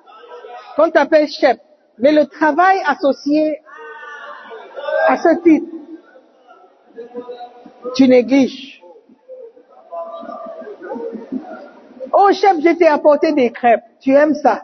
Qu'on 0.75 0.89
t'appelle 0.89 1.27
chef. 1.27 1.57
Mais 1.97 2.11
le 2.11 2.25
travail 2.25 2.81
associé 2.85 3.61
à 5.07 5.17
ce 5.17 5.41
titre, 5.41 5.67
tu 7.95 8.07
négliges. 8.07 8.81
Oh, 12.13 12.31
chef, 12.33 12.57
je 12.59 12.77
t'ai 12.77 12.87
apporté 12.87 13.33
des 13.33 13.51
crêpes. 13.51 13.83
Tu 13.99 14.11
aimes 14.13 14.35
ça? 14.35 14.61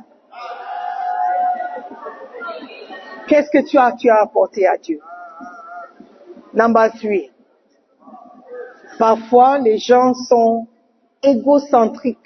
Qu'est-ce 3.27 3.49
que 3.51 3.65
tu 3.65 3.77
as, 3.77 3.91
tu 3.93 4.09
as 4.09 4.21
apporté 4.21 4.65
à 4.67 4.77
Dieu? 4.77 4.99
Number 6.53 6.91
three. 6.93 7.31
Parfois, 8.97 9.57
les 9.59 9.77
gens 9.77 10.13
sont 10.13 10.67
égocentriques 11.21 12.17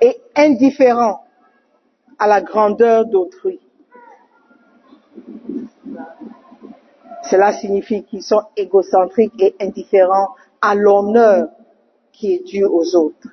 et 0.00 0.20
indifférents 0.36 1.21
à 2.18 2.26
la 2.26 2.40
grandeur 2.40 3.06
d'autrui. 3.06 3.60
Cela 7.30 7.52
signifie 7.52 8.04
qu'ils 8.04 8.22
sont 8.22 8.42
égocentriques 8.56 9.40
et 9.40 9.54
indifférents 9.60 10.34
à 10.60 10.74
l'honneur 10.74 11.48
qui 12.12 12.34
est 12.34 12.44
dû 12.44 12.64
aux 12.64 12.94
autres. 12.94 13.28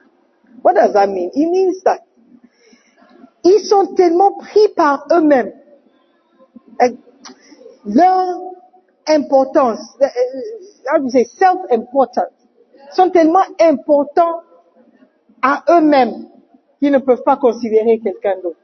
What 0.64 0.74
does 0.74 0.94
that 0.94 1.08
mean? 1.08 1.30
It 1.34 1.50
means 1.50 1.82
that 1.84 2.00
ils 3.44 3.60
sont 3.62 3.94
tellement 3.96 4.34
pris 4.34 4.68
par 4.76 5.06
eux-mêmes. 5.12 5.54
Leur 7.86 8.40
importance, 9.08 9.80
self-importance, 11.38 12.28
sont 12.92 13.10
tellement 13.10 13.44
importants 13.60 14.42
à 15.42 15.64
eux-mêmes 15.70 16.28
qu'ils 16.80 16.92
ne 16.92 17.00
peuvent 17.00 17.24
pas 17.24 17.38
considérer 17.38 18.00
quelqu'un 18.00 18.36
d'autre. 18.42 18.59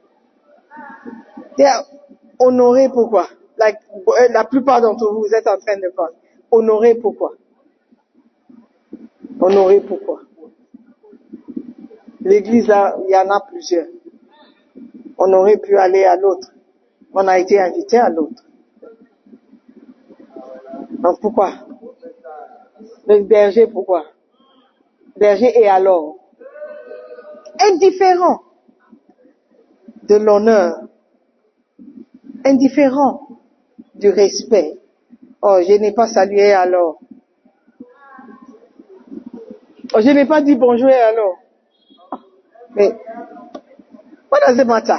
They 1.56 1.66
are 1.66 1.84
honorés 2.38 2.88
pourquoi? 2.88 3.28
Euh, 3.60 4.28
la 4.30 4.44
plupart 4.44 4.80
d'entre 4.80 5.12
vous, 5.12 5.26
êtes 5.34 5.46
en 5.46 5.58
train 5.58 5.76
de 5.76 5.88
penser. 5.94 6.14
Honorés 6.50 6.94
pourquoi? 6.94 7.32
Honorés 9.40 9.80
pourquoi? 9.80 10.20
L'église, 12.20 12.72
il 13.04 13.10
y 13.10 13.16
en 13.16 13.30
a 13.30 13.40
plusieurs. 13.48 13.86
On 15.18 15.32
aurait 15.32 15.58
pu 15.58 15.76
aller 15.78 16.04
à 16.04 16.16
l'autre. 16.16 16.52
On 17.12 17.26
a 17.26 17.38
été 17.38 17.58
invité 17.58 17.98
à 17.98 18.10
l'autre. 18.10 18.44
Donc 20.90 21.20
pourquoi? 21.20 21.52
Le 23.06 23.22
berger, 23.22 23.66
pourquoi? 23.66 24.04
Berger 25.16 25.52
et 25.58 25.68
alors 25.68 26.16
Indifférent 27.58 28.42
de 30.08 30.16
l'honneur, 30.16 30.76
indifférent 32.44 33.28
du 33.94 34.10
respect. 34.10 34.78
Oh, 35.42 35.58
je 35.66 35.72
n'ai 35.74 35.92
pas 35.92 36.06
salué 36.06 36.52
alors. 36.52 36.98
Oh, 39.94 40.00
je 40.00 40.10
n'ai 40.10 40.26
pas 40.26 40.42
dit 40.42 40.56
bonjour 40.56 40.90
alors. 40.90 41.38
Mais, 42.74 42.96
what 44.30 44.40
does 44.46 44.58
it 44.58 44.66
matter? 44.66 44.98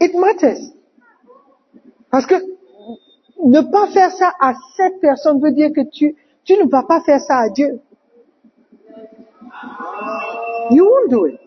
It 0.00 0.14
matters. 0.14 0.72
Parce 2.10 2.26
que 2.26 2.34
ne 3.44 3.60
pas 3.60 3.88
faire 3.88 4.10
ça 4.10 4.32
à 4.40 4.54
cette 4.76 5.00
personne 5.00 5.40
veut 5.40 5.52
dire 5.52 5.70
que 5.74 5.82
tu, 5.82 6.16
tu 6.44 6.54
ne 6.54 6.68
vas 6.68 6.82
pas 6.82 7.00
faire 7.02 7.20
ça 7.20 7.38
à 7.38 7.48
Dieu. 7.50 7.80
You 10.70 10.84
won't 10.84 11.10
do 11.10 11.26
it. 11.26 11.45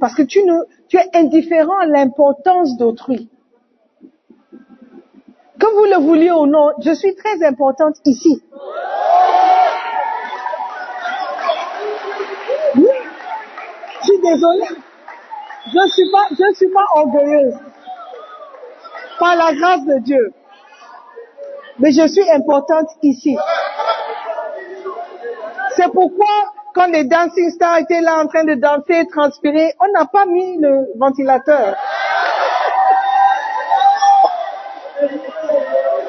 Parce 0.00 0.14
que 0.14 0.22
tu 0.22 0.42
ne, 0.44 0.54
tu 0.88 0.96
es 0.96 1.08
indifférent 1.14 1.78
à 1.80 1.86
l'importance 1.86 2.76
d'autrui. 2.76 3.28
Que 5.58 5.66
vous 5.76 5.84
le 5.84 6.04
vouliez 6.04 6.30
ou 6.30 6.46
non, 6.46 6.72
je 6.84 6.92
suis 6.92 7.14
très 7.14 7.44
importante 7.46 7.96
ici. 8.04 8.42
Oui. 12.74 12.86
Je 14.00 14.04
suis 14.04 14.20
désolée. 14.20 14.82
Je 15.66 15.88
suis 15.88 16.10
pas, 16.10 16.26
je 16.30 16.54
suis 16.56 16.68
pas 16.68 16.84
orgueilleuse. 16.96 17.54
Par 19.20 19.36
la 19.36 19.54
grâce 19.54 19.84
de 19.84 19.98
Dieu. 20.00 20.32
Mais 21.78 21.92
je 21.92 22.06
suis 22.08 22.28
importante 22.30 22.88
ici. 23.02 23.36
C'est 25.76 25.92
pourquoi, 25.92 26.26
quand 26.74 26.86
les 26.86 27.04
dancing 27.04 27.50
stars 27.50 27.78
étaient 27.78 28.00
là 28.00 28.18
en 28.22 28.26
train 28.26 28.44
de 28.44 28.54
danser, 28.54 29.06
transpirer, 29.08 29.74
on 29.80 29.90
n'a 29.92 30.06
pas 30.06 30.26
mis 30.26 30.58
le 30.58 30.86
ventilateur. 30.98 31.76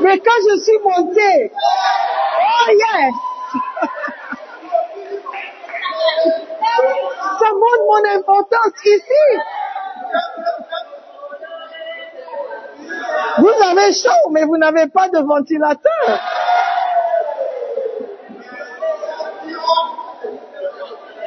Mais 0.02 0.20
quand 0.20 0.40
je 0.50 0.60
suis 0.62 0.80
montée, 0.84 1.52
oh 1.52 2.72
yes! 2.72 3.14
Ça 7.40 7.50
montre 7.52 7.84
mon 7.88 8.04
importance 8.18 8.86
ici. 8.86 9.26
Vous 13.40 13.64
avez 13.64 13.94
chaud, 13.94 14.30
mais 14.32 14.44
vous 14.46 14.58
n'avez 14.58 14.88
pas 14.88 15.10
de 15.10 15.20
ventilateur. 15.20 16.20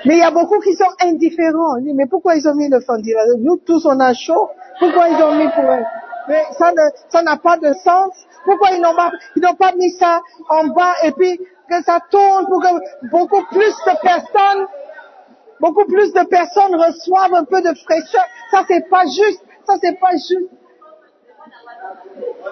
Mais 0.07 0.15
il 0.15 0.19
y 0.21 0.23
a 0.23 0.31
beaucoup 0.31 0.61
qui 0.61 0.73
sont 0.75 0.85
indifférents. 1.01 1.79
On 1.79 1.81
dit, 1.81 1.93
mais 1.93 2.07
pourquoi 2.07 2.37
ils 2.37 2.47
ont 2.49 2.55
mis 2.55 2.69
le 2.69 2.79
ventilateur 2.79 3.37
Nous 3.41 3.57
tous, 3.57 3.85
on 3.87 3.99
a 3.99 4.15
chaud. 4.15 4.49
Pourquoi 4.79 5.09
ils 5.09 5.21
ont 5.21 5.35
mis 5.35 5.49
pour 5.49 5.65
eux? 5.65 5.85
Mais 6.29 6.45
ça 6.57 6.71
ne, 6.71 6.83
ça 7.09 7.23
n'a 7.23 7.37
pas 7.37 7.57
de 7.57 7.73
sens. 7.73 8.15
Pourquoi 8.45 8.71
ils 8.71 8.81
n'ont 8.81 8.95
pas, 8.95 9.11
ils 9.35 9.43
n'ont 9.43 9.55
pas 9.55 9.73
mis 9.73 9.91
ça 9.91 10.21
en 10.49 10.69
bas 10.69 10.93
et 11.03 11.11
puis 11.11 11.39
que 11.69 11.83
ça 11.83 11.99
tourne 12.09 12.47
pour 12.47 12.63
que 12.63 13.09
beaucoup 13.11 13.45
plus 13.51 13.75
de 13.87 14.01
personnes, 14.01 14.67
beaucoup 15.61 15.85
plus 15.87 16.13
de 16.13 16.25
personnes 16.27 16.77
reçoivent 16.77 17.35
un 17.35 17.45
peu 17.45 17.61
de 17.61 17.75
fraîcheur? 17.75 18.25
Ça 18.53 18.63
c'est 18.69 18.89
pas 18.89 19.05
juste. 19.07 19.43
Ça 19.67 19.75
c'est 19.83 19.99
pas 19.99 20.13
juste. 20.13 20.51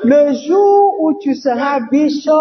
Le 0.03 0.35
jour 0.35 0.97
où 1.01 1.15
tu 1.21 1.35
seras 1.35 1.81
bishop, 1.91 2.33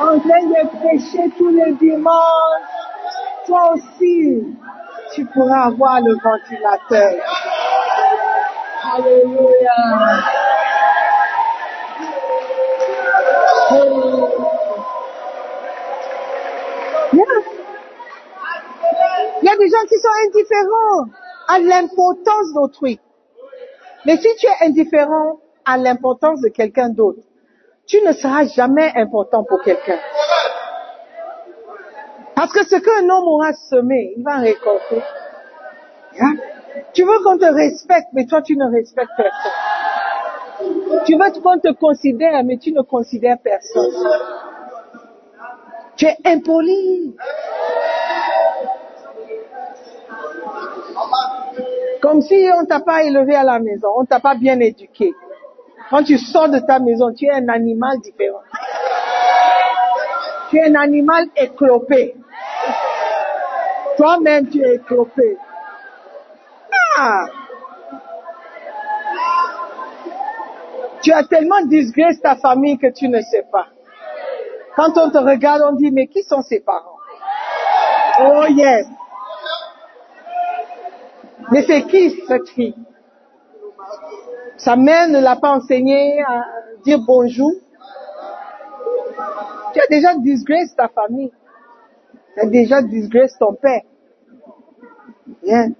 en 0.00 0.18
train 0.18 0.42
de 0.42 0.78
prêcher 0.78 1.30
tous 1.38 1.50
les 1.50 1.72
dimanches, 1.72 2.75
toi 3.46 3.72
aussi, 3.74 4.44
tu 5.14 5.24
pourras 5.26 5.66
avoir 5.66 6.00
le 6.00 6.14
ventilateur. 6.14 7.12
Alléluia. 8.94 9.72
Il 19.42 19.48
y 19.48 19.48
a 19.48 19.56
des 19.56 19.68
gens 19.68 19.86
qui 19.88 19.98
sont 19.98 20.08
indifférents 20.26 21.04
à 21.48 21.58
l'importance 21.60 22.52
d'autrui. 22.54 22.98
Mais 24.04 24.16
si 24.16 24.28
tu 24.38 24.46
es 24.46 24.66
indifférent 24.66 25.40
à 25.64 25.76
l'importance 25.76 26.40
de 26.40 26.48
quelqu'un 26.48 26.88
d'autre, 26.88 27.20
tu 27.86 28.00
ne 28.02 28.12
seras 28.12 28.44
jamais 28.46 28.92
important 28.96 29.44
pour 29.44 29.62
quelqu'un. 29.62 29.98
Parce 32.36 32.52
que 32.52 32.64
ce 32.66 32.76
qu'un 32.76 33.08
homme 33.08 33.28
aura 33.28 33.54
semé, 33.54 34.12
il 34.14 34.22
va 34.22 34.36
récolter. 34.36 35.02
Hein? 36.20 36.34
Tu 36.92 37.02
veux 37.02 37.18
qu'on 37.24 37.38
te 37.38 37.46
respecte, 37.46 38.08
mais 38.12 38.26
toi 38.26 38.42
tu 38.42 38.56
ne 38.58 38.70
respectes 38.70 39.10
personne. 39.16 39.50
Tu 41.06 41.14
veux 41.14 41.40
qu'on 41.40 41.58
te 41.58 41.72
considère, 41.72 42.44
mais 42.44 42.58
tu 42.58 42.72
ne 42.72 42.82
considères 42.82 43.38
personne. 43.38 43.90
Tu 45.96 46.04
es 46.04 46.16
impoli. 46.26 47.16
Comme 52.02 52.20
si 52.20 52.48
on 52.54 52.66
t'a 52.66 52.80
pas 52.80 53.02
élevé 53.02 53.34
à 53.34 53.44
la 53.44 53.58
maison, 53.60 53.88
on 53.96 54.04
t'a 54.04 54.20
pas 54.20 54.34
bien 54.34 54.60
éduqué. 54.60 55.14
Quand 55.88 56.02
tu 56.02 56.18
sors 56.18 56.50
de 56.50 56.58
ta 56.58 56.80
maison, 56.80 57.14
tu 57.14 57.24
es 57.24 57.32
un 57.32 57.48
animal 57.48 57.98
différent. 58.00 58.42
Tu 60.50 60.58
es 60.58 60.68
un 60.68 60.74
animal 60.74 61.28
éclopé. 61.34 62.14
Toi-même, 63.96 64.48
tu 64.48 64.62
es 64.62 64.76
éclopé. 64.76 65.38
Ah! 66.98 67.26
Tu 71.02 71.12
as 71.12 71.24
tellement 71.24 71.62
disgracé 71.64 72.20
ta 72.20 72.36
famille 72.36 72.78
que 72.78 72.92
tu 72.92 73.08
ne 73.08 73.20
sais 73.20 73.44
pas. 73.50 73.66
Quand 74.74 74.96
on 74.98 75.10
te 75.10 75.18
regarde, 75.18 75.62
on 75.62 75.72
dit, 75.72 75.90
mais 75.90 76.06
qui 76.06 76.22
sont 76.22 76.42
ses 76.42 76.60
parents? 76.60 76.98
Oh 78.20 78.44
yes. 78.48 78.86
Mais 81.50 81.62
c'est 81.62 81.82
qui 81.84 82.10
cette 82.26 82.48
fille? 82.48 82.74
Sa 84.56 84.74
mère 84.74 85.08
ne 85.08 85.20
l'a 85.20 85.36
pas 85.36 85.52
enseigné 85.52 86.22
à 86.22 86.44
dire 86.84 86.98
bonjour. 87.06 87.52
Tu 89.72 89.80
as 89.80 89.86
déjà 89.88 90.14
disgracé 90.16 90.74
ta 90.76 90.88
famille. 90.88 91.30
Déjà 92.44 92.82
disgracé 92.82 93.34
ton 93.38 93.54
père. 93.54 93.82
Bien. 95.42 95.70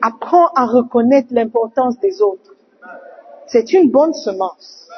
Apprends 0.00 0.48
à 0.54 0.66
reconnaître 0.66 1.28
l'importance 1.30 1.98
des 2.00 2.22
autres. 2.22 2.54
C'est 3.46 3.72
une 3.72 3.90
bonne 3.90 4.12
semence. 4.14 4.88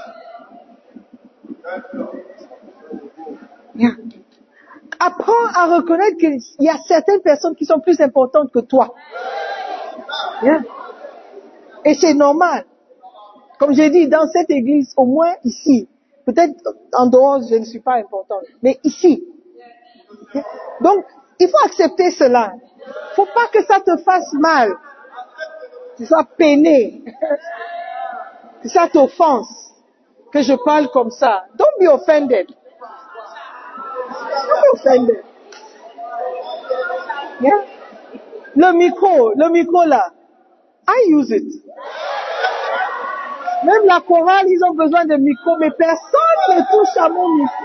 Apprends 5.01 5.47
à 5.55 5.77
reconnaître 5.77 6.17
qu'il 6.17 6.41
y 6.61 6.69
a 6.69 6.79
certaines 6.87 7.21
personnes 7.21 7.55
qui 7.55 7.65
sont 7.65 7.81
plus 7.81 8.01
importantes 8.01 8.51
que 8.53 8.61
toi. 8.61 8.95
Et 11.85 11.95
c'est 11.95 12.15
normal. 12.15 12.65
Comme 13.59 13.73
j'ai 13.75 13.91
dit, 13.91 14.09
dans 14.09 14.27
cette 14.29 14.51
église, 14.51 14.95
au 14.97 15.05
moins 15.05 15.35
ici, 15.45 15.89
peut-être 16.29 16.63
en 16.93 17.07
dehors, 17.07 17.41
je 17.49 17.55
ne 17.55 17.65
suis 17.65 17.81
pas 17.81 17.95
importante, 17.95 18.45
mais 18.63 18.79
ici. 18.85 19.25
Donc, 20.83 21.05
il 21.41 21.49
faut 21.49 21.65
accepter 21.65 22.11
cela. 22.11 22.53
faut 23.15 23.25
pas 23.35 23.47
que 23.51 23.65
ça 23.65 23.81
te 23.81 23.97
fasse 24.03 24.31
mal. 24.35 24.71
Que 25.97 26.05
ça 26.05 26.25
peiné. 26.37 27.03
Que 28.63 28.69
ça 28.69 28.89
t'offense. 28.93 29.73
Que 30.31 30.43
je 30.43 30.53
parle 30.65 30.91
comme 30.91 31.11
ça. 31.11 31.47
Don't 31.57 31.79
be 31.81 31.89
offended. 31.89 32.49
Don't 34.11 34.61
be 34.61 34.75
offended. 34.75 35.25
Yeah? 37.41 37.65
Le 38.55 38.73
micro, 38.73 39.33
le 39.35 39.49
micro 39.49 39.85
là. 39.85 40.13
I 40.87 41.07
use 41.11 41.31
it. 41.31 41.63
Même 43.65 43.87
la 43.87 44.01
chorale, 44.01 44.47
ils 44.49 44.63
ont 44.65 44.75
besoin 44.75 45.05
de 45.05 45.17
micro, 45.17 45.57
mais 45.59 45.71
personne 45.71 46.01
ne 46.51 46.61
touche 46.71 46.97
à 46.97 47.09
mon 47.09 47.29
micro. 47.35 47.65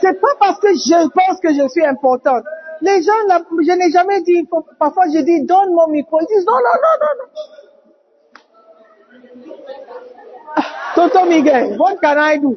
C'est 0.00 0.20
pas 0.20 0.34
parce 0.38 0.58
que 0.60 0.68
je 0.68 1.08
pense 1.08 1.40
que 1.40 1.52
je 1.52 1.68
suis 1.68 1.84
importante. 1.84 2.44
Les 2.82 3.02
gens, 3.02 3.12
je 3.28 3.72
n'ai 3.72 3.90
jamais 3.90 4.22
dit, 4.22 4.48
parfois 4.78 5.04
je 5.12 5.18
dis, 5.18 5.44
donne 5.44 5.74
mon 5.74 5.88
micro. 5.88 6.18
Ils 6.20 6.26
disent, 6.26 6.46
non, 6.46 6.54
non, 6.54 6.76
non, 6.82 6.96
non, 7.00 7.14
non. 7.18 7.28
Ah, 10.56 10.62
Toto 10.94 11.24
Miguel, 11.26 11.76
what 11.78 11.96
can 12.00 12.16
I 12.18 12.38
do? 12.38 12.56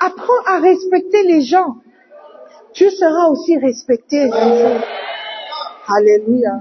Apprends 0.00 0.42
à 0.46 0.58
respecter 0.60 1.22
les 1.22 1.40
gens. 1.40 1.76
Tu 2.74 2.90
seras 2.90 3.28
aussi 3.28 3.56
respecté. 3.56 4.30
Alléluia. 5.88 6.60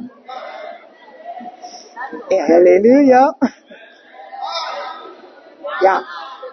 Alléluia. 2.32 3.34
Yeah. 5.82 6.04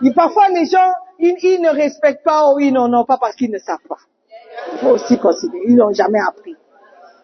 Et 0.04 0.12
parfois 0.12 0.48
les 0.48 0.66
gens, 0.66 0.92
ils, 1.18 1.60
ne 1.60 1.70
respectent 1.70 2.24
pas 2.24 2.52
ou 2.52 2.60
ils 2.60 2.72
n'en 2.72 2.92
ont 2.92 3.04
pas 3.04 3.18
parce 3.18 3.36
qu'ils 3.36 3.50
ne 3.50 3.58
savent 3.58 3.78
pas. 3.88 3.98
Il 4.72 4.78
faut 4.78 4.90
aussi 4.90 5.18
considérer. 5.18 5.64
Ils 5.68 5.76
n'ont 5.76 5.92
jamais 5.92 6.18
appris. 6.20 6.56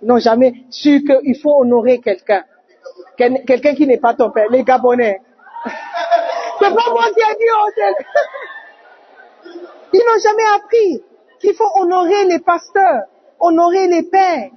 Ils 0.03 0.09
n'ont 0.09 0.19
jamais 0.19 0.53
su 0.71 1.03
qu'il 1.05 1.37
faut 1.41 1.61
honorer 1.61 1.99
quelqu'un. 2.01 2.45
Quel- 3.17 3.45
Quelqu'un 3.45 3.75
qui 3.75 3.87
n'est 3.87 3.99
pas 3.99 4.15
ton 4.15 4.31
père. 4.31 4.47
Les 4.51 4.63
Gabonais. 4.63 5.21
C'est 6.61 6.75
pas 6.75 6.91
moi 6.91 7.05
qui 7.15 7.21
ai 7.21 7.35
dit 7.37 7.51
oh, 7.53 7.69
Ils 9.93 9.99
n'ont 9.99 10.21
jamais 10.23 10.45
appris 10.57 11.03
qu'il 11.41 11.55
faut 11.55 11.71
honorer 11.77 12.25
les 12.27 12.39
pasteurs, 12.41 13.03
honorer 13.41 13.89
les 13.89 14.03
pères. 14.05 14.51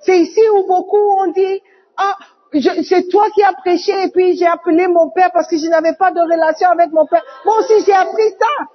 C'est 0.00 0.18
ici 0.18 0.40
où 0.54 0.66
beaucoup 0.66 0.98
ont 0.98 1.30
dit, 1.32 1.62
ah, 1.96 2.16
c'est 2.52 3.08
toi 3.08 3.30
qui 3.30 3.42
as 3.42 3.54
prêché 3.54 3.92
et 4.04 4.10
puis 4.10 4.36
j'ai 4.36 4.46
appelé 4.46 4.86
mon 4.86 5.10
père 5.10 5.30
parce 5.32 5.48
que 5.48 5.56
je 5.56 5.66
n'avais 5.66 5.94
pas 5.94 6.10
de 6.10 6.20
relation 6.20 6.68
avec 6.68 6.90
mon 6.92 7.06
père. 7.06 7.22
Moi 7.44 7.58
aussi 7.58 7.84
j'ai 7.84 7.94
appris 7.94 8.30
ça. 8.30 8.66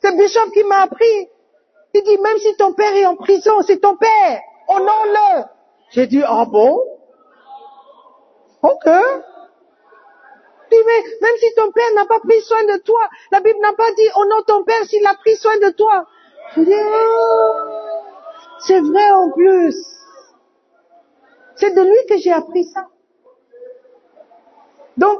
C'est 0.00 0.16
Bishop 0.16 0.50
qui 0.52 0.64
m'a 0.64 0.82
appris. 0.82 1.28
Il 1.94 2.02
dit, 2.02 2.18
même 2.18 2.36
si 2.38 2.54
ton 2.56 2.72
père 2.72 2.94
est 2.94 3.06
en 3.06 3.14
prison, 3.16 3.62
c'est 3.62 3.78
ton 3.78 3.96
père. 3.96 4.40
Honore-le. 4.68 5.44
J'ai 5.90 6.06
dit, 6.08 6.22
ah 6.26 6.44
bon? 6.44 6.78
Ok. 8.62 8.86
Il 10.72 10.82
mais 10.86 11.02
même 11.22 11.36
si 11.38 11.54
ton 11.54 11.70
père 11.70 11.84
n'a 11.94 12.04
pas 12.04 12.18
pris 12.18 12.40
soin 12.40 12.64
de 12.64 12.78
toi, 12.82 13.08
la 13.30 13.40
Bible 13.40 13.60
n'a 13.60 13.74
pas 13.74 13.92
dit, 13.96 14.08
honore 14.16 14.44
ton 14.44 14.64
père 14.64 14.84
s'il 14.86 15.06
a 15.06 15.14
pris 15.14 15.36
soin 15.36 15.56
de 15.58 15.70
toi. 15.70 16.04
Je 16.56 16.62
dis, 16.62 16.74
ah, 16.74 18.02
c'est 18.66 18.80
vrai 18.80 19.10
en 19.12 19.30
plus. 19.30 19.76
C'est 21.56 21.74
de 21.74 21.80
lui 21.80 22.06
que 22.08 22.18
j'ai 22.18 22.32
appris 22.32 22.64
ça. 22.64 22.86
Donc, 24.96 25.18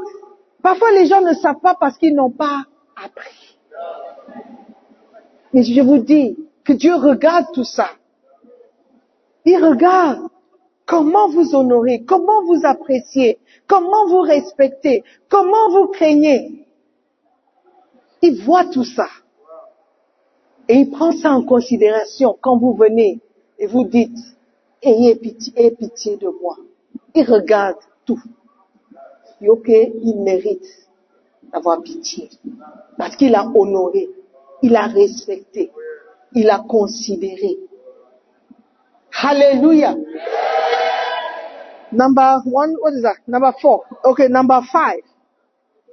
parfois 0.63 0.93
les 0.93 1.07
gens 1.07 1.21
ne 1.21 1.35
savent 1.35 1.61
pas 1.61 1.75
parce 1.75 1.97
qu'ils 1.99 2.15
n'ont 2.15 2.31
pas 2.31 2.65
appris. 3.03 3.59
Mais 5.53 5.63
je 5.63 5.81
vous 5.81 5.99
dis 5.99 6.37
que 6.65 6.73
Dieu 6.73 6.95
regarde 6.95 7.47
tout 7.53 7.65
ça. 7.65 7.91
Il 9.45 9.63
regarde 9.63 10.29
comment 10.87 11.29
vous 11.29 11.55
honorez, 11.55 12.05
comment 12.05 12.45
vous 12.45 12.65
appréciez, 12.65 13.39
comment 13.67 14.07
vous 14.09 14.21
respectez, 14.21 15.05
comment 15.29 15.71
vous 15.71 15.89
craignez. 15.89 16.67
Il 18.23 18.43
voit 18.43 18.65
tout 18.65 18.85
ça. 18.85 19.09
Et 20.69 20.77
il 20.77 20.91
prend 20.91 21.13
ça 21.13 21.33
en 21.33 21.43
considération 21.43 22.39
quand 22.41 22.57
vous 22.57 22.75
venez 22.75 23.21
et 23.59 23.67
vous 23.67 23.85
dites, 23.85 24.17
ayez 24.85 25.17
pitié, 25.17 25.53
ayez 25.57 25.71
pitié 25.73 26.17
de 26.17 26.29
moi. 26.29 26.57
Il 27.15 27.25
regarde 27.25 27.77
tout. 28.05 28.21
Ok, 29.47 29.69
il 29.69 30.23
mérite 30.23 30.67
d'avoir 31.53 31.83
pitié. 31.83 32.31
Parce 32.97 33.17
qu'il 33.17 33.35
a 33.35 33.47
honoré, 33.55 34.09
il 34.63 34.75
a 34.77 34.87
respecté, 34.87 35.71
il 36.33 36.49
a 36.51 36.59
considéré. 36.61 37.59
Hallelujah. 39.23 39.97
Number 41.93 42.43
one, 42.47 42.77
what 42.81 42.93
is 42.93 43.03
that? 43.03 43.17
Number 43.29 43.53
four. 43.61 43.85
Okay, 44.05 44.29
number 44.29 44.61
five. 44.63 45.03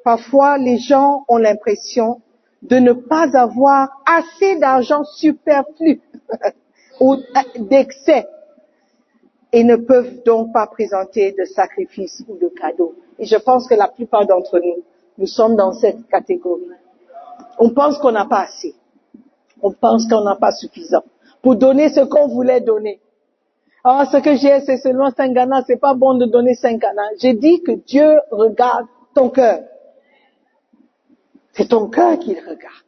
Parfois, 0.04 0.58
les 0.58 0.80
gens 0.80 1.26
ont 1.28 1.38
l'impression 1.38 2.22
de 2.64 2.78
ne 2.78 2.94
pas 2.94 3.38
avoir 3.38 3.90
assez 4.06 4.58
d'argent 4.58 5.04
superflu 5.04 6.02
ou 7.00 7.18
d'excès 7.58 8.26
et 9.52 9.64
ne 9.64 9.76
peuvent 9.76 10.24
donc 10.24 10.54
pas 10.54 10.68
présenter 10.68 11.34
de 11.38 11.44
sacrifice 11.46 12.24
ou 12.28 12.38
de 12.38 12.48
cadeau. 12.50 12.96
Et 13.20 13.26
je 13.26 13.36
pense 13.36 13.68
que 13.68 13.76
la 13.76 13.88
plupart 13.88 14.26
d'entre 14.26 14.60
nous, 14.60 14.84
nous 15.18 15.28
sommes 15.28 15.56
dans 15.56 15.74
cette 15.74 16.08
catégorie. 16.08 16.70
On 17.60 17.72
pense 17.72 17.98
qu'on 17.98 18.12
n'a 18.12 18.26
pas 18.26 18.42
assez. 18.42 18.74
On 19.62 19.72
pense 19.72 20.08
qu'on 20.08 20.24
n'a 20.24 20.36
pas 20.36 20.52
suffisant 20.52 21.04
pour 21.42 21.56
donner 21.56 21.90
ce 21.90 22.02
qu'on 22.02 22.28
voulait 22.28 22.62
donner. 22.62 23.00
Ah, 23.84 24.06
ce 24.12 24.18
que 24.18 24.36
j'ai, 24.36 24.60
c'est 24.62 24.78
seulement 24.78 25.10
cinq 25.12 25.34
ganas. 25.34 25.64
C'est 25.66 25.80
pas 25.80 25.96
bon 25.96 26.16
de 26.16 26.26
donner 26.26 26.54
cinq 26.54 26.80
ganas. 26.80 27.10
J'ai 27.20 27.34
dit 27.34 27.62
que 27.64 27.72
Dieu 27.72 28.20
regarde 28.30 28.86
ton 29.16 29.30
cœur. 29.30 29.60
C'est 31.54 31.68
ton 31.68 31.90
cœur 31.90 32.20
qu'il 32.20 32.38
regarde. 32.38 32.86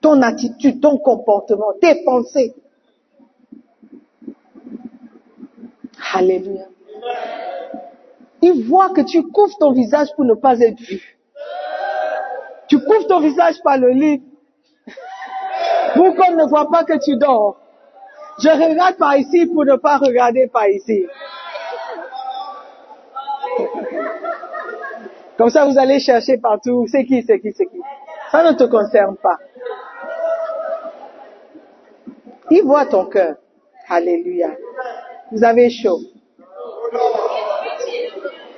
Ton 0.00 0.22
attitude, 0.22 0.80
ton 0.80 0.98
comportement, 0.98 1.72
tes 1.80 2.04
pensées. 2.04 2.54
Alléluia. 6.14 6.66
Il 8.40 8.68
voit 8.68 8.90
que 8.90 9.00
tu 9.00 9.22
couvres 9.22 9.56
ton 9.58 9.72
visage 9.72 10.08
pour 10.14 10.24
ne 10.24 10.34
pas 10.34 10.58
être 10.60 10.78
vu. 10.78 11.18
Tu 12.68 12.78
couvres 12.78 13.06
ton 13.08 13.20
visage 13.20 13.56
par 13.64 13.78
le 13.78 13.90
lit 13.90 14.22
pour 15.94 16.14
qu'on 16.14 16.36
ne 16.36 16.48
voit 16.48 16.70
pas 16.70 16.84
que 16.84 17.02
tu 17.04 17.16
dors. 17.16 17.58
Je 18.40 18.48
regarde 18.48 18.96
par 18.96 19.16
ici 19.16 19.46
pour 19.46 19.64
ne 19.64 19.76
pas 19.76 19.96
regarder 19.98 20.46
par 20.46 20.68
ici. 20.68 21.06
Comme 25.36 25.50
ça, 25.50 25.66
vous 25.66 25.78
allez 25.78 25.98
chercher 25.98 26.38
partout. 26.38 26.86
C'est 26.88 27.04
qui, 27.04 27.22
c'est 27.22 27.40
qui, 27.40 27.52
c'est 27.52 27.66
qui? 27.66 27.80
Ça 28.30 28.44
ne 28.50 28.56
te 28.56 28.64
concerne 28.64 29.16
pas. 29.16 29.38
Il 32.50 32.62
voit 32.62 32.86
ton 32.86 33.06
cœur. 33.06 33.36
Alléluia. 33.88 34.50
Vous 35.34 35.42
avez 35.42 35.68
chaud. 35.68 35.98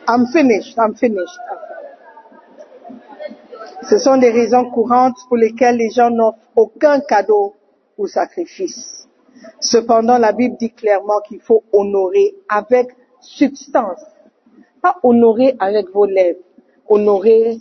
I'm 0.07 0.27
finished. 0.27 0.77
I'm 0.77 0.95
finished. 0.95 1.41
Ce 3.89 3.97
sont 3.97 4.19
des 4.19 4.31
raisons 4.31 4.69
courantes 4.71 5.17
pour 5.29 5.39
lesquelles 5.39 5.79
les 5.79 5.89
gens 5.89 6.11
n'offrent 6.11 6.37
aucun 6.55 7.01
cadeau 7.01 7.55
ou 7.97 8.07
sacrifice. 8.07 9.09
Cependant, 9.59 10.19
la 10.19 10.33
Bible 10.33 10.57
dit 10.61 10.71
clairement 10.71 11.21
qu'il 11.27 11.41
faut 11.41 11.65
honorer 11.73 12.35
avec 12.47 12.95
substance. 13.21 14.05
Pas 14.83 14.97
honorer 15.03 15.57
avec 15.59 15.89
vos 15.95 16.05
lèvres. 16.05 16.41
Honorer 16.91 17.59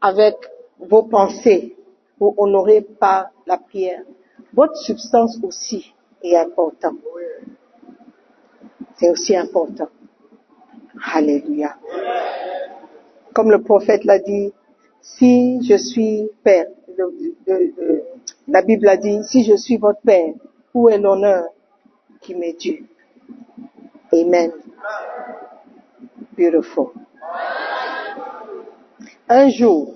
avec 0.00 0.36
vos 0.78 1.02
pensées 1.02 1.76
ou 2.18 2.34
honorer 2.38 2.80
par 2.80 3.26
la 3.46 3.58
prière. 3.58 4.04
Votre 4.54 4.76
substance 4.78 5.38
aussi 5.42 5.92
est 6.22 6.34
important. 6.34 6.94
C'est 8.96 9.10
aussi 9.10 9.36
important. 9.36 9.88
Alléluia. 11.14 11.76
Comme 13.34 13.50
le 13.50 13.62
prophète 13.62 14.04
l'a 14.04 14.18
dit, 14.18 14.52
si 15.00 15.60
je 15.62 15.76
suis 15.76 16.28
père, 16.44 16.66
la 18.46 18.62
Bible 18.62 18.88
a 18.88 18.96
dit, 18.96 19.22
si 19.24 19.44
je 19.44 19.56
suis 19.56 19.76
votre 19.76 20.00
père, 20.02 20.34
où 20.74 20.88
est 20.88 20.98
l'honneur 20.98 21.44
qui 22.20 22.34
m'est 22.34 22.58
dû? 22.58 22.86
Amen. 24.12 24.52
Beautiful. 26.36 26.88
Un 29.28 29.48
jour, 29.48 29.94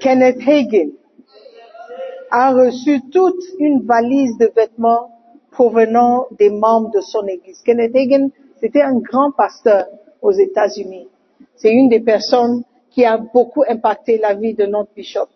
Kenneth 0.00 0.40
Hagin 0.46 0.90
a 2.30 2.52
reçu 2.52 3.00
toute 3.10 3.42
une 3.58 3.82
valise 3.84 4.38
de 4.38 4.50
vêtements 4.54 5.17
provenant 5.58 6.28
des 6.38 6.50
membres 6.50 6.92
de 6.92 7.00
son 7.00 7.26
église. 7.26 7.60
Kenneth 7.62 7.96
Hagin, 7.96 8.28
c'était 8.60 8.80
un 8.80 8.96
grand 9.00 9.32
pasteur 9.32 9.86
aux 10.22 10.30
États-Unis. 10.30 11.08
C'est 11.56 11.72
une 11.72 11.88
des 11.88 11.98
personnes 11.98 12.62
qui 12.90 13.04
a 13.04 13.16
beaucoup 13.18 13.64
impacté 13.68 14.18
la 14.18 14.34
vie 14.34 14.54
de 14.54 14.66
notre 14.66 14.92
bishop, 14.94 15.26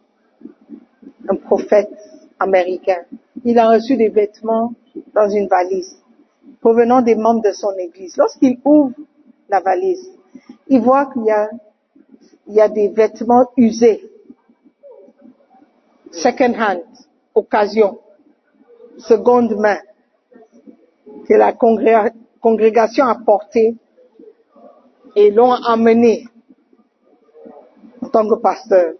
un 1.29 1.35
prophète 1.35 1.91
américain. 2.39 3.03
Il 3.45 3.59
a 3.59 3.69
reçu 3.69 3.97
des 3.97 4.11
vêtements 4.11 4.73
dans 5.13 5.29
une 5.29 5.49
valise 5.49 5.99
provenant 6.61 7.03
des 7.03 7.17
membres 7.17 7.43
de 7.43 7.51
son 7.51 7.73
église. 7.73 8.17
Lorsqu'il 8.17 8.61
ouvre 8.65 8.93
la 9.49 9.59
valise, 9.59 10.09
il 10.69 10.81
voit 10.83 11.07
qu'il 11.07 11.25
y 11.25 12.55
y 12.55 12.61
a 12.61 12.69
des 12.69 12.89
vêtements 12.91 13.49
usés, 13.57 14.09
second 16.13 16.55
hand, 16.55 16.85
occasion, 17.35 17.99
seconde 18.99 19.57
main, 19.57 19.79
que 21.29 21.35
la 21.35 21.53
congré- 21.53 22.13
congrégation 22.41 23.07
a 23.07 23.15
porté 23.17 23.77
et 25.15 25.31
l'ont 25.31 25.53
amené 25.53 26.27
en 28.01 28.09
tant 28.09 28.29
que 28.29 28.35
pasteur. 28.37 28.95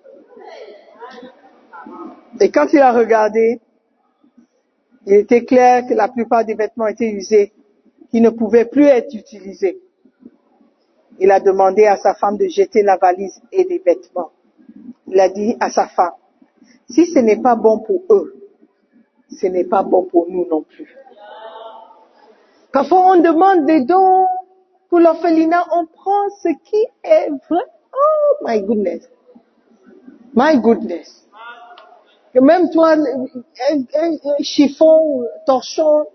Et 2.41 2.51
quand 2.51 2.73
il 2.73 2.79
a 2.81 2.93
regardé, 2.93 3.61
il 5.07 5.15
était 5.15 5.45
clair 5.45 5.85
que 5.87 5.95
la 5.95 6.09
plupart 6.09 6.45
des 6.45 6.55
vêtements 6.55 6.87
étaient 6.87 7.11
usés, 7.11 7.53
qui 8.11 8.21
ne 8.21 8.31
pouvaient 8.31 8.67
plus 8.67 8.85
être 8.85 9.15
utilisés. 9.15 9.81
Il 11.19 11.31
a 11.31 11.41
demandé 11.41 11.87
à 11.87 11.97
sa 11.97 12.15
femme 12.15 12.37
de 12.37 12.47
jeter 12.47 12.83
la 12.83 12.97
valise 12.97 13.41
et 13.51 13.65
des 13.65 13.79
vêtements. 13.79 14.31
Il 15.09 15.19
a 15.21 15.29
dit 15.29 15.57
à 15.61 15.71
sa 15.71 15.89
femme, 15.89 16.13
si 16.89 17.07
ce 17.07 17.19
n'est 17.19 17.41
pas 17.41 17.57
bon 17.57 17.81
pour 17.81 18.03
eux, 18.11 18.37
ce 19.29 19.47
n'est 19.47 19.65
pas 19.65 19.83
bon 19.83 20.05
pour 20.05 20.27
nous 20.31 20.47
non 20.49 20.63
plus. 20.63 20.97
Parfois 22.73 23.13
on 23.13 23.21
demande 23.21 23.67
des 23.67 23.83
dons 23.85 24.27
pour 24.89 25.01
l'orphelinat, 25.01 25.65
on 25.73 25.87
prend 25.87 26.29
ce 26.43 26.49
qui 26.65 26.85
est 27.05 27.29
vrai. 27.49 27.65
Oh 27.95 28.45
my 28.47 28.61
goodness. 28.63 29.09
My 30.35 30.59
goodness. 30.59 31.27
Même 32.35 32.71
toi, 32.71 32.93
un, 32.93 33.77
un- 33.95 34.43
chiffon, 34.43 35.25
torchon, 35.47 36.07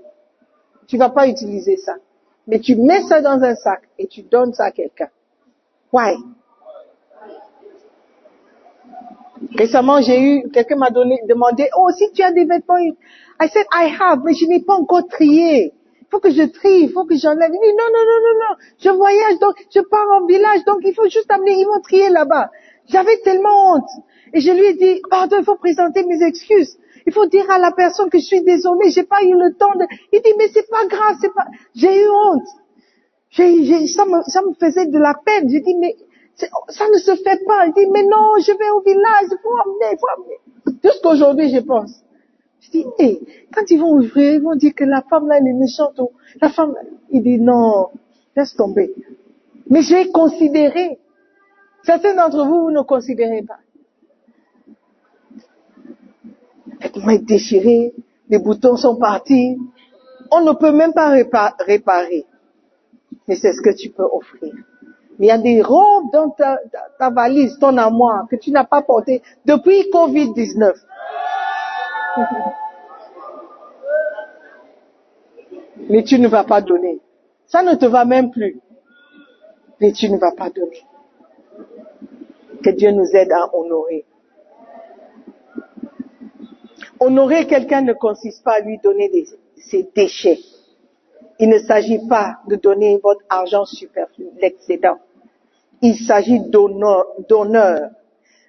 tu 0.87 0.97
vas 0.97 1.09
pas 1.09 1.27
utiliser 1.27 1.77
ça. 1.77 1.95
Mais 2.47 2.59
tu 2.59 2.75
mets 2.75 3.03
ça 3.03 3.21
dans 3.21 3.41
un 3.43 3.55
sac 3.55 3.81
et 3.99 4.07
tu 4.07 4.23
donnes 4.23 4.53
ça 4.53 4.65
à 4.65 4.71
quelqu'un. 4.71 5.09
Why? 5.93 6.15
Récemment, 9.55 10.01
j'ai 10.01 10.19
eu, 10.19 10.49
quelqu'un 10.49 10.77
m'a 10.77 10.89
demandé, 10.89 11.69
oh, 11.77 11.89
si 11.95 12.11
tu 12.13 12.23
as 12.23 12.31
des 12.31 12.45
vêtements, 12.45 12.77
I 13.39 13.47
said, 13.49 13.65
I 13.71 13.93
have, 13.99 14.21
mais 14.23 14.33
je 14.33 14.45
n'ai 14.47 14.61
pas 14.61 14.73
encore 14.73 15.07
trié. 15.07 15.73
Faut 16.09 16.19
que 16.19 16.29
je 16.31 16.43
trie, 16.43 16.83
il 16.83 16.91
faut 16.91 17.05
que 17.05 17.15
j'enlève. 17.15 17.49
Il 17.53 17.59
dit, 17.59 17.75
non, 17.77 17.89
non, 17.93 18.03
non, 18.11 18.19
non, 18.25 18.39
non, 18.39 18.55
je 18.79 18.89
voyage, 18.89 19.39
donc 19.39 19.55
je 19.73 19.81
pars 19.81 20.09
en 20.21 20.25
village, 20.25 20.63
donc 20.65 20.79
il 20.83 20.93
faut 20.93 21.09
juste 21.09 21.29
amener, 21.29 21.59
ils 21.59 21.65
vont 21.65 21.81
trier 21.81 22.09
là-bas. 22.09 22.49
J'avais 22.87 23.17
tellement 23.17 23.73
honte. 23.73 23.89
Et 24.33 24.39
je 24.39 24.51
lui 24.51 24.65
ai 24.67 24.73
dit, 24.73 25.01
pardon, 25.09 25.37
il 25.39 25.43
faut 25.45 25.55
présenter 25.57 26.03
mes 26.05 26.23
excuses. 26.23 26.77
Il 27.05 27.13
faut 27.13 27.25
dire 27.25 27.49
à 27.51 27.57
la 27.59 27.71
personne 27.71 28.09
que 28.09 28.17
je 28.19 28.23
suis 28.25 28.41
désolée, 28.41 28.89
j'ai 28.91 29.03
pas 29.03 29.21
eu 29.23 29.33
le 29.33 29.55
temps 29.55 29.73
de... 29.75 29.85
Il 30.13 30.21
dit, 30.21 30.33
mais 30.37 30.47
c'est 30.53 30.69
pas 30.69 30.85
grave, 30.87 31.15
c'est 31.21 31.33
pas... 31.33 31.45
J'ai 31.75 32.03
eu 32.03 32.09
honte. 32.09 32.47
J'ai, 33.29 33.63
j'ai- 33.65 33.87
ça, 33.87 34.05
me, 34.05 34.21
ça 34.23 34.41
me 34.41 34.53
faisait 34.53 34.87
de 34.87 34.97
la 34.97 35.13
peine. 35.25 35.49
J'ai 35.49 35.59
dit, 35.61 35.75
mais 35.75 35.95
ça 36.35 36.85
ne 36.93 36.97
se 36.97 37.15
fait 37.15 37.39
pas. 37.45 37.65
Il 37.67 37.73
dit, 37.73 37.87
mais 37.91 38.03
non, 38.03 38.33
je 38.39 38.51
vais 38.57 38.69
au 38.69 38.81
village, 38.81 39.27
il 39.31 39.37
faut 39.41 39.57
amener, 39.65 39.93
il 39.93 39.97
faut 39.99 40.21
amener. 40.21 40.79
Jusqu'aujourd'hui, 40.83 41.49
je 41.53 41.59
pense. 41.59 41.91
Je 42.61 42.71
dis, 42.71 42.85
hé, 42.99 43.19
quand 43.53 43.63
ils 43.69 43.79
vont 43.79 43.93
ouvrir, 43.93 44.33
ils 44.33 44.41
vont 44.41 44.55
dire 44.55 44.73
que 44.75 44.83
la 44.83 45.01
femme 45.03 45.27
là, 45.27 45.37
elle 45.37 45.47
est 45.47 45.53
méchante. 45.53 45.99
La 46.41 46.49
femme, 46.49 46.73
il 47.11 47.21
dit, 47.23 47.39
non, 47.39 47.87
laisse 48.35 48.55
tomber. 48.55 48.93
Mais 49.69 49.81
j'ai 49.81 50.09
considéré. 50.11 50.97
Certains 51.83 52.15
d'entre 52.15 52.45
vous, 52.45 52.63
vous 52.63 52.71
ne 52.71 52.81
considérez 52.81 53.43
pas. 53.43 53.59
Les 56.67 56.77
vêtements 56.87 57.09
est 57.11 57.25
déchiré, 57.25 57.93
les 58.29 58.39
boutons 58.39 58.75
sont 58.75 58.97
partis. 58.97 59.57
On 60.31 60.41
ne 60.41 60.51
peut 60.53 60.71
même 60.71 60.93
pas 60.93 61.09
répa- 61.15 61.53
réparer. 61.59 62.25
Mais 63.27 63.35
c'est 63.35 63.53
ce 63.53 63.61
que 63.61 63.75
tu 63.75 63.89
peux 63.89 64.03
offrir. 64.03 64.53
Mais 65.19 65.27
il 65.27 65.29
y 65.29 65.31
a 65.31 65.37
des 65.37 65.61
robes 65.61 66.11
dans 66.13 66.29
ta, 66.29 66.59
ta- 66.99 67.09
valise, 67.09 67.57
ton 67.59 67.75
armoire, 67.77 68.27
que 68.29 68.35
tu 68.35 68.51
n'as 68.51 68.65
pas 68.65 68.81
porté 68.83 69.21
depuis 69.45 69.89
Covid-19. 69.91 70.73
Mais 75.89 76.03
tu 76.03 76.19
ne 76.19 76.27
vas 76.27 76.43
pas 76.43 76.61
donner. 76.61 76.99
Ça 77.45 77.63
ne 77.63 77.75
te 77.75 77.85
va 77.85 78.03
même 78.05 78.31
plus. 78.31 78.59
Mais 79.79 79.91
tu 79.91 80.09
ne 80.09 80.17
vas 80.17 80.31
pas 80.31 80.49
donner. 80.49 80.81
Que 82.63 82.71
Dieu 82.71 82.89
nous 82.91 83.05
aide 83.13 83.31
à 83.31 83.55
honorer. 83.55 84.05
Honorer 86.99 87.45
quelqu'un 87.45 87.81
ne 87.81 87.93
consiste 87.93 88.43
pas 88.43 88.55
à 88.55 88.61
lui 88.61 88.79
donner 88.79 89.11
ses 89.55 89.87
déchets. 89.95 90.39
Il 91.39 91.49
ne 91.49 91.59
s'agit 91.59 91.99
pas 92.07 92.39
de 92.47 92.55
donner 92.55 92.97
votre 92.97 93.21
argent 93.29 93.65
superflu, 93.65 94.25
l'excédent. 94.41 94.97
Il 95.83 95.95
s'agit 95.95 96.39
d'honneur, 96.39 97.05
d'honneur. 97.29 97.91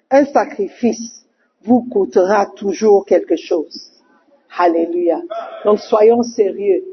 Un 0.09 0.25
sacrifice 0.25 1.27
vous 1.63 1.83
coûtera 1.89 2.47
toujours 2.47 3.05
quelque 3.05 3.35
chose. 3.35 3.91
Alléluia. 4.57 5.21
Donc 5.65 5.79
soyons 5.79 6.23
sérieux 6.23 6.83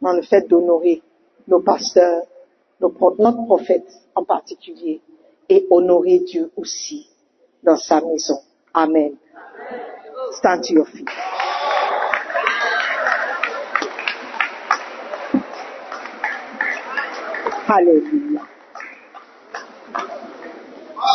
dans 0.00 0.12
le 0.12 0.22
fait 0.22 0.48
d'honorer 0.48 1.02
nos 1.46 1.60
pasteurs, 1.60 2.22
nos 2.80 2.92
notre 3.18 3.44
prophète 3.44 3.86
en 4.14 4.24
particulier, 4.24 5.00
et 5.48 5.66
honorer 5.70 6.20
Dieu 6.20 6.50
aussi 6.56 7.08
dans 7.62 7.76
sa 7.76 8.00
maison. 8.00 8.38
Amen. 8.72 9.16
Stand 10.32 10.62
to 10.64 10.74
your 10.74 10.86
feet. 10.86 11.08
Hallelujah. 17.66 18.48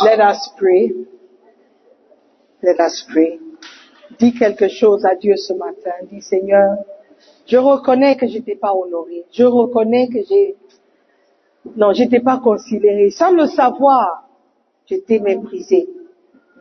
Let 0.04 0.20
us 0.20 0.50
pray. 0.56 0.92
Let 2.62 2.76
us 2.80 3.06
pray. 3.10 3.38
Dis 4.18 4.32
quelque 4.34 4.68
chose 4.68 5.04
à 5.04 5.14
Dieu 5.14 5.36
ce 5.36 5.52
matin. 5.52 5.92
Dis 6.10 6.22
Seigneur, 6.22 6.76
je 7.46 7.56
reconnais 7.56 8.16
que 8.16 8.26
je 8.26 8.38
t'ai 8.38 8.56
pas 8.56 8.72
honoré. 8.72 9.24
Je 9.32 9.44
reconnais 9.44 10.08
que 10.08 10.18
j'ai, 10.28 10.56
non, 11.76 11.92
je 11.92 12.04
t'ai 12.04 12.20
pas 12.20 12.38
considéré. 12.38 13.10
Sans 13.10 13.32
le 13.32 13.46
savoir, 13.46 14.28
je 14.86 14.96
t'ai 14.96 15.20
méprisé 15.20 15.88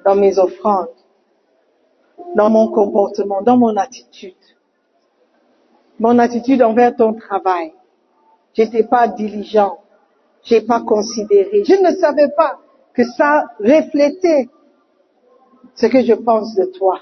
dans 0.04 0.16
mes 0.16 0.38
offrandes, 0.38 0.90
dans 2.36 2.50
mon 2.50 2.72
comportement, 2.72 3.42
dans 3.42 3.58
mon 3.58 3.76
attitude. 3.78 4.34
Mon 6.00 6.20
attitude 6.20 6.62
envers 6.62 6.96
ton 6.96 7.14
travail. 7.14 7.72
J'étais 8.54 8.84
pas 8.84 9.08
diligent. 9.08 9.78
J'ai 10.44 10.62
pas 10.62 10.82
considéré. 10.82 11.64
Je 11.64 11.74
ne 11.74 11.96
savais 11.96 12.30
pas 12.36 12.60
que 12.94 13.04
ça 13.04 13.46
reflétait 13.60 14.50
ce 15.74 15.88
que 15.88 16.04
je 16.04 16.14
pense 16.14 16.56
de 16.56 16.66
toi. 16.66 17.00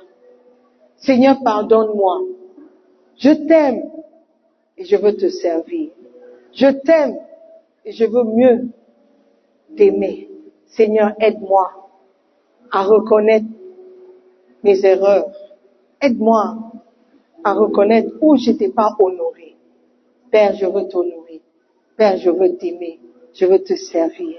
Seigneur, 0.98 1.38
pardonne-moi. 1.44 2.22
Je 3.18 3.32
t'aime 3.48 3.92
et 4.78 4.86
je 4.86 4.96
veux 4.96 5.16
te 5.16 5.30
servir. 5.30 5.90
Je 6.54 6.68
t'aime 6.68 7.18
et 7.86 7.92
je 7.92 8.06
veux 8.06 8.24
mieux 8.24 8.68
t'aimer. 9.76 10.30
Seigneur, 10.68 11.14
aide-moi 11.20 11.72
à 12.72 12.84
reconnaître 12.84 13.46
mes 14.64 14.86
erreurs. 14.86 15.32
Aide-moi 16.02 16.58
à 17.44 17.54
reconnaître 17.54 18.12
où 18.22 18.36
je 18.38 18.52
t'ai 18.52 18.70
pas 18.70 18.96
honoré. 19.00 19.56
Père, 20.32 20.56
je 20.56 20.66
veux 20.66 20.88
t'honorer. 20.88 21.42
Père, 21.98 22.18
je 22.18 22.30
veux 22.30 22.56
t'aimer. 22.58 23.00
Je 23.34 23.46
veux 23.46 23.64
te 23.64 23.76
servir. 23.76 24.38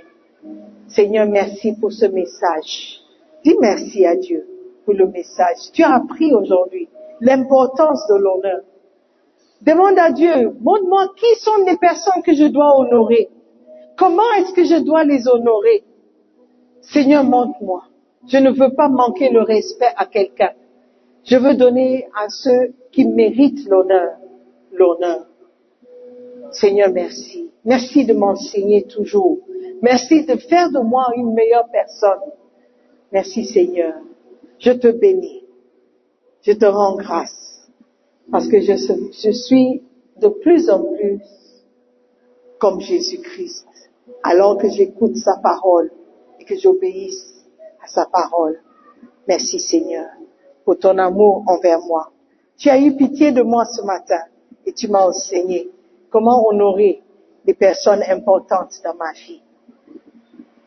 Seigneur, 0.88 1.26
merci 1.26 1.72
pour 1.80 1.92
ce 1.92 2.06
message. 2.06 3.03
Dis 3.44 3.56
merci 3.60 4.06
à 4.06 4.16
Dieu 4.16 4.46
pour 4.84 4.94
le 4.94 5.06
message. 5.08 5.70
Tu 5.72 5.82
as 5.82 5.94
appris 5.94 6.32
aujourd'hui 6.32 6.88
l'importance 7.20 8.06
de 8.08 8.16
l'honneur. 8.16 8.62
Demande 9.60 9.98
à 9.98 10.10
Dieu, 10.10 10.56
montre-moi 10.60 11.12
qui 11.16 11.40
sont 11.40 11.64
les 11.66 11.76
personnes 11.76 12.22
que 12.22 12.34
je 12.34 12.44
dois 12.44 12.78
honorer. 12.78 13.28
Comment 13.96 14.30
est-ce 14.38 14.52
que 14.52 14.64
je 14.64 14.82
dois 14.82 15.04
les 15.04 15.28
honorer? 15.28 15.84
Seigneur, 16.80 17.24
montre-moi. 17.24 17.84
Je 18.26 18.38
ne 18.38 18.50
veux 18.50 18.74
pas 18.74 18.88
manquer 18.88 19.30
le 19.30 19.42
respect 19.42 19.92
à 19.96 20.06
quelqu'un. 20.06 20.52
Je 21.24 21.36
veux 21.36 21.54
donner 21.54 22.06
à 22.14 22.28
ceux 22.28 22.74
qui 22.92 23.06
méritent 23.06 23.66
l'honneur, 23.68 24.16
l'honneur. 24.72 25.26
Seigneur, 26.50 26.90
merci. 26.92 27.50
Merci 27.64 28.04
de 28.04 28.14
m'enseigner 28.14 28.84
toujours. 28.84 29.38
Merci 29.82 30.24
de 30.24 30.36
faire 30.36 30.70
de 30.70 30.80
moi 30.80 31.06
une 31.16 31.32
meilleure 31.32 31.68
personne. 31.70 32.20
Merci 33.14 33.44
Seigneur. 33.44 33.94
Je 34.58 34.72
te 34.72 34.88
bénis. 34.88 35.44
Je 36.42 36.50
te 36.50 36.64
rends 36.64 36.96
grâce. 36.96 37.70
Parce 38.32 38.48
que 38.48 38.60
je, 38.60 39.30
suis 39.30 39.84
de 40.20 40.26
plus 40.26 40.68
en 40.68 40.82
plus 40.82 41.20
comme 42.58 42.80
Jésus-Christ. 42.80 43.68
Alors 44.24 44.58
que 44.58 44.68
j'écoute 44.68 45.14
sa 45.14 45.36
parole 45.36 45.92
et 46.40 46.44
que 46.44 46.56
j'obéisse 46.56 47.44
à 47.80 47.86
sa 47.86 48.06
parole. 48.06 48.60
Merci 49.28 49.60
Seigneur 49.60 50.08
pour 50.64 50.76
ton 50.80 50.98
amour 50.98 51.44
envers 51.46 51.82
moi. 51.86 52.10
Tu 52.58 52.68
as 52.68 52.80
eu 52.80 52.96
pitié 52.96 53.30
de 53.30 53.42
moi 53.42 53.64
ce 53.64 53.82
matin 53.82 54.22
et 54.66 54.72
tu 54.72 54.88
m'as 54.88 55.06
enseigné 55.06 55.70
comment 56.10 56.44
honorer 56.48 57.00
les 57.44 57.54
personnes 57.54 58.02
importantes 58.08 58.74
dans 58.82 58.94
ma 58.96 59.12
vie. 59.12 59.40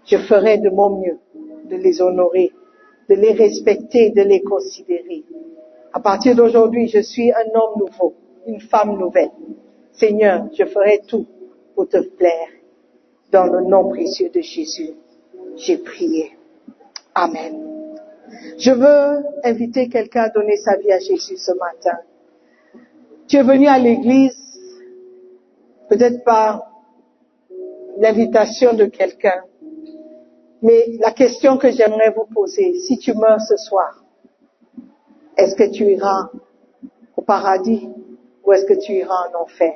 Je 0.05 0.17
ferai 0.17 0.59
de 0.59 0.69
mon 0.69 1.01
mieux 1.01 1.19
de 1.69 1.75
les 1.75 2.01
honorer, 2.01 2.51
de 3.09 3.15
les 3.15 3.33
respecter, 3.33 4.11
de 4.11 4.21
les 4.21 4.41
considérer. 4.41 5.23
À 5.93 5.99
partir 5.99 6.35
d'aujourd'hui, 6.35 6.87
je 6.87 6.99
suis 6.99 7.31
un 7.31 7.47
homme 7.55 7.79
nouveau, 7.79 8.13
une 8.45 8.59
femme 8.59 8.97
nouvelle. 8.97 9.31
Seigneur, 9.91 10.47
je 10.53 10.65
ferai 10.65 11.01
tout 11.07 11.25
pour 11.75 11.87
te 11.87 11.97
plaire. 11.97 12.49
Dans 13.31 13.45
le 13.45 13.61
nom 13.61 13.89
précieux 13.89 14.29
de 14.29 14.41
Jésus, 14.41 14.91
j'ai 15.55 15.77
prié. 15.77 16.31
Amen. 17.13 17.67
Je 18.57 18.71
veux 18.71 19.23
inviter 19.43 19.89
quelqu'un 19.89 20.23
à 20.23 20.29
donner 20.29 20.57
sa 20.57 20.77
vie 20.77 20.91
à 20.91 20.99
Jésus 20.99 21.37
ce 21.37 21.51
matin. 21.53 21.97
Tu 23.27 23.37
es 23.37 23.43
venu 23.43 23.67
à 23.67 23.77
l'église, 23.77 24.37
peut-être 25.89 26.23
par 26.23 26.63
l'invitation 27.97 28.73
de 28.73 28.85
quelqu'un, 28.85 29.43
mais 30.61 30.97
la 30.99 31.11
question 31.11 31.57
que 31.57 31.71
j'aimerais 31.71 32.11
vous 32.15 32.25
poser, 32.33 32.73
si 32.79 32.97
tu 32.97 33.13
meurs 33.13 33.41
ce 33.41 33.57
soir, 33.57 34.03
est-ce 35.37 35.55
que 35.55 35.69
tu 35.71 35.83
iras 35.85 36.29
au 37.15 37.21
paradis 37.21 37.89
ou 38.43 38.53
est-ce 38.53 38.65
que 38.65 38.73
tu 38.73 38.93
iras 38.93 39.29
en 39.29 39.43
enfer? 39.43 39.73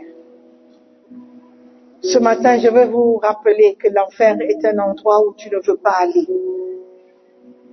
Ce 2.01 2.17
matin, 2.17 2.57
je 2.57 2.67
veux 2.67 2.85
vous 2.85 3.17
rappeler 3.17 3.75
que 3.75 3.87
l'enfer 3.89 4.35
est 4.41 4.65
un 4.65 4.79
endroit 4.79 5.23
où 5.25 5.35
tu 5.35 5.49
ne 5.51 5.57
veux 5.57 5.77
pas 5.77 5.97
aller. 5.99 6.27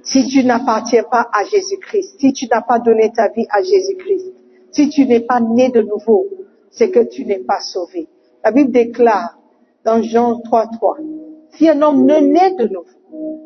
Si 0.02 0.26
tu 0.28 0.44
n'appartiens 0.44 1.04
pas 1.04 1.28
à 1.32 1.44
Jésus-Christ, 1.44 2.20
si 2.20 2.32
tu 2.34 2.46
n'as 2.46 2.60
pas 2.60 2.78
donné 2.78 3.10
ta 3.10 3.28
vie 3.28 3.46
à 3.50 3.62
Jésus-Christ, 3.62 4.34
si 4.70 4.90
tu 4.90 5.06
n'es 5.06 5.20
pas 5.20 5.40
né 5.40 5.70
de 5.70 5.80
nouveau, 5.80 6.26
c'est 6.70 6.90
que 6.90 7.00
tu 7.00 7.24
n'es 7.24 7.38
pas 7.38 7.60
sauvé. 7.60 8.06
La 8.44 8.52
Bible 8.52 8.70
déclare 8.70 9.38
dans 9.84 10.02
Jean 10.02 10.34
3.3, 10.40 11.27
si 11.52 11.68
un 11.68 11.80
homme 11.82 12.04
ne 12.04 12.16
naît 12.16 12.54
de 12.54 12.68
nouveau, 12.68 13.40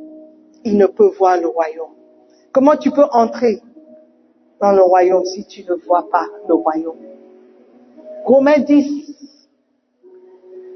il 0.64 0.76
ne 0.76 0.86
peut 0.86 1.10
voir 1.18 1.40
le 1.40 1.48
royaume. 1.48 1.94
Comment 2.52 2.76
tu 2.76 2.90
peux 2.90 3.06
entrer 3.12 3.60
dans 4.60 4.72
le 4.72 4.82
royaume 4.82 5.24
si 5.24 5.44
tu 5.46 5.64
ne 5.64 5.74
vois 5.74 6.08
pas 6.10 6.26
le 6.48 6.54
royaume? 6.54 6.98
Romains 8.24 8.60
10, 8.60 9.16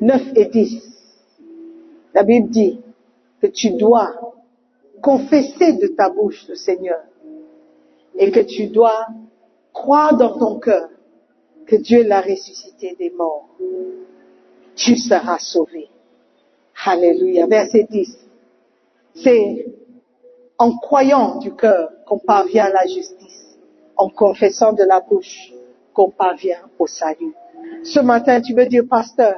9 0.01 0.23
et 0.35 0.47
10. 0.47 0.83
La 2.15 2.23
Bible 2.23 2.49
dit 2.49 2.81
que 3.41 3.47
tu 3.47 3.71
dois 3.71 4.13
confesser 5.03 5.75
de 5.75 5.89
ta 5.89 6.09
bouche 6.09 6.49
le 6.49 6.55
Seigneur 6.55 7.01
et 8.17 8.31
que 8.31 8.41
tu 8.41 8.69
dois 8.69 9.07
croire 9.73 10.17
dans 10.17 10.39
ton 10.39 10.59
cœur 10.59 10.89
que 11.67 11.77
Dieu 11.77 12.03
l'a 12.05 12.21
ressuscité 12.21 12.97
des 12.99 13.11
morts. 13.11 13.49
Tu 14.75 14.97
seras 14.97 15.39
sauvé. 15.39 15.89
Alléluia. 16.87 17.47
Verset 17.47 17.89
10. 17.91 18.17
C'est 19.17 19.67
en 20.57 20.77
croyant 20.79 21.39
du 21.39 21.53
cœur 21.55 21.91
qu'on 22.07 22.19
parvient 22.19 22.67
à 22.67 22.71
la 22.71 22.87
justice, 22.87 23.59
en 23.97 24.09
confessant 24.09 24.73
de 24.73 24.85
la 24.85 25.01
bouche 25.01 25.53
qu'on 25.93 26.11
parvient 26.11 26.61
au 26.79 26.87
salut. 26.87 27.35
Ce 27.83 27.99
matin, 27.99 28.41
tu 28.41 28.55
veux 28.55 28.67
dire, 28.67 28.85
pasteur, 28.89 29.35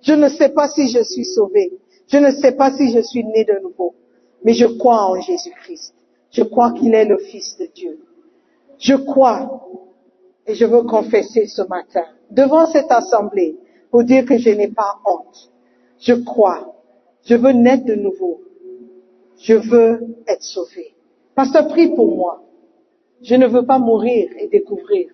je 0.00 0.12
ne 0.12 0.28
sais 0.28 0.50
pas 0.50 0.68
si 0.68 0.88
je 0.88 1.02
suis 1.02 1.24
sauvé. 1.24 1.72
Je 2.06 2.18
ne 2.18 2.30
sais 2.30 2.52
pas 2.52 2.70
si 2.72 2.92
je 2.92 3.00
suis 3.00 3.24
né 3.24 3.44
de 3.44 3.58
nouveau. 3.62 3.94
Mais 4.44 4.54
je 4.54 4.66
crois 4.66 5.04
en 5.06 5.20
Jésus-Christ. 5.20 5.94
Je 6.30 6.42
crois 6.42 6.72
qu'il 6.72 6.94
est 6.94 7.04
le 7.04 7.18
Fils 7.18 7.56
de 7.58 7.66
Dieu. 7.74 7.98
Je 8.78 8.94
crois 8.94 9.66
et 10.46 10.54
je 10.54 10.64
veux 10.66 10.82
confesser 10.82 11.46
ce 11.46 11.62
matin 11.62 12.04
devant 12.30 12.66
cette 12.66 12.90
assemblée 12.90 13.56
pour 13.90 14.04
dire 14.04 14.24
que 14.24 14.38
je 14.38 14.50
n'ai 14.50 14.68
pas 14.68 15.00
honte. 15.04 15.50
Je 16.00 16.14
crois. 16.14 16.74
Je 17.24 17.34
veux 17.34 17.52
naître 17.52 17.84
de 17.84 17.94
nouveau. 17.94 18.40
Je 19.38 19.54
veux 19.54 20.00
être 20.26 20.42
sauvé. 20.42 20.94
Pasteur, 21.34 21.68
prie 21.68 21.94
pour 21.94 22.14
moi. 22.14 22.42
Je 23.22 23.34
ne 23.34 23.46
veux 23.46 23.64
pas 23.64 23.78
mourir 23.78 24.30
et 24.38 24.48
découvrir 24.48 25.08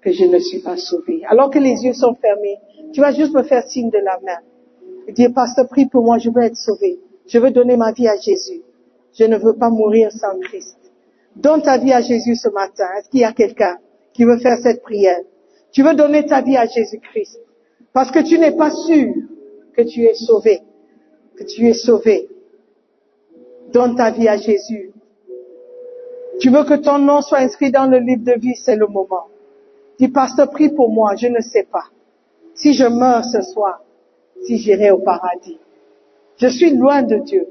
que 0.00 0.12
je 0.12 0.24
ne 0.24 0.38
suis 0.38 0.60
pas 0.60 0.76
sauvé. 0.76 1.22
Alors 1.26 1.50
que 1.50 1.58
les 1.58 1.84
yeux 1.84 1.92
sont 1.92 2.14
fermés, 2.14 2.58
tu 2.92 3.00
vas 3.00 3.12
juste 3.12 3.34
me 3.34 3.42
faire 3.42 3.66
signe 3.66 3.90
de 3.90 3.98
la 3.98 4.18
main 4.24 4.40
et 5.06 5.12
dire, 5.12 5.30
Pasteur, 5.34 5.68
prie 5.68 5.86
pour 5.86 6.04
moi, 6.04 6.18
je 6.18 6.30
veux 6.30 6.42
être 6.42 6.56
sauvé. 6.56 6.98
Je 7.26 7.38
veux 7.38 7.50
donner 7.50 7.76
ma 7.76 7.92
vie 7.92 8.08
à 8.08 8.16
Jésus. 8.16 8.62
Je 9.14 9.24
ne 9.24 9.36
veux 9.36 9.54
pas 9.54 9.70
mourir 9.70 10.10
sans 10.12 10.38
Christ. 10.40 10.78
Donne 11.36 11.62
ta 11.62 11.78
vie 11.78 11.92
à 11.92 12.00
Jésus 12.00 12.36
ce 12.36 12.48
matin. 12.48 12.86
Est-ce 12.98 13.08
qu'il 13.10 13.20
y 13.20 13.24
a 13.24 13.32
quelqu'un 13.32 13.78
qui 14.12 14.24
veut 14.24 14.38
faire 14.38 14.58
cette 14.62 14.82
prière? 14.82 15.20
Tu 15.72 15.82
veux 15.82 15.94
donner 15.94 16.26
ta 16.26 16.40
vie 16.42 16.56
à 16.56 16.66
Jésus-Christ 16.66 17.38
parce 17.92 18.10
que 18.10 18.20
tu 18.20 18.38
n'es 18.38 18.52
pas 18.52 18.70
sûr 18.70 19.14
que 19.76 19.82
tu 19.82 20.04
es 20.04 20.14
sauvé, 20.14 20.60
tu 21.44 21.66
es 21.68 21.74
sauvé. 21.74 22.28
Donne 23.72 23.96
ta 23.96 24.10
vie 24.10 24.28
à 24.28 24.36
Jésus. 24.36 24.92
Tu 26.40 26.50
veux 26.50 26.64
que 26.64 26.74
ton 26.74 26.98
nom 26.98 27.20
soit 27.20 27.38
inscrit 27.38 27.70
dans 27.70 27.86
le 27.86 27.98
livre 27.98 28.24
de 28.24 28.38
vie, 28.38 28.56
c'est 28.56 28.76
le 28.76 28.86
moment. 28.86 29.26
Dis, 29.98 30.08
pasteur, 30.08 30.50
prie 30.50 30.70
pour 30.70 30.90
moi, 30.90 31.14
je 31.16 31.26
ne 31.26 31.40
sais 31.40 31.66
pas. 31.70 31.84
Si 32.54 32.72
je 32.72 32.84
meurs 32.84 33.24
ce 33.24 33.42
soir, 33.42 33.82
si 34.42 34.56
j'irai 34.58 34.90
au 34.90 34.98
paradis. 34.98 35.58
Je 36.38 36.48
suis 36.48 36.70
loin 36.70 37.02
de 37.02 37.16
Dieu. 37.16 37.46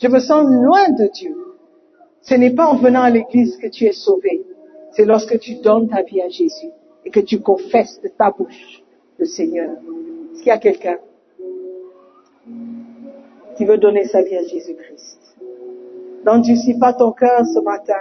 Je 0.00 0.08
me 0.08 0.20
sens 0.20 0.46
loin 0.46 0.90
de 0.90 1.08
Dieu. 1.12 1.34
Ce 2.22 2.34
n'est 2.34 2.54
pas 2.54 2.66
en 2.66 2.76
venant 2.76 3.02
à 3.02 3.10
l'église 3.10 3.56
que 3.56 3.68
tu 3.68 3.86
es 3.86 3.92
sauvé. 3.92 4.44
C'est 4.92 5.06
lorsque 5.06 5.38
tu 5.38 5.56
donnes 5.56 5.88
ta 5.88 6.02
vie 6.02 6.20
à 6.20 6.28
Jésus 6.28 6.70
et 7.04 7.10
que 7.10 7.20
tu 7.20 7.40
confesses 7.40 8.00
de 8.02 8.08
ta 8.08 8.30
bouche 8.30 8.82
le 9.18 9.24
Seigneur. 9.24 9.70
Est-ce 9.70 10.38
qu'il 10.40 10.48
y 10.48 10.50
a 10.50 10.58
quelqu'un? 10.58 10.98
Qui 13.58 13.64
veut 13.64 13.76
donner 13.76 14.06
sa 14.06 14.22
vie 14.22 14.36
à 14.36 14.42
Jésus-Christ? 14.44 15.18
N'endurcis 16.24 16.78
pas 16.78 16.92
ton 16.92 17.10
cœur 17.10 17.44
ce 17.44 17.58
matin. 17.58 18.00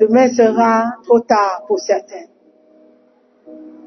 Demain 0.00 0.28
sera 0.28 0.94
trop 1.04 1.20
tard 1.20 1.64
pour 1.66 1.78
certains. 1.78 2.26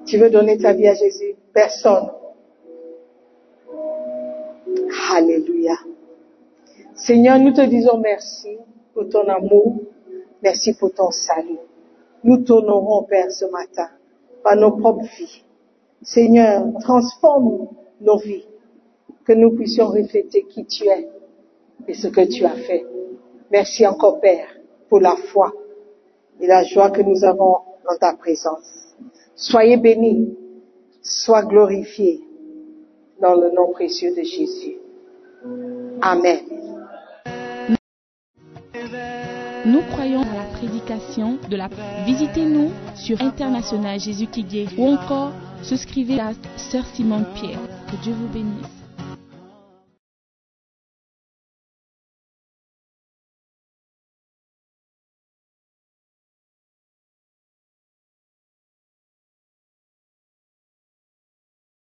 Tu 0.05 0.19
veux 0.19 0.29
donner 0.29 0.59
ta 0.59 0.73
vie 0.73 0.87
à 0.87 0.93
Jésus? 0.93 1.35
Personne. 1.51 2.11
Alléluia. 5.11 5.73
Seigneur, 6.93 7.39
nous 7.39 7.53
te 7.53 7.61
disons 7.61 7.97
merci 7.97 8.57
pour 8.93 9.09
ton 9.09 9.27
amour. 9.27 9.81
Merci 10.43 10.73
pour 10.75 10.93
ton 10.93 11.09
salut. 11.09 11.57
Nous 12.23 12.37
t'honorons, 12.37 13.03
Père, 13.03 13.31
ce 13.31 13.45
matin, 13.45 13.89
par 14.43 14.55
nos 14.57 14.71
propres 14.71 15.05
vies. 15.17 15.43
Seigneur, 16.03 16.65
transforme 16.81 17.67
nos 17.99 18.17
vies, 18.17 18.45
que 19.25 19.33
nous 19.33 19.55
puissions 19.55 19.87
refléter 19.87 20.45
qui 20.49 20.65
tu 20.65 20.85
es 20.85 21.07
et 21.87 21.93
ce 21.93 22.07
que 22.07 22.27
tu 22.27 22.45
as 22.45 22.55
fait. 22.55 22.85
Merci 23.51 23.85
encore, 23.85 24.19
Père, 24.19 24.47
pour 24.89 24.99
la 24.99 25.15
foi 25.15 25.53
et 26.39 26.47
la 26.47 26.63
joie 26.63 26.89
que 26.89 27.01
nous 27.01 27.23
avons 27.23 27.57
dans 27.89 27.97
ta 27.99 28.13
présence. 28.13 28.95
Soyez 29.35 29.77
bénis, 29.77 30.35
sois 31.01 31.43
glorifiés 31.43 32.21
dans 33.21 33.35
le 33.35 33.51
nom 33.51 33.71
précieux 33.71 34.11
de 34.15 34.23
Jésus. 34.23 34.77
Amen. 36.01 36.39
Nous 39.65 39.81
croyons 39.91 40.21
à 40.21 40.35
la 40.35 40.57
prédication 40.57 41.37
de 41.49 41.55
la... 41.55 41.69
Visitez-nous 42.05 42.71
sur 42.95 43.21
International 43.21 43.99
Jésus 43.99 44.27
qui 44.27 44.45
ou 44.77 44.87
encore 44.87 45.31
souscrivez 45.61 46.19
à 46.19 46.31
Sœur 46.57 46.85
Simone 46.95 47.25
Pierre. 47.35 47.59
Que 47.89 47.95
Dieu 48.03 48.13
vous 48.13 48.27
bénisse. 48.27 48.80